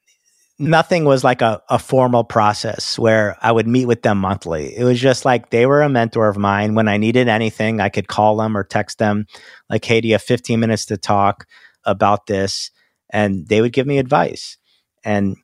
nothing 0.61 1.05
was 1.05 1.23
like 1.23 1.41
a, 1.41 1.61
a 1.69 1.79
formal 1.79 2.23
process 2.23 2.97
where 2.97 3.35
I 3.41 3.51
would 3.51 3.67
meet 3.67 3.85
with 3.85 4.03
them 4.03 4.19
monthly. 4.19 4.77
It 4.77 4.83
was 4.83 4.99
just 4.99 5.25
like 5.25 5.49
they 5.49 5.65
were 5.65 5.81
a 5.81 5.89
mentor 5.89 6.29
of 6.29 6.37
mine. 6.37 6.75
When 6.75 6.87
I 6.87 6.97
needed 6.97 7.27
anything, 7.27 7.79
I 7.79 7.89
could 7.89 8.07
call 8.07 8.37
them 8.37 8.55
or 8.55 8.63
text 8.63 8.99
them, 8.99 9.25
like, 9.69 9.83
hey, 9.83 10.01
do 10.01 10.07
you 10.07 10.13
have 10.13 10.21
15 10.21 10.59
minutes 10.59 10.85
to 10.87 10.97
talk 10.97 11.45
about 11.83 12.27
this? 12.27 12.71
And 13.09 13.47
they 13.47 13.61
would 13.61 13.73
give 13.73 13.87
me 13.87 13.97
advice. 13.97 14.57
And 15.03 15.35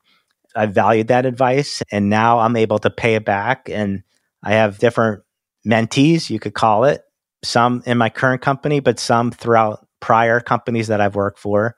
I 0.55 0.67
valued 0.67 1.07
that 1.07 1.25
advice. 1.25 1.81
And 1.91 2.09
now 2.09 2.39
I'm 2.39 2.55
able 2.55 2.79
to 2.79 2.89
pay 2.89 3.15
it 3.15 3.25
back. 3.25 3.69
And 3.69 4.03
I 4.43 4.53
have 4.53 4.79
different 4.79 5.23
mentees, 5.67 6.29
you 6.29 6.39
could 6.39 6.53
call 6.53 6.85
it, 6.85 7.01
some 7.43 7.83
in 7.85 7.97
my 7.97 8.09
current 8.09 8.41
company, 8.41 8.79
but 8.79 8.99
some 8.99 9.31
throughout 9.31 9.85
prior 9.99 10.39
companies 10.39 10.87
that 10.87 11.01
I've 11.01 11.15
worked 11.15 11.39
for 11.39 11.75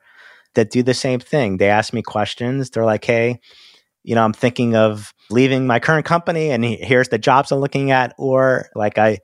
that 0.54 0.70
do 0.70 0.82
the 0.82 0.94
same 0.94 1.20
thing. 1.20 1.56
They 1.56 1.68
ask 1.68 1.92
me 1.92 2.02
questions. 2.02 2.70
They're 2.70 2.84
like, 2.84 3.04
hey, 3.04 3.40
you 4.02 4.14
know, 4.14 4.24
I'm 4.24 4.32
thinking 4.32 4.74
of 4.74 5.12
leaving 5.30 5.66
my 5.66 5.78
current 5.78 6.06
company 6.06 6.50
and 6.50 6.64
here's 6.64 7.08
the 7.08 7.18
jobs 7.18 7.52
I'm 7.52 7.60
looking 7.60 7.90
at. 7.90 8.14
Or 8.18 8.68
like, 8.74 8.98
I, 8.98 9.18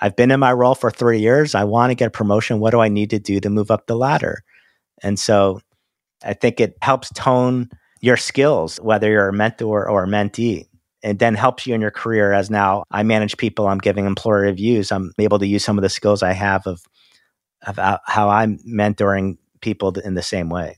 I've 0.00 0.16
been 0.16 0.30
in 0.30 0.40
my 0.40 0.52
role 0.52 0.74
for 0.74 0.90
three 0.90 1.20
years. 1.20 1.54
I 1.54 1.64
want 1.64 1.90
to 1.90 1.94
get 1.94 2.08
a 2.08 2.10
promotion. 2.10 2.60
What 2.60 2.70
do 2.70 2.80
I 2.80 2.88
need 2.88 3.10
to 3.10 3.18
do 3.18 3.40
to 3.40 3.50
move 3.50 3.70
up 3.70 3.86
the 3.86 3.96
ladder? 3.96 4.42
And 5.02 5.18
so 5.18 5.60
I 6.24 6.34
think 6.34 6.60
it 6.60 6.76
helps 6.80 7.10
tone 7.12 7.68
your 8.00 8.16
skills, 8.16 8.78
whether 8.80 9.10
you're 9.10 9.28
a 9.28 9.32
mentor 9.32 9.88
or 9.88 10.04
a 10.04 10.08
mentee. 10.08 10.66
It 11.02 11.18
then 11.18 11.34
helps 11.34 11.66
you 11.66 11.74
in 11.74 11.80
your 11.80 11.90
career 11.90 12.32
as 12.32 12.50
now 12.50 12.84
I 12.90 13.02
manage 13.02 13.36
people, 13.36 13.66
I'm 13.66 13.78
giving 13.78 14.06
employer 14.06 14.42
reviews. 14.42 14.92
I'm 14.92 15.12
able 15.18 15.38
to 15.38 15.46
use 15.46 15.64
some 15.64 15.78
of 15.78 15.82
the 15.82 15.88
skills 15.88 16.22
I 16.22 16.32
have 16.32 16.66
of, 16.66 16.82
of 17.66 17.78
uh, 17.78 17.98
how 18.06 18.28
I'm 18.28 18.58
mentoring 18.58 19.38
people 19.60 19.90
in 19.98 20.14
the 20.14 20.22
same 20.22 20.48
way. 20.48 20.76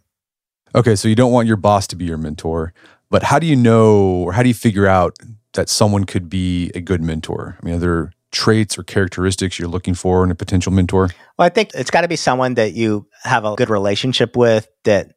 Okay, 0.74 0.96
so 0.96 1.08
you 1.08 1.14
don't 1.14 1.32
want 1.32 1.46
your 1.46 1.56
boss 1.56 1.86
to 1.88 1.96
be 1.96 2.04
your 2.06 2.18
mentor, 2.18 2.72
but 3.10 3.22
how 3.22 3.38
do 3.38 3.46
you 3.46 3.54
know 3.54 3.96
or 4.24 4.32
how 4.32 4.42
do 4.42 4.48
you 4.48 4.54
figure 4.54 4.86
out 4.86 5.16
that 5.52 5.68
someone 5.68 6.04
could 6.04 6.28
be 6.28 6.70
a 6.74 6.80
good 6.80 7.02
mentor? 7.02 7.56
I 7.60 7.64
mean, 7.64 7.74
are 7.76 7.78
there 7.78 8.12
traits 8.32 8.76
or 8.76 8.82
characteristics 8.82 9.58
you're 9.58 9.68
looking 9.68 9.94
for 9.94 10.24
in 10.24 10.30
a 10.30 10.34
potential 10.34 10.72
mentor? 10.72 11.10
Well, 11.38 11.46
I 11.46 11.48
think 11.48 11.70
it's 11.74 11.90
got 11.90 12.00
to 12.00 12.08
be 12.08 12.16
someone 12.16 12.54
that 12.54 12.72
you 12.72 13.06
have 13.22 13.44
a 13.44 13.54
good 13.54 13.70
relationship 13.70 14.36
with 14.36 14.68
that 14.82 15.12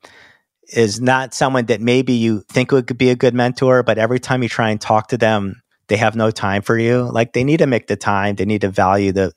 is 0.69 0.99
not 0.99 1.33
someone 1.33 1.65
that 1.67 1.81
maybe 1.81 2.13
you 2.13 2.41
think 2.49 2.71
would 2.71 2.97
be 2.97 3.09
a 3.09 3.15
good 3.15 3.33
mentor, 3.33 3.83
but 3.83 3.97
every 3.97 4.19
time 4.19 4.43
you 4.43 4.49
try 4.49 4.69
and 4.69 4.81
talk 4.81 5.07
to 5.09 5.17
them, 5.17 5.61
they 5.87 5.97
have 5.97 6.15
no 6.15 6.31
time 6.31 6.61
for 6.61 6.77
you. 6.77 7.09
Like 7.11 7.33
they 7.33 7.43
need 7.43 7.57
to 7.57 7.67
make 7.67 7.87
the 7.87 7.95
time, 7.95 8.35
they 8.35 8.45
need 8.45 8.61
to 8.61 8.69
value 8.69 9.11
the 9.11 9.33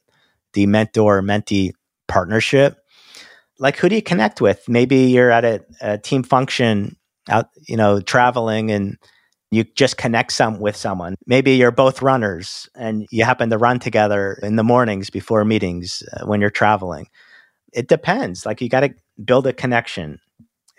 the 0.53 0.67
mentor 0.67 1.23
mentee 1.23 1.71
partnership 2.09 2.81
like 3.61 3.77
who 3.77 3.89
do 3.89 3.95
you 3.95 4.03
connect 4.03 4.41
with? 4.41 4.69
Maybe 4.69 4.97
you're 4.97 5.31
at 5.31 5.45
a, 5.45 5.61
a 5.81 5.99
team 5.99 6.23
function 6.25 6.97
out, 7.29 7.51
you 7.69 7.77
know, 7.77 8.01
traveling 8.01 8.71
and 8.71 8.97
you 9.51 9.65
just 9.65 9.99
connect 9.99 10.33
some 10.33 10.59
with 10.59 10.75
someone. 10.75 11.15
Maybe 11.27 11.53
you're 11.53 11.71
both 11.71 12.03
runners 12.03 12.69
and 12.75 13.07
you 13.11 13.25
happen 13.25 13.51
to 13.51 13.59
run 13.59 13.79
together 13.79 14.39
in 14.43 14.57
the 14.57 14.65
mornings 14.65 15.11
before 15.11 15.45
meetings 15.45 16.03
uh, 16.13 16.25
when 16.25 16.41
you're 16.41 16.51
traveling. 16.51 17.09
It 17.73 17.87
depends. 17.87 18.47
Like 18.47 18.61
you 18.61 18.69
got 18.69 18.81
to 18.81 18.95
build 19.23 19.47
a 19.47 19.53
connection. 19.53 20.19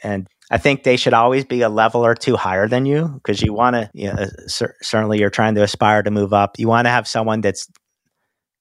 And 0.04 0.28
I 0.52 0.58
think 0.58 0.84
they 0.84 0.98
should 0.98 1.14
always 1.14 1.46
be 1.46 1.62
a 1.62 1.70
level 1.70 2.06
or 2.06 2.14
two 2.14 2.36
higher 2.36 2.68
than 2.68 2.86
you 2.86 3.08
because 3.08 3.42
you 3.42 3.54
want 3.54 3.76
to, 3.76 3.90
you 3.94 4.12
know, 4.12 4.24
uh, 4.24 4.28
cer- 4.48 4.76
certainly 4.82 5.18
you're 5.18 5.30
trying 5.30 5.56
to 5.56 5.64
aspire 5.64 6.04
to 6.04 6.12
move 6.12 6.34
up. 6.34 6.60
You 6.60 6.68
want 6.68 6.86
to 6.86 6.90
have 6.92 7.08
someone 7.08 7.40
that's 7.40 7.68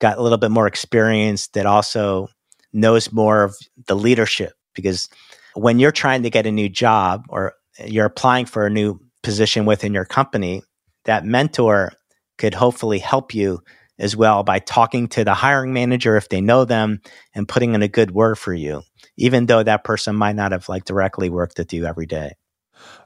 got 0.00 0.16
a 0.16 0.22
little 0.22 0.38
bit 0.38 0.52
more 0.52 0.68
experience 0.68 1.48
that 1.48 1.66
also 1.66 2.28
knows 2.72 3.12
more 3.12 3.42
of 3.42 3.56
the 3.88 3.96
leadership 3.96 4.52
because 4.74 5.08
when 5.54 5.80
you're 5.80 5.90
trying 5.90 6.22
to 6.22 6.30
get 6.30 6.46
a 6.46 6.52
new 6.52 6.68
job 6.68 7.24
or 7.28 7.54
you're 7.84 8.06
applying 8.06 8.46
for 8.46 8.66
a 8.66 8.70
new 8.70 9.00
position 9.24 9.66
within 9.66 9.92
your 9.92 10.04
company, 10.04 10.62
that 11.06 11.24
mentor 11.24 11.92
could 12.38 12.54
hopefully 12.54 13.00
help 13.00 13.34
you 13.34 13.60
as 13.98 14.16
well 14.16 14.42
by 14.42 14.58
talking 14.60 15.08
to 15.08 15.24
the 15.24 15.34
hiring 15.34 15.72
manager 15.72 16.16
if 16.16 16.28
they 16.28 16.40
know 16.40 16.64
them 16.64 17.00
and 17.34 17.48
putting 17.48 17.74
in 17.74 17.82
a 17.82 17.88
good 17.88 18.12
word 18.12 18.38
for 18.38 18.54
you, 18.54 18.82
even 19.16 19.46
though 19.46 19.62
that 19.62 19.84
person 19.84 20.16
might 20.16 20.36
not 20.36 20.52
have 20.52 20.68
like 20.68 20.84
directly 20.84 21.28
worked 21.28 21.58
with 21.58 21.72
you 21.72 21.86
every 21.86 22.06
day. 22.06 22.34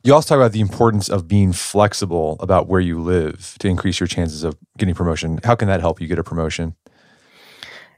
You 0.04 0.14
also 0.14 0.28
talk 0.28 0.36
about 0.36 0.52
the 0.52 0.60
importance 0.60 1.08
of 1.08 1.26
being 1.26 1.52
flexible 1.52 2.36
about 2.40 2.68
where 2.68 2.80
you 2.80 3.00
live 3.00 3.56
to 3.58 3.68
increase 3.68 3.98
your 3.98 4.06
chances 4.06 4.44
of 4.44 4.56
getting 4.78 4.94
promotion. 4.94 5.40
How 5.42 5.54
can 5.54 5.68
that 5.68 5.80
help 5.80 6.00
you 6.00 6.06
get 6.06 6.18
a 6.18 6.24
promotion? 6.24 6.76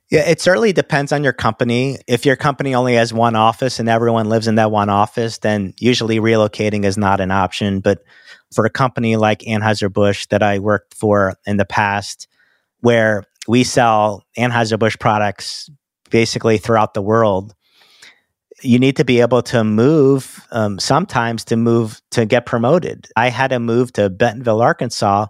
Yeah, 0.08 0.20
it 0.20 0.40
certainly 0.40 0.72
depends 0.72 1.10
on 1.10 1.24
your 1.24 1.32
company. 1.32 1.98
If 2.06 2.24
your 2.24 2.36
company 2.36 2.76
only 2.76 2.94
has 2.94 3.12
one 3.12 3.34
office 3.34 3.80
and 3.80 3.88
everyone 3.88 4.28
lives 4.28 4.46
in 4.46 4.54
that 4.54 4.70
one 4.70 4.88
office, 4.88 5.38
then 5.38 5.74
usually 5.80 6.20
relocating 6.20 6.84
is 6.84 6.96
not 6.96 7.20
an 7.20 7.32
option. 7.32 7.80
But 7.80 8.04
for 8.54 8.64
a 8.64 8.70
company 8.70 9.16
like 9.16 9.40
Anheuser-Busch 9.40 10.26
that 10.26 10.44
I 10.44 10.60
worked 10.60 10.94
for 10.94 11.34
in 11.44 11.56
the 11.56 11.64
past, 11.64 12.28
where 12.80 13.24
we 13.48 13.64
sell 13.64 14.22
Anheuser-Busch 14.38 14.96
products 15.00 15.68
basically 16.10 16.58
throughout 16.58 16.94
the 16.94 17.02
world, 17.02 17.52
you 18.62 18.78
need 18.78 18.96
to 18.96 19.04
be 19.04 19.20
able 19.20 19.42
to 19.42 19.64
move 19.64 20.46
um, 20.50 20.78
sometimes 20.78 21.44
to 21.44 21.56
move 21.56 22.00
to 22.12 22.24
get 22.24 22.46
promoted. 22.46 23.08
I 23.16 23.28
had 23.28 23.48
to 23.48 23.58
move 23.58 23.92
to 23.94 24.08
Bentonville, 24.08 24.62
Arkansas 24.62 25.26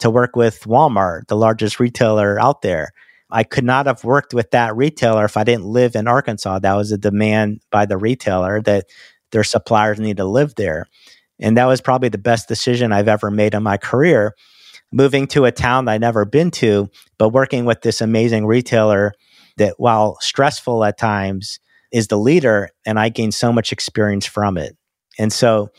to 0.00 0.10
work 0.10 0.34
with 0.34 0.60
Walmart, 0.62 1.28
the 1.28 1.36
largest 1.36 1.78
retailer 1.78 2.40
out 2.40 2.62
there 2.62 2.92
I 3.34 3.42
could 3.42 3.64
not 3.64 3.86
have 3.86 4.04
worked 4.04 4.32
with 4.32 4.52
that 4.52 4.76
retailer 4.76 5.24
if 5.24 5.36
I 5.36 5.42
didn't 5.42 5.64
live 5.64 5.96
in 5.96 6.06
Arkansas. 6.06 6.60
That 6.60 6.74
was 6.76 6.92
a 6.92 6.98
demand 6.98 7.60
by 7.70 7.84
the 7.84 7.96
retailer 7.96 8.62
that 8.62 8.86
their 9.32 9.42
suppliers 9.42 9.98
need 9.98 10.18
to 10.18 10.24
live 10.24 10.54
there. 10.54 10.86
And 11.40 11.56
that 11.56 11.66
was 11.66 11.80
probably 11.80 12.10
the 12.10 12.16
best 12.16 12.46
decision 12.46 12.92
I've 12.92 13.08
ever 13.08 13.32
made 13.32 13.54
in 13.54 13.64
my 13.64 13.76
career. 13.76 14.34
Moving 14.92 15.26
to 15.28 15.46
a 15.46 15.52
town 15.52 15.88
I'd 15.88 16.00
never 16.00 16.24
been 16.24 16.52
to, 16.52 16.88
but 17.18 17.30
working 17.30 17.64
with 17.64 17.80
this 17.80 18.00
amazing 18.00 18.46
retailer 18.46 19.12
that, 19.56 19.74
while 19.78 20.16
stressful 20.20 20.84
at 20.84 20.96
times, 20.96 21.58
is 21.94 22.08
the 22.08 22.18
leader. 22.18 22.70
And 22.84 22.98
I 22.98 23.08
gain 23.08 23.30
so 23.30 23.52
much 23.52 23.72
experience 23.72 24.26
from 24.26 24.58
it. 24.58 24.76
And 25.16 25.32
so 25.32 25.70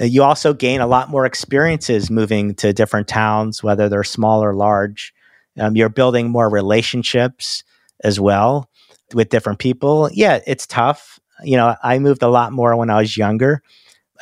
uh, 0.00 0.04
you 0.04 0.22
also 0.22 0.54
gain 0.54 0.80
a 0.80 0.86
lot 0.86 1.10
more 1.10 1.26
experiences 1.26 2.10
moving 2.10 2.54
to 2.54 2.72
different 2.72 3.06
towns, 3.06 3.62
whether 3.62 3.90
they're 3.90 4.02
small 4.02 4.42
or 4.42 4.54
large. 4.54 5.12
Um, 5.60 5.76
you're 5.76 5.90
building 5.90 6.30
more 6.30 6.48
relationships 6.48 7.62
as 8.02 8.18
well 8.18 8.70
with 9.12 9.28
different 9.28 9.58
people. 9.58 10.08
Yeah, 10.10 10.40
it's 10.46 10.66
tough. 10.66 11.20
You 11.44 11.58
know, 11.58 11.76
I 11.82 11.98
moved 11.98 12.22
a 12.22 12.28
lot 12.28 12.52
more 12.52 12.74
when 12.74 12.88
I 12.88 13.00
was 13.00 13.18
younger. 13.18 13.62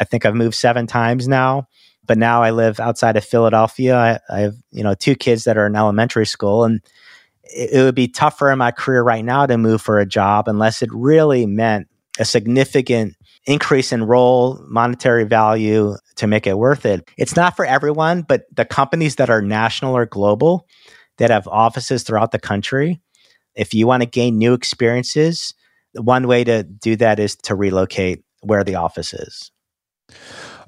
I 0.01 0.05
think 0.05 0.27
I've 0.27 0.35
moved 0.35 0.57
seven 0.57 0.89
times 0.89 1.29
now, 1.29 1.69
but 2.07 2.19
now 2.19 2.43
I 2.43 2.51
live 2.51 2.81
outside 2.81 3.17
of 3.17 3.25
Philadelphia. 3.25 3.97
I, 3.97 4.19
I 4.35 4.41
have, 4.41 4.55
you 4.73 4.83
know, 4.83 4.95
two 4.95 5.15
kids 5.15 5.45
that 5.45 5.57
are 5.57 5.67
in 5.67 5.77
elementary 5.77 6.27
school, 6.27 6.65
and 6.65 6.81
it, 7.55 7.71
it 7.73 7.83
would 7.83 7.95
be 7.95 8.09
tougher 8.09 8.51
in 8.51 8.59
my 8.59 8.71
career 8.71 9.03
right 9.03 9.25
now 9.25 9.47
to 9.47 9.59
move 9.59 9.83
for 9.83 9.99
a 9.99 10.07
job 10.07 10.49
unless 10.49 10.83
it 10.83 10.91
really 10.93 11.47
meant 11.47 11.89
a 12.19 12.25
significant 12.25 13.15
increase 13.47 13.93
in 13.93 14.05
role, 14.05 14.63
monetary 14.69 15.25
value 15.25 15.97
to 16.17 16.27
make 16.27 16.47
it 16.47 16.59
worth 16.59 16.85
it. 16.85 17.09
It's 17.17 17.37
not 17.37 17.57
for 17.57 17.65
everyone, 17.65 18.23
but 18.23 18.45
the 18.55 18.65
companies 18.65 19.17
that 19.17 19.31
are 19.31 19.41
national 19.41 19.97
or 19.97 20.07
global, 20.07 20.67
that 21.19 21.31
have 21.31 21.49
offices 21.49 22.03
throughout 22.03 22.33
the 22.33 22.39
country. 22.39 23.01
If 23.55 23.75
you 23.75 23.87
want 23.87 24.03
to 24.03 24.09
gain 24.09 24.39
new 24.39 24.55
experiences, 24.55 25.55
one 25.95 26.27
way 26.27 26.45
to 26.45 26.63
do 26.63 26.97
that 26.97 27.19
is 27.19 27.37
to 27.37 27.55
relocate 27.55 28.23
where 28.43 28.65
the 28.65 28.77
office 28.77 29.13
is. 29.13 29.51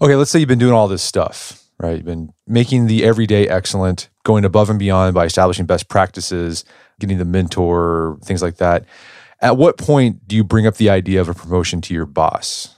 Okay, 0.00 0.16
let's 0.16 0.30
say 0.30 0.38
you've 0.40 0.48
been 0.48 0.58
doing 0.58 0.74
all 0.74 0.88
this 0.88 1.02
stuff, 1.02 1.62
right? 1.78 1.96
You've 1.96 2.04
been 2.04 2.32
making 2.46 2.86
the 2.86 3.04
everyday 3.04 3.48
excellent, 3.48 4.08
going 4.24 4.44
above 4.44 4.70
and 4.70 4.78
beyond 4.78 5.14
by 5.14 5.24
establishing 5.24 5.66
best 5.66 5.88
practices, 5.88 6.64
getting 7.00 7.18
the 7.18 7.24
mentor, 7.24 8.18
things 8.24 8.42
like 8.42 8.56
that. 8.56 8.84
At 9.40 9.56
what 9.56 9.76
point 9.76 10.26
do 10.28 10.36
you 10.36 10.44
bring 10.44 10.66
up 10.66 10.76
the 10.76 10.90
idea 10.90 11.20
of 11.20 11.28
a 11.28 11.34
promotion 11.34 11.80
to 11.82 11.94
your 11.94 12.06
boss? 12.06 12.76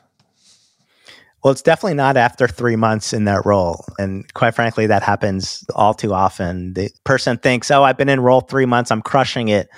Well, 1.43 1.53
it's 1.53 1.61
definitely 1.61 1.95
not 1.95 2.17
after 2.17 2.49
three 2.49 2.77
months 2.77 3.13
in 3.13 3.25
that 3.25 3.45
role. 3.45 3.85
And 3.99 4.33
quite 4.33 4.55
frankly, 4.55 4.87
that 4.87 5.03
happens 5.03 5.63
all 5.75 5.93
too 5.93 6.15
often. 6.15 6.73
The 6.73 6.91
person 7.05 7.37
thinks, 7.37 7.71
oh, 7.71 7.83
I've 7.83 7.99
been 7.99 8.09
in 8.09 8.21
role 8.21 8.41
three 8.41 8.65
months, 8.65 8.91
I'm 8.91 9.03
crushing 9.03 9.49
it, 9.49 9.69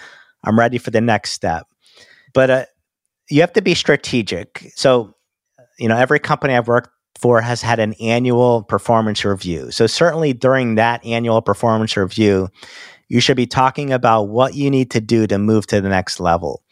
I'm 0.45 0.57
ready 0.57 0.79
for 0.79 0.93
the 0.93 1.01
next 1.01 1.33
step. 1.33 1.67
But 2.33 2.51
uh, 2.51 2.64
you 3.29 3.41
have 3.41 3.53
to 3.55 3.62
be 3.62 3.75
strategic. 3.75 4.71
So, 4.77 5.17
you 5.77 5.89
know, 5.89 5.97
every 5.97 6.21
company 6.21 6.55
I've 6.55 6.69
worked 6.69 6.91
for 7.19 7.41
has 7.41 7.62
had 7.62 7.79
an 7.79 7.95
annual 7.95 8.62
performance 8.62 9.25
review. 9.25 9.71
So, 9.71 9.87
certainly 9.87 10.33
during 10.33 10.75
that 10.77 11.05
annual 11.05 11.43
performance 11.43 11.97
review, 11.97 12.49
you 13.09 13.21
should 13.21 13.37
be 13.37 13.47
talking 13.47 13.93
about 13.93 14.25
what 14.25 14.55
you 14.55 14.71
need 14.71 14.91
to 14.93 15.01
do 15.01 15.27
to 15.27 15.39
move 15.39 15.67
to 15.69 15.81
the 15.81 15.89
next 15.89 16.21
level. 16.21 16.62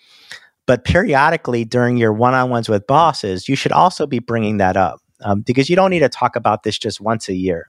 But 0.66 0.84
periodically 0.84 1.64
during 1.64 1.96
your 1.96 2.12
one 2.12 2.34
on 2.34 2.50
ones 2.50 2.68
with 2.68 2.86
bosses, 2.86 3.48
you 3.48 3.56
should 3.56 3.72
also 3.72 4.06
be 4.06 4.18
bringing 4.18 4.56
that 4.58 4.76
up 4.76 5.00
um, 5.22 5.42
because 5.42 5.68
you 5.68 5.76
don't 5.76 5.90
need 5.90 6.00
to 6.00 6.08
talk 6.08 6.36
about 6.36 6.62
this 6.62 6.78
just 6.78 7.00
once 7.00 7.28
a 7.28 7.34
year. 7.34 7.68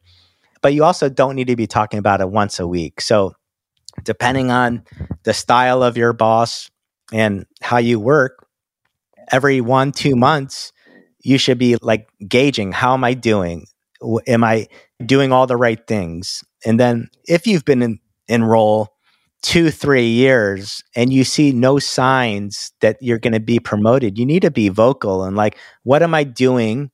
But 0.61 0.73
you 0.73 0.83
also 0.83 1.09
don't 1.09 1.35
need 1.35 1.47
to 1.47 1.55
be 1.55 1.67
talking 1.67 1.99
about 1.99 2.21
it 2.21 2.29
once 2.29 2.59
a 2.59 2.67
week. 2.67 3.01
So, 3.01 3.33
depending 4.03 4.51
on 4.51 4.83
the 5.23 5.33
style 5.33 5.83
of 5.83 5.95
your 5.97 6.13
boss 6.13 6.69
and 7.13 7.45
how 7.61 7.77
you 7.77 7.99
work, 7.99 8.47
every 9.31 9.61
one, 9.61 9.91
two 9.91 10.15
months, 10.15 10.73
you 11.25 11.39
should 11.39 11.57
be 11.57 11.75
like 11.81 12.07
gauging 12.27 12.71
how 12.71 12.93
am 12.93 13.03
I 13.03 13.15
doing? 13.15 13.65
Am 14.27 14.43
I 14.43 14.67
doing 15.03 15.31
all 15.31 15.47
the 15.47 15.57
right 15.57 15.85
things? 15.87 16.43
And 16.65 16.79
then 16.79 17.09
if 17.25 17.47
you've 17.47 17.65
been 17.65 17.81
in, 17.81 17.99
in 18.27 18.43
role 18.43 18.89
two, 19.41 19.71
three 19.71 20.07
years 20.07 20.83
and 20.95 21.11
you 21.11 21.23
see 21.23 21.51
no 21.51 21.79
signs 21.79 22.71
that 22.81 22.97
you're 23.01 23.19
going 23.19 23.33
to 23.33 23.39
be 23.39 23.59
promoted, 23.59 24.19
you 24.19 24.25
need 24.25 24.43
to 24.43 24.51
be 24.51 24.69
vocal 24.69 25.23
and 25.23 25.35
like, 25.35 25.57
what 25.83 26.03
am 26.03 26.13
I 26.13 26.23
doing 26.23 26.91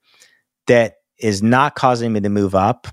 that 0.67 0.95
is 1.19 1.43
not 1.43 1.75
causing 1.75 2.13
me 2.13 2.21
to 2.21 2.29
move 2.29 2.55
up? 2.55 2.88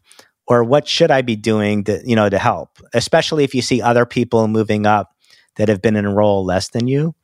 Or 0.48 0.64
what 0.64 0.88
should 0.88 1.10
I 1.10 1.22
be 1.22 1.36
doing 1.36 1.84
to, 1.84 2.00
you 2.04 2.16
know, 2.16 2.28
to 2.28 2.38
help? 2.38 2.78
Especially 2.94 3.44
if 3.44 3.54
you 3.54 3.62
see 3.62 3.82
other 3.82 4.06
people 4.06 4.48
moving 4.48 4.86
up 4.86 5.14
that 5.56 5.68
have 5.68 5.82
been 5.82 5.94
in 5.94 6.06
a 6.06 6.14
role 6.14 6.44
less 6.44 6.70
than 6.70 6.88
you. 6.88 7.14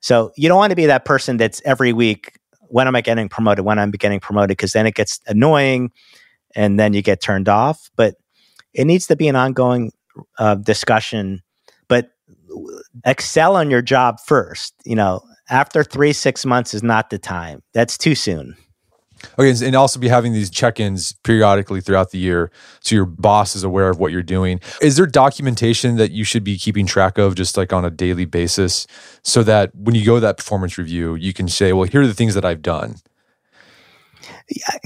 So 0.00 0.32
you 0.36 0.48
don't 0.48 0.58
want 0.58 0.70
to 0.70 0.76
be 0.76 0.86
that 0.86 1.06
person 1.06 1.38
that's 1.38 1.62
every 1.64 1.94
week, 1.94 2.38
when 2.74 2.88
am 2.88 2.96
I 2.96 3.02
getting 3.02 3.28
promoted? 3.28 3.64
When 3.64 3.78
I'm 3.78 3.92
getting 3.92 4.18
promoted? 4.18 4.48
Because 4.48 4.72
then 4.72 4.84
it 4.84 4.96
gets 4.96 5.20
annoying 5.28 5.92
and 6.56 6.76
then 6.78 6.92
you 6.92 7.02
get 7.02 7.20
turned 7.20 7.48
off. 7.48 7.88
But 7.94 8.16
it 8.72 8.84
needs 8.84 9.06
to 9.06 9.14
be 9.14 9.28
an 9.28 9.36
ongoing 9.36 9.92
uh, 10.38 10.56
discussion 10.56 11.40
but 11.86 12.10
excel 13.04 13.54
on 13.56 13.70
your 13.70 13.82
job 13.82 14.18
first. 14.20 14.74
You 14.84 14.96
know, 14.96 15.22
after 15.48 15.84
three, 15.84 16.12
six 16.12 16.44
months 16.44 16.74
is 16.74 16.82
not 16.82 17.10
the 17.10 17.18
time. 17.18 17.62
That's 17.72 17.96
too 17.96 18.16
soon. 18.16 18.56
Okay, 19.38 19.66
and 19.66 19.76
also 19.76 19.98
be 19.98 20.08
having 20.08 20.32
these 20.32 20.50
check-ins 20.50 21.12
periodically 21.22 21.80
throughout 21.80 22.10
the 22.10 22.18
year, 22.18 22.50
so 22.80 22.94
your 22.94 23.06
boss 23.06 23.56
is 23.56 23.64
aware 23.64 23.88
of 23.88 23.98
what 23.98 24.12
you're 24.12 24.22
doing. 24.22 24.60
Is 24.80 24.96
there 24.96 25.06
documentation 25.06 25.96
that 25.96 26.10
you 26.10 26.24
should 26.24 26.44
be 26.44 26.58
keeping 26.58 26.86
track 26.86 27.18
of, 27.18 27.34
just 27.34 27.56
like 27.56 27.72
on 27.72 27.84
a 27.84 27.90
daily 27.90 28.24
basis, 28.24 28.86
so 29.22 29.42
that 29.42 29.74
when 29.74 29.94
you 29.94 30.04
go 30.04 30.20
that 30.20 30.36
performance 30.36 30.78
review, 30.78 31.14
you 31.14 31.32
can 31.32 31.48
say, 31.48 31.72
"Well, 31.72 31.88
here 31.88 32.02
are 32.02 32.06
the 32.06 32.14
things 32.14 32.34
that 32.34 32.44
I've 32.44 32.62
done." 32.62 32.96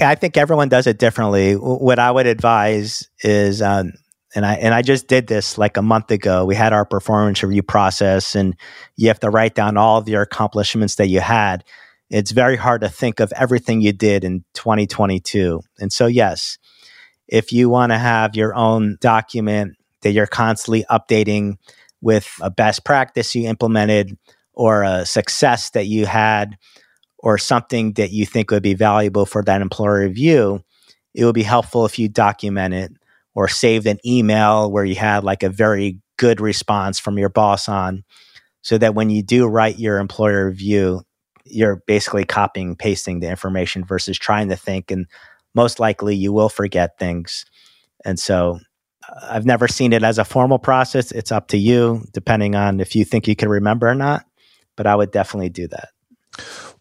I 0.00 0.14
think 0.14 0.36
everyone 0.36 0.68
does 0.68 0.86
it 0.86 0.98
differently. 0.98 1.54
What 1.54 1.98
I 1.98 2.10
would 2.10 2.26
advise 2.26 3.08
is 3.22 3.60
um, 3.62 3.92
and 4.34 4.44
I 4.44 4.54
and 4.54 4.74
I 4.74 4.82
just 4.82 5.08
did 5.08 5.26
this 5.26 5.58
like 5.58 5.76
a 5.76 5.82
month 5.82 6.10
ago. 6.10 6.44
We 6.44 6.54
had 6.54 6.72
our 6.72 6.84
performance 6.84 7.42
review 7.42 7.62
process, 7.62 8.34
and 8.34 8.54
you 8.96 9.08
have 9.08 9.20
to 9.20 9.30
write 9.30 9.54
down 9.54 9.76
all 9.76 9.98
of 9.98 10.08
your 10.08 10.22
accomplishments 10.22 10.96
that 10.96 11.08
you 11.08 11.20
had. 11.20 11.64
It's 12.10 12.30
very 12.30 12.56
hard 12.56 12.80
to 12.80 12.88
think 12.88 13.20
of 13.20 13.32
everything 13.36 13.80
you 13.80 13.92
did 13.92 14.24
in 14.24 14.44
2022. 14.54 15.60
And 15.78 15.92
so, 15.92 16.06
yes, 16.06 16.58
if 17.28 17.52
you 17.52 17.68
want 17.68 17.92
to 17.92 17.98
have 17.98 18.34
your 18.34 18.54
own 18.54 18.96
document 19.00 19.76
that 20.02 20.12
you're 20.12 20.26
constantly 20.26 20.84
updating 20.90 21.56
with 22.00 22.30
a 22.40 22.50
best 22.50 22.84
practice 22.84 23.34
you 23.34 23.48
implemented 23.48 24.16
or 24.54 24.82
a 24.82 25.04
success 25.04 25.70
that 25.70 25.86
you 25.86 26.06
had 26.06 26.56
or 27.18 27.36
something 27.36 27.92
that 27.94 28.10
you 28.10 28.24
think 28.24 28.50
would 28.50 28.62
be 28.62 28.74
valuable 28.74 29.26
for 29.26 29.42
that 29.42 29.60
employer 29.60 30.00
review, 30.00 30.60
it 31.14 31.24
would 31.24 31.34
be 31.34 31.42
helpful 31.42 31.84
if 31.84 31.98
you 31.98 32.08
document 32.08 32.72
it 32.72 32.92
or 33.34 33.48
saved 33.48 33.86
an 33.86 33.98
email 34.06 34.70
where 34.70 34.84
you 34.84 34.94
had 34.94 35.24
like 35.24 35.42
a 35.42 35.50
very 35.50 36.00
good 36.16 36.40
response 36.40 36.98
from 36.98 37.18
your 37.18 37.28
boss 37.28 37.68
on 37.68 38.04
so 38.62 38.78
that 38.78 38.94
when 38.94 39.10
you 39.10 39.22
do 39.22 39.46
write 39.46 39.78
your 39.78 39.98
employer 39.98 40.46
review 40.46 41.02
you're 41.50 41.82
basically 41.86 42.24
copying 42.24 42.76
pasting 42.76 43.20
the 43.20 43.28
information 43.28 43.84
versus 43.84 44.18
trying 44.18 44.48
to 44.48 44.56
think 44.56 44.90
and 44.90 45.06
most 45.54 45.80
likely 45.80 46.14
you 46.14 46.32
will 46.32 46.48
forget 46.48 46.98
things. 46.98 47.44
And 48.04 48.18
so 48.18 48.60
uh, 49.08 49.28
i've 49.30 49.46
never 49.46 49.68
seen 49.68 49.92
it 49.92 50.02
as 50.02 50.18
a 50.18 50.24
formal 50.24 50.58
process. 50.58 51.12
It's 51.12 51.32
up 51.32 51.48
to 51.48 51.58
you 51.58 52.04
depending 52.12 52.54
on 52.54 52.80
if 52.80 52.94
you 52.94 53.04
think 53.04 53.26
you 53.26 53.36
can 53.36 53.48
remember 53.48 53.88
or 53.88 53.94
not 53.94 54.24
but 54.78 54.86
i 54.86 54.96
would 54.96 55.10
definitely 55.10 55.50
do 55.50 55.68
that 55.68 55.90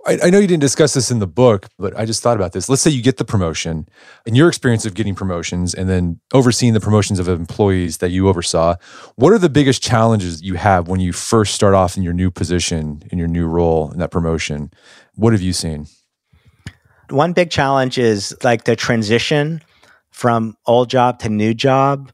I, 0.08 0.18
I 0.24 0.30
know 0.30 0.40
you 0.40 0.48
didn't 0.48 0.62
discuss 0.62 0.94
this 0.94 1.12
in 1.12 1.20
the 1.20 1.28
book, 1.28 1.68
but 1.78 1.96
I 1.98 2.06
just 2.06 2.24
thought 2.24 2.38
about 2.38 2.54
this. 2.54 2.70
Let's 2.70 2.82
say 2.82 2.90
you 2.90 3.04
get 3.04 3.18
the 3.18 3.26
promotion 3.26 3.90
and 4.26 4.38
your 4.38 4.48
experience 4.48 4.86
of 4.86 4.94
getting 4.94 5.16
promotions 5.16 5.74
and 5.74 5.90
then 5.90 6.20
overseeing 6.34 6.74
the 6.74 6.80
promotions 6.80 7.20
of 7.20 7.28
employees 7.28 7.98
that 7.98 8.10
you 8.10 8.30
oversaw. 8.30 8.76
What 9.16 9.34
are 9.34 9.38
the 9.38 9.50
biggest 9.50 9.84
challenges 9.84 10.42
you 10.42 10.56
have 10.56 10.88
when 10.88 11.02
you 11.02 11.12
first 11.12 11.54
start 11.54 11.74
off 11.74 11.98
in 11.98 12.04
your 12.04 12.14
new 12.14 12.32
position, 12.32 13.04
in 13.12 13.18
your 13.18 13.28
new 13.28 13.48
role, 13.48 13.92
in 13.92 14.00
that 14.00 14.12
promotion? 14.12 14.72
What 15.16 15.34
have 15.34 15.42
you 15.42 15.52
seen? 15.52 15.88
One 17.10 17.34
big 17.34 17.50
challenge 17.50 17.98
is 17.98 18.36
like 18.44 18.64
the 18.64 18.76
transition 18.76 19.62
from 20.12 20.56
old 20.66 20.90
job 20.90 21.20
to 21.20 21.30
new 21.30 21.54
job. 21.54 22.12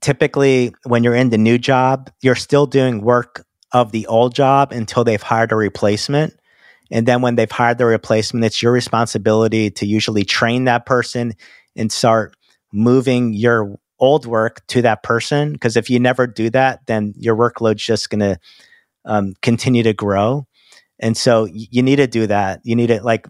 Typically, 0.00 0.74
when 0.84 1.04
you're 1.04 1.14
in 1.14 1.30
the 1.30 1.38
new 1.38 1.58
job, 1.58 2.10
you're 2.22 2.34
still 2.34 2.66
doing 2.66 3.00
work 3.00 3.44
of 3.72 3.92
the 3.92 4.06
old 4.06 4.34
job 4.34 4.72
until 4.72 5.04
they've 5.04 5.22
hired 5.22 5.52
a 5.52 5.56
replacement. 5.56 6.34
And 6.90 7.06
then 7.06 7.22
when 7.22 7.36
they've 7.36 7.50
hired 7.50 7.78
the 7.78 7.86
replacement, 7.86 8.44
it's 8.44 8.62
your 8.62 8.72
responsibility 8.72 9.70
to 9.70 9.86
usually 9.86 10.24
train 10.24 10.64
that 10.64 10.86
person 10.86 11.34
and 11.76 11.92
start 11.92 12.34
moving 12.72 13.32
your 13.32 13.78
old 13.98 14.26
work 14.26 14.66
to 14.68 14.82
that 14.82 15.02
person. 15.02 15.52
Because 15.52 15.76
if 15.76 15.90
you 15.90 16.00
never 16.00 16.26
do 16.26 16.50
that, 16.50 16.86
then 16.86 17.14
your 17.16 17.36
workload's 17.36 17.84
just 17.84 18.10
going 18.10 18.20
to 18.20 18.38
um, 19.04 19.34
continue 19.42 19.82
to 19.82 19.92
grow. 19.92 20.46
And 20.98 21.16
so 21.16 21.46
you 21.50 21.82
need 21.82 21.96
to 21.96 22.06
do 22.06 22.26
that. 22.26 22.60
You 22.64 22.76
need 22.76 22.88
to, 22.88 23.02
like, 23.02 23.26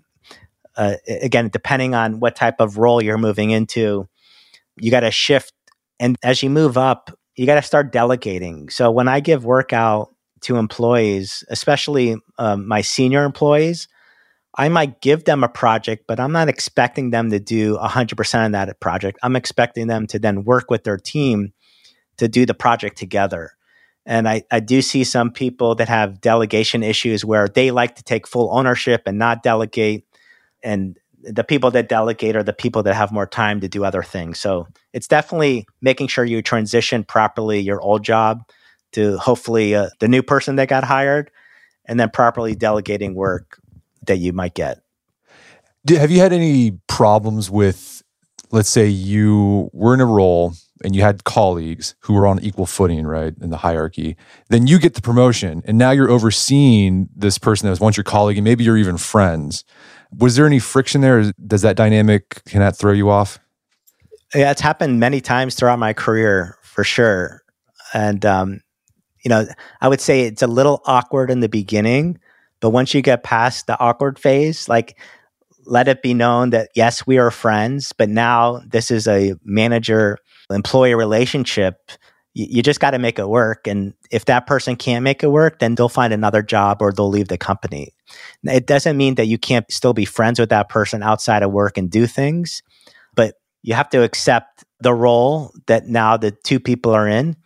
uh, 0.77 0.95
again, 1.07 1.51
depending 1.53 1.95
on 1.95 2.21
what 2.21 2.37
type 2.37 2.57
of 2.61 2.79
role 2.79 3.03
you're 3.03 3.19
moving 3.19 3.51
into, 3.51 4.09
you 4.77 4.91
got 4.91 5.01
to 5.01 5.11
shift. 5.11 5.53
And 5.99 6.17
as 6.23 6.43
you 6.43 6.51
move 6.51 6.79
up, 6.79 7.11
you 7.37 7.47
got 7.47 7.57
to 7.57 7.63
start 7.63 7.93
delegating. 7.93 8.71
So 8.71 8.91
when 8.91 9.09
I 9.09 9.21
give 9.21 9.45
work 9.45 9.73
out, 9.73 10.10
to 10.43 10.57
employees, 10.57 11.45
especially 11.49 12.16
um, 12.38 12.66
my 12.66 12.80
senior 12.80 13.24
employees, 13.24 13.88
I 14.57 14.68
might 14.68 15.01
give 15.01 15.24
them 15.24 15.45
a 15.45 15.49
project, 15.49 16.05
but 16.09 16.18
I'm 16.18 16.32
not 16.32 16.49
expecting 16.49 17.11
them 17.11 17.30
to 17.30 17.38
do 17.38 17.76
100% 17.76 18.47
of 18.47 18.53
that 18.53 18.80
project. 18.80 19.18
I'm 19.22 19.36
expecting 19.36 19.86
them 19.86 20.07
to 20.09 20.18
then 20.18 20.45
work 20.45 20.70
with 20.70 20.84
their 20.84 20.97
team 20.97 21.53
to 22.16 22.28
do 22.28 22.45
the 22.45 22.55
project 22.55 22.99
together. 22.99 23.53
And 24.07 24.28
I, 24.28 24.43
I 24.51 24.61
do 24.61 24.82
see 24.82 25.05
some 25.05 25.30
people 25.30 25.74
that 25.76 25.88
have 25.88 26.20
delegation 26.20 26.82
issues 26.82 27.24
where 27.24 27.47
they 27.47 27.70
like 27.70 27.97
to 27.97 28.03
take 28.03 28.26
full 28.26 28.51
ownership 28.53 29.03
and 29.07 29.18
not 29.18 29.43
delegate. 29.43 30.05
And 30.62 30.99
the 31.22 31.45
people 31.45 31.70
that 31.72 31.88
delegate 31.88 32.34
are 32.34 32.43
the 32.43 32.53
people 32.53 32.82
that 32.82 32.95
have 32.95 33.12
more 33.12 33.26
time 33.26 33.61
to 33.61 33.68
do 33.68 33.84
other 33.84 34.03
things. 34.03 34.41
So 34.41 34.66
it's 34.93 35.07
definitely 35.07 35.66
making 35.80 36.09
sure 36.09 36.24
you 36.24 36.43
transition 36.43 37.05
properly 37.05 37.61
your 37.61 37.80
old 37.80 38.03
job 38.03 38.43
to 38.93 39.16
hopefully 39.18 39.74
uh, 39.74 39.88
the 39.99 40.09
new 40.09 40.22
person 40.22 40.57
that 40.57 40.68
got 40.68 40.84
hired 40.84 41.30
and 41.86 41.99
then 41.99 42.11
properly 42.11 42.55
delegating 42.55 43.14
work 43.14 43.61
that 44.07 44.18
you 44.18 44.32
might 44.32 44.55
get. 44.55 44.80
have 45.88 46.11
you 46.11 46.20
had 46.20 46.32
any 46.32 46.78
problems 46.86 47.51
with, 47.51 48.03
let's 48.51 48.68
say, 48.68 48.86
you 48.86 49.70
were 49.72 49.95
in 49.95 50.01
a 50.01 50.07
role 50.07 50.55
and 50.82 50.95
you 50.97 51.03
had 51.03 51.24
colleagues 51.24 51.95
who 52.01 52.14
were 52.14 52.26
on 52.26 52.41
equal 52.41 52.66
footing, 52.66 53.07
right, 53.07 53.34
in 53.41 53.51
the 53.51 53.59
hierarchy? 53.59 54.16
Then 54.49 54.66
you 54.66 54.78
get 54.78 54.95
the 54.95 55.03
promotion 55.03 55.62
and 55.64 55.78
now 55.78 55.91
you're 55.91 56.11
overseeing 56.11 57.09
this 57.14 57.38
person 57.38 57.66
that 57.66 57.70
was 57.70 57.80
once 57.80 57.97
your 57.97 58.05
colleague 58.05 58.38
and 58.38 58.45
maybe 58.45 58.64
you're 58.64 58.78
even 58.78 58.97
friends. 58.97 59.64
Was 60.16 60.36
there 60.36 60.47
any 60.47 60.59
friction 60.59 61.01
there? 61.01 61.32
Does 61.47 61.62
that 61.62 61.76
dynamic, 61.76 62.43
can 62.45 62.61
that 62.61 62.76
throw 62.76 62.93
you 62.93 63.11
off? 63.11 63.38
Yeah, 64.34 64.51
it's 64.51 64.61
happened 64.61 65.01
many 65.01 65.20
times 65.20 65.55
throughout 65.55 65.78
my 65.78 65.93
career 65.93 66.57
for 66.62 66.84
sure. 66.84 67.43
And 67.93 68.24
um, 68.24 68.61
you 69.25 69.29
know, 69.29 69.47
I 69.81 69.89
would 69.89 70.01
say 70.01 70.23
it's 70.23 70.43
a 70.43 70.47
little 70.47 70.83
awkward 70.87 71.31
in 71.31 71.41
the 71.41 71.49
beginning, 71.49 72.18
but 72.61 72.71
once 72.71 72.95
you 72.95 73.03
get 73.03 73.23
past 73.23 73.66
the 73.66 73.79
awkward 73.79 74.18
phase, 74.18 74.68
like 74.68 74.99
let 75.66 75.89
it 75.89 76.03
be 76.03 76.14
known 76.14 76.51
that 76.51 76.71
yes, 76.75 77.07
we 77.07 77.18
are 77.18 77.31
friends, 77.31 77.93
but 77.93 78.09
now 78.09 78.61
this 78.66 78.91
is 78.91 79.07
a 79.07 79.35
manager 79.45 80.18
employee 80.51 80.95
relationship. 80.95 81.77
You, 82.35 82.47
you 82.49 82.62
just 82.62 82.81
got 82.81 82.93
to 82.93 82.99
make 82.99 83.18
it 83.18 83.29
work. 83.29 83.66
And 83.66 83.95
if 84.11 84.25
that 84.25 84.47
person 84.47 84.77
can't 84.77 85.05
make 85.05 85.23
it 85.23 85.29
work, 85.29 85.59
then 85.59 85.75
they'll 85.75 85.89
find 85.89 86.12
another 86.12 86.43
job 86.43 86.79
or 86.81 86.93
they'll 86.93 87.09
leave 87.09 87.29
the 87.29 87.39
company. 87.39 87.93
It 88.45 88.66
doesn't 88.66 88.97
mean 88.97 89.14
that 89.16 89.27
you 89.27 89.39
can't 89.39 89.71
still 89.71 89.93
be 89.93 90.05
friends 90.05 90.41
with 90.41 90.49
that 90.49 90.68
person 90.68 91.03
outside 91.03 91.43
of 91.43 91.53
work 91.53 91.79
and 91.79 91.91
do 91.91 92.07
things, 92.07 92.62
but 93.14 93.35
you 93.62 93.75
have 93.75 93.91
to 93.91 94.03
accept 94.03 94.64
the 94.81 94.95
role 94.95 95.53
that 95.66 95.87
now 95.87 96.16
the 96.16 96.31
two 96.31 96.59
people 96.59 96.93
are 96.93 97.07
in 97.07 97.37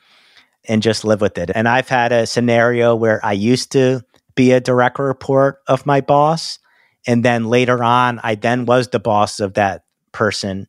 and 0.66 0.82
just 0.82 1.04
live 1.04 1.20
with 1.20 1.38
it. 1.38 1.50
And 1.54 1.68
I've 1.68 1.88
had 1.88 2.12
a 2.12 2.26
scenario 2.26 2.94
where 2.94 3.24
I 3.24 3.32
used 3.32 3.72
to 3.72 4.02
be 4.34 4.52
a 4.52 4.60
direct 4.60 4.98
report 4.98 5.60
of 5.66 5.86
my 5.86 6.00
boss. 6.00 6.58
And 7.06 7.24
then 7.24 7.46
later 7.46 7.82
on, 7.82 8.20
I 8.22 8.34
then 8.34 8.64
was 8.66 8.88
the 8.88 9.00
boss 9.00 9.40
of 9.40 9.54
that 9.54 9.84
person. 10.12 10.66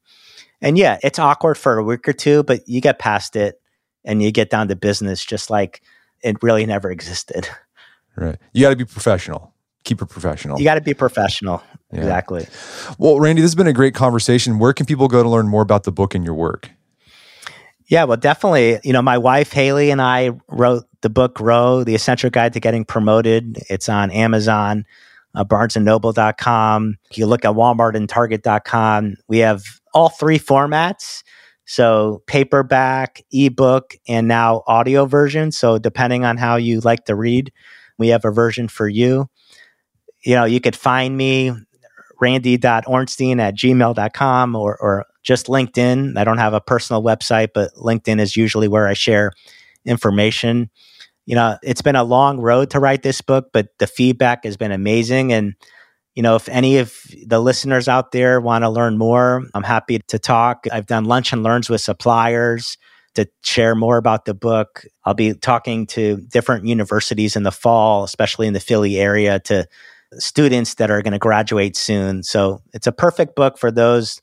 And 0.62 0.78
yeah, 0.78 0.98
it's 1.04 1.20
awkward 1.20 1.56
for 1.58 1.78
a 1.78 1.84
week 1.84 2.08
or 2.08 2.14
two, 2.14 2.44
but 2.44 2.68
you 2.68 2.82
get 2.82 3.00
past 3.00 3.36
it 3.36 3.62
and 4.04 4.22
you 4.22 4.32
get 4.32 4.50
down 4.50 4.68
to 4.68 4.76
business 4.76 5.24
just 5.24 5.50
like 5.50 5.82
it 6.24 6.42
really 6.42 6.66
never 6.66 6.92
existed. 6.92 7.48
Right. 8.18 8.38
You 8.54 8.62
got 8.62 8.70
to 8.70 8.78
be 8.78 8.86
professional. 8.86 9.54
Keep 9.84 10.02
it 10.02 10.06
professional. 10.06 10.58
You 10.58 10.64
got 10.64 10.76
to 10.76 10.82
be 10.82 10.94
professional. 10.94 11.62
Yeah. 11.92 12.00
Exactly. 12.00 12.48
Well, 12.98 13.20
Randy, 13.20 13.42
this 13.42 13.50
has 13.50 13.56
been 13.56 13.68
a 13.68 13.74
great 13.74 13.94
conversation. 13.94 14.58
Where 14.58 14.72
can 14.72 14.86
people 14.86 15.10
go 15.10 15.22
to 15.22 15.28
learn 15.28 15.50
more 15.50 15.62
about 15.62 15.84
the 15.84 15.92
book 15.92 16.16
and 16.16 16.24
your 16.24 16.34
work? 16.34 16.72
Yeah, 17.88 18.06
well, 18.06 18.18
definitely. 18.18 18.80
You 18.84 18.94
know, 18.94 19.02
my 19.02 19.18
wife 19.18 19.52
Haley 19.52 19.92
and 19.92 20.02
I 20.02 20.32
wrote 20.50 20.86
the 21.02 21.10
book 21.10 21.36
Grow, 21.36 21.84
The 21.84 21.94
Essential 21.94 22.30
Guide 22.30 22.54
to 22.54 22.60
Getting 22.60 22.84
Promoted. 22.84 23.60
It's 23.70 23.88
on 23.90 24.10
Amazon, 24.10 24.86
uh, 25.36 25.44
barnesandnoble.com. 25.44 26.98
You 27.14 27.26
look 27.28 27.46
at 27.46 27.52
Walmart 27.52 27.96
and 27.96 28.10
Target.com. 28.10 29.16
We 29.28 29.40
have 29.40 29.64
all 29.94 30.10
three 30.10 30.40
formats. 30.40 31.24
So 31.66 32.24
paperback, 32.28 33.24
ebook, 33.32 33.96
and 34.08 34.28
now 34.28 34.64
audio 34.68 35.06
version. 35.06 35.52
So 35.52 35.78
depending 35.78 36.26
on 36.26 36.38
how 36.38 36.56
you 36.56 36.80
like 36.80 37.06
to 37.06 37.16
read, 37.16 37.52
we 37.98 38.10
have 38.10 38.26
a 38.26 38.32
version 38.32 38.68
for 38.68 38.88
you. 38.88 39.30
You 40.24 40.36
know, 40.36 40.46
you 40.46 40.60
could 40.60 40.76
find 40.76 41.16
me 41.16 41.52
randy.ornstein 42.20 43.40
at 43.40 43.56
gmail.com 43.56 44.56
or, 44.56 44.78
or 44.82 45.06
just 45.26 45.48
LinkedIn. 45.48 46.18
I 46.18 46.24
don't 46.24 46.38
have 46.38 46.54
a 46.54 46.62
personal 46.62 47.04
website, 47.04 47.50
but 47.54 47.74
LinkedIn 47.74 48.22
is 48.22 48.38
usually 48.38 48.68
where 48.68 48.88
I 48.88 48.94
share 48.94 49.32
information. 49.84 50.70
You 51.26 51.36
know, 51.36 51.58
it's 51.64 51.82
been 51.82 51.96
a 51.96 52.04
long 52.04 52.40
road 52.40 52.70
to 52.70 52.80
write 52.80 53.02
this 53.02 53.22
book, 53.22 53.50
but 53.52 53.70
the 53.80 53.88
feedback 53.88 54.46
has 54.46 54.56
been 54.56 54.72
amazing. 54.72 55.34
And, 55.34 55.56
you 56.14 56.22
know, 56.22 56.36
if 56.36 56.48
any 56.48 56.78
of 56.78 56.96
the 57.26 57.40
listeners 57.40 57.88
out 57.88 58.12
there 58.12 58.40
want 58.40 58.64
to 58.64 58.70
learn 58.70 58.98
more, 58.98 59.44
I'm 59.56 59.64
happy 59.64 60.00
to 60.08 60.20
talk. 60.20 60.68
I've 60.72 60.86
done 60.86 61.06
lunch 61.06 61.34
and 61.34 61.42
learns 61.42 61.70
with 61.70 61.82
suppliers 61.82 62.78
to 63.16 63.28
share 63.44 63.74
more 63.74 63.98
about 63.98 64.26
the 64.26 64.36
book. 64.36 64.86
I'll 65.06 65.16
be 65.16 65.34
talking 65.34 65.88
to 65.88 66.18
different 66.18 66.66
universities 66.66 67.36
in 67.36 67.44
the 67.44 67.52
fall, 67.52 68.04
especially 68.04 68.46
in 68.46 68.54
the 68.54 68.60
Philly 68.60 68.98
area, 68.98 69.40
to 69.40 69.66
students 70.14 70.76
that 70.76 70.92
are 70.92 71.02
going 71.02 71.14
to 71.14 71.20
graduate 71.20 71.76
soon. 71.76 72.22
So 72.22 72.62
it's 72.74 72.88
a 72.88 72.92
perfect 72.92 73.36
book 73.36 73.58
for 73.58 73.72
those 73.72 74.22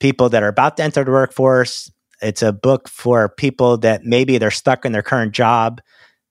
people 0.00 0.28
that 0.30 0.42
are 0.42 0.48
about 0.48 0.76
to 0.78 0.82
enter 0.82 1.04
the 1.04 1.10
workforce. 1.10 1.90
It's 2.20 2.42
a 2.42 2.52
book 2.52 2.88
for 2.88 3.28
people 3.28 3.78
that 3.78 4.04
maybe 4.04 4.38
they're 4.38 4.50
stuck 4.50 4.84
in 4.84 4.92
their 4.92 5.02
current 5.02 5.32
job, 5.32 5.80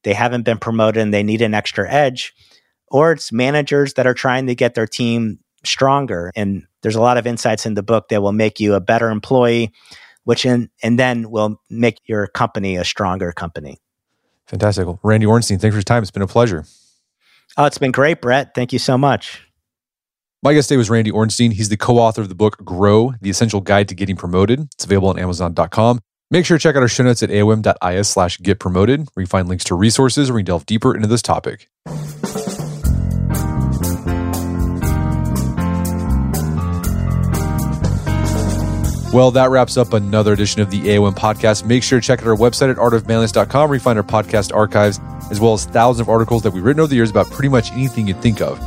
they 0.03 0.13
haven't 0.13 0.43
been 0.43 0.57
promoted, 0.57 1.01
and 1.01 1.13
they 1.13 1.24
need 1.24 1.41
an 1.41 1.53
extra 1.53 1.89
edge. 1.89 2.34
Or 2.88 3.11
it's 3.11 3.32
managers 3.32 3.93
that 3.93 4.07
are 4.07 4.13
trying 4.13 4.47
to 4.47 4.55
get 4.55 4.74
their 4.74 4.88
team 4.88 5.39
stronger. 5.63 6.32
And 6.36 6.65
there's 6.82 6.95
a 6.95 7.01
lot 7.01 7.17
of 7.17 7.28
insights 7.28 7.65
in 7.65 7.74
the 7.74 7.84
book 7.84 8.09
that 8.09 8.22
will 8.22 8.32
make 8.32 8.59
you 8.59 8.74
a 8.74 8.80
better 8.80 9.09
employee, 9.09 9.72
which 10.24 10.45
in, 10.45 10.70
and 10.82 10.97
then 10.97 11.30
will 11.30 11.61
make 11.70 11.99
your 12.05 12.28
company 12.28 12.78
a 12.78 12.86
stronger 12.86 13.32
company. 13.32 13.78
Fantastic. 14.47 14.86
Well, 14.86 14.99
Randy 15.03 15.28
Ornstein, 15.28 15.59
thanks 15.59 15.74
for 15.74 15.78
your 15.78 15.84
time. 15.84 16.01
It's 16.01 16.11
been 16.11 16.24
a 16.24 16.28
pleasure. 16.28 16.65
Oh, 17.57 17.65
it's 17.65 17.78
been 17.78 17.91
great, 17.91 18.22
Brett. 18.22 18.55
Thank 18.55 18.74
you 18.74 18.80
so 18.80 18.97
much. 18.97 19.41
My 20.42 20.54
guest 20.54 20.70
today 20.70 20.78
was 20.78 20.90
Randy 20.90 21.12
Ornstein. 21.12 21.52
He's 21.52 21.68
the 21.68 21.76
co-author 21.76 22.22
of 22.22 22.30
the 22.30 22.36
book 22.36 22.64
Grow, 22.64 23.14
The 23.20 23.30
Essential 23.30 23.60
Guide 23.60 23.90
to 23.90 23.96
Getting 23.96 24.16
Promoted. 24.16 24.62
It's 24.74 24.86
available 24.86 25.10
on 25.10 25.20
Amazon.com. 25.20 26.00
Make 26.32 26.46
sure 26.46 26.58
to 26.58 26.62
check 26.62 26.78
out 26.78 26.82
our 26.82 26.88
show 26.88 27.04
notes 27.04 27.22
at 27.22 27.30
aom.is 27.30 28.08
slash 28.08 28.38
get 28.38 28.58
promoted, 28.58 29.02
where 29.14 29.22
you 29.24 29.28
find 29.28 29.50
links 29.50 29.66
to 29.66 29.76
resources 29.76 30.30
where 30.30 30.38
we 30.38 30.44
delve 30.44 30.66
deeper 30.66 30.96
into 30.96 31.10
this 31.10 31.22
topic. 31.22 31.68
Well, 39.12 39.32
that 39.32 39.50
wraps 39.50 39.76
up 39.76 39.92
another 39.92 40.32
edition 40.32 40.62
of 40.62 40.70
the 40.70 40.80
AOM 40.82 41.16
podcast. 41.16 41.66
Make 41.66 41.84
sure 41.84 42.00
to 42.00 42.06
check 42.06 42.22
out 42.22 42.28
our 42.28 42.36
website 42.38 42.72
at 42.72 42.78
artofmanliness.com 42.78 43.70
where 43.70 43.76
you 43.76 43.82
find 43.82 44.00
our 44.00 44.06
podcast 44.06 44.56
archives, 44.56 45.02
as 45.32 45.42
well 45.42 45.52
as 45.54 45.66
thousands 45.66 46.00
of 46.00 46.10
articles 46.10 46.44
that 46.44 46.52
we've 46.52 46.64
written 46.64 46.80
over 46.80 46.88
the 46.88 46.96
years 46.96 47.10
about 47.10 47.30
pretty 47.30 47.50
much 47.50 47.74
anything 47.74 48.08
you'd 48.08 48.22
think 48.22 48.40
of. 48.40 48.58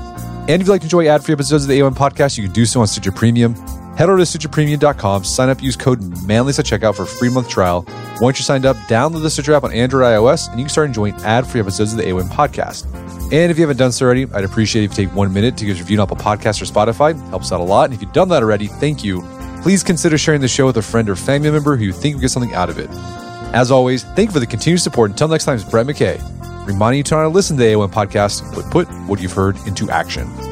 And 0.49 0.61
if 0.61 0.67
you'd 0.67 0.69
like 0.69 0.81
to 0.81 0.87
enjoy 0.87 1.09
ad-free 1.09 1.33
episodes 1.33 1.65
of 1.65 1.69
the 1.69 1.79
AOM 1.79 1.95
podcast, 1.95 2.37
you 2.37 2.45
can 2.45 2.53
do 2.53 2.67
so 2.67 2.81
on 2.81 2.87
Stitcher 2.87 3.13
Premium. 3.13 3.55
Head 3.97 4.09
over 4.09 4.19
to 4.19 4.25
stitcherpremium.com, 4.25 5.25
sign 5.25 5.49
up, 5.49 5.63
use 5.63 5.77
code 5.77 6.01
manliness 6.27 6.59
at 6.59 6.65
checkout 6.65 6.95
for 6.97 7.03
a 7.03 7.07
free 7.07 7.29
month 7.29 7.49
trial. 7.49 7.85
Once 8.21 8.39
you're 8.39 8.45
signed 8.45 8.67
up, 8.67 8.77
download 8.89 9.23
the 9.23 9.31
Stitcher 9.31 9.55
app 9.55 9.65
on 9.65 9.73
Android 9.73 10.03
iOS, 10.03 10.51
and 10.51 10.59
you 10.59 10.65
can 10.65 10.71
start 10.71 10.89
enjoying 10.89 11.15
ad-free 11.23 11.61
episodes 11.61 11.93
of 11.93 11.99
the 11.99 12.05
AOM 12.05 12.29
podcast. 12.29 12.87
And 13.33 13.51
if 13.51 13.59
you 13.59 13.63
haven't 13.63 13.77
done 13.77 13.93
so 13.93 14.05
already, 14.05 14.27
I'd 14.33 14.45
appreciate 14.45 14.85
if 14.85 14.91
you 14.91 15.07
take 15.07 15.15
one 15.15 15.33
minute 15.33 15.57
to 15.59 15.65
give 15.65 15.77
us 15.77 15.81
a 15.81 15.85
review 15.85 15.99
on 15.99 16.03
Apple 16.03 16.17
Podcasts 16.17 16.61
or 16.61 16.65
Spotify. 16.65 17.11
It 17.11 17.29
helps 17.29 17.53
out 17.53 17.61
a 17.61 17.65
lot. 17.65 17.87
And 17.87 17.95
if 17.95 18.03
you've 18.03 18.13
done 18.13 18.29
that 18.31 18.43
already, 18.43 18.67
thank 18.67 19.05
you 19.05 19.23
please 19.63 19.85
consider 19.85 20.19
sharing 20.19 20.41
the 20.41 20.49
show 20.49 20.67
with 20.67 20.77
a 20.77 20.83
friend 20.83 21.09
or 21.09 21.17
family 21.17 21.51
member 21.51 21.77
who 21.77 21.85
you 21.85 21.93
think 21.93 22.17
will 22.17 22.21
get 22.21 22.31
something 22.31 22.53
out 22.53 22.69
of 22.69 22.79
it. 22.79 22.91
As 23.55 23.71
always, 23.71 24.03
thank 24.03 24.29
you 24.29 24.33
for 24.33 24.41
the 24.41 24.47
continued 24.47 24.81
support. 24.81 25.11
Until 25.11 25.29
next 25.29 25.45
time, 25.45 25.55
it's 25.55 25.65
Brett 25.65 25.87
McKay, 25.87 26.21
reminding 26.65 26.99
you 26.99 27.03
to 27.05 27.29
listen 27.29 27.57
to 27.57 27.63
the 27.63 27.73
AOM 27.73 27.91
podcast, 27.91 28.55
but 28.55 28.71
put 28.71 28.89
what 29.09 29.21
you've 29.21 29.33
heard 29.33 29.57
into 29.67 29.91
action. 29.91 30.52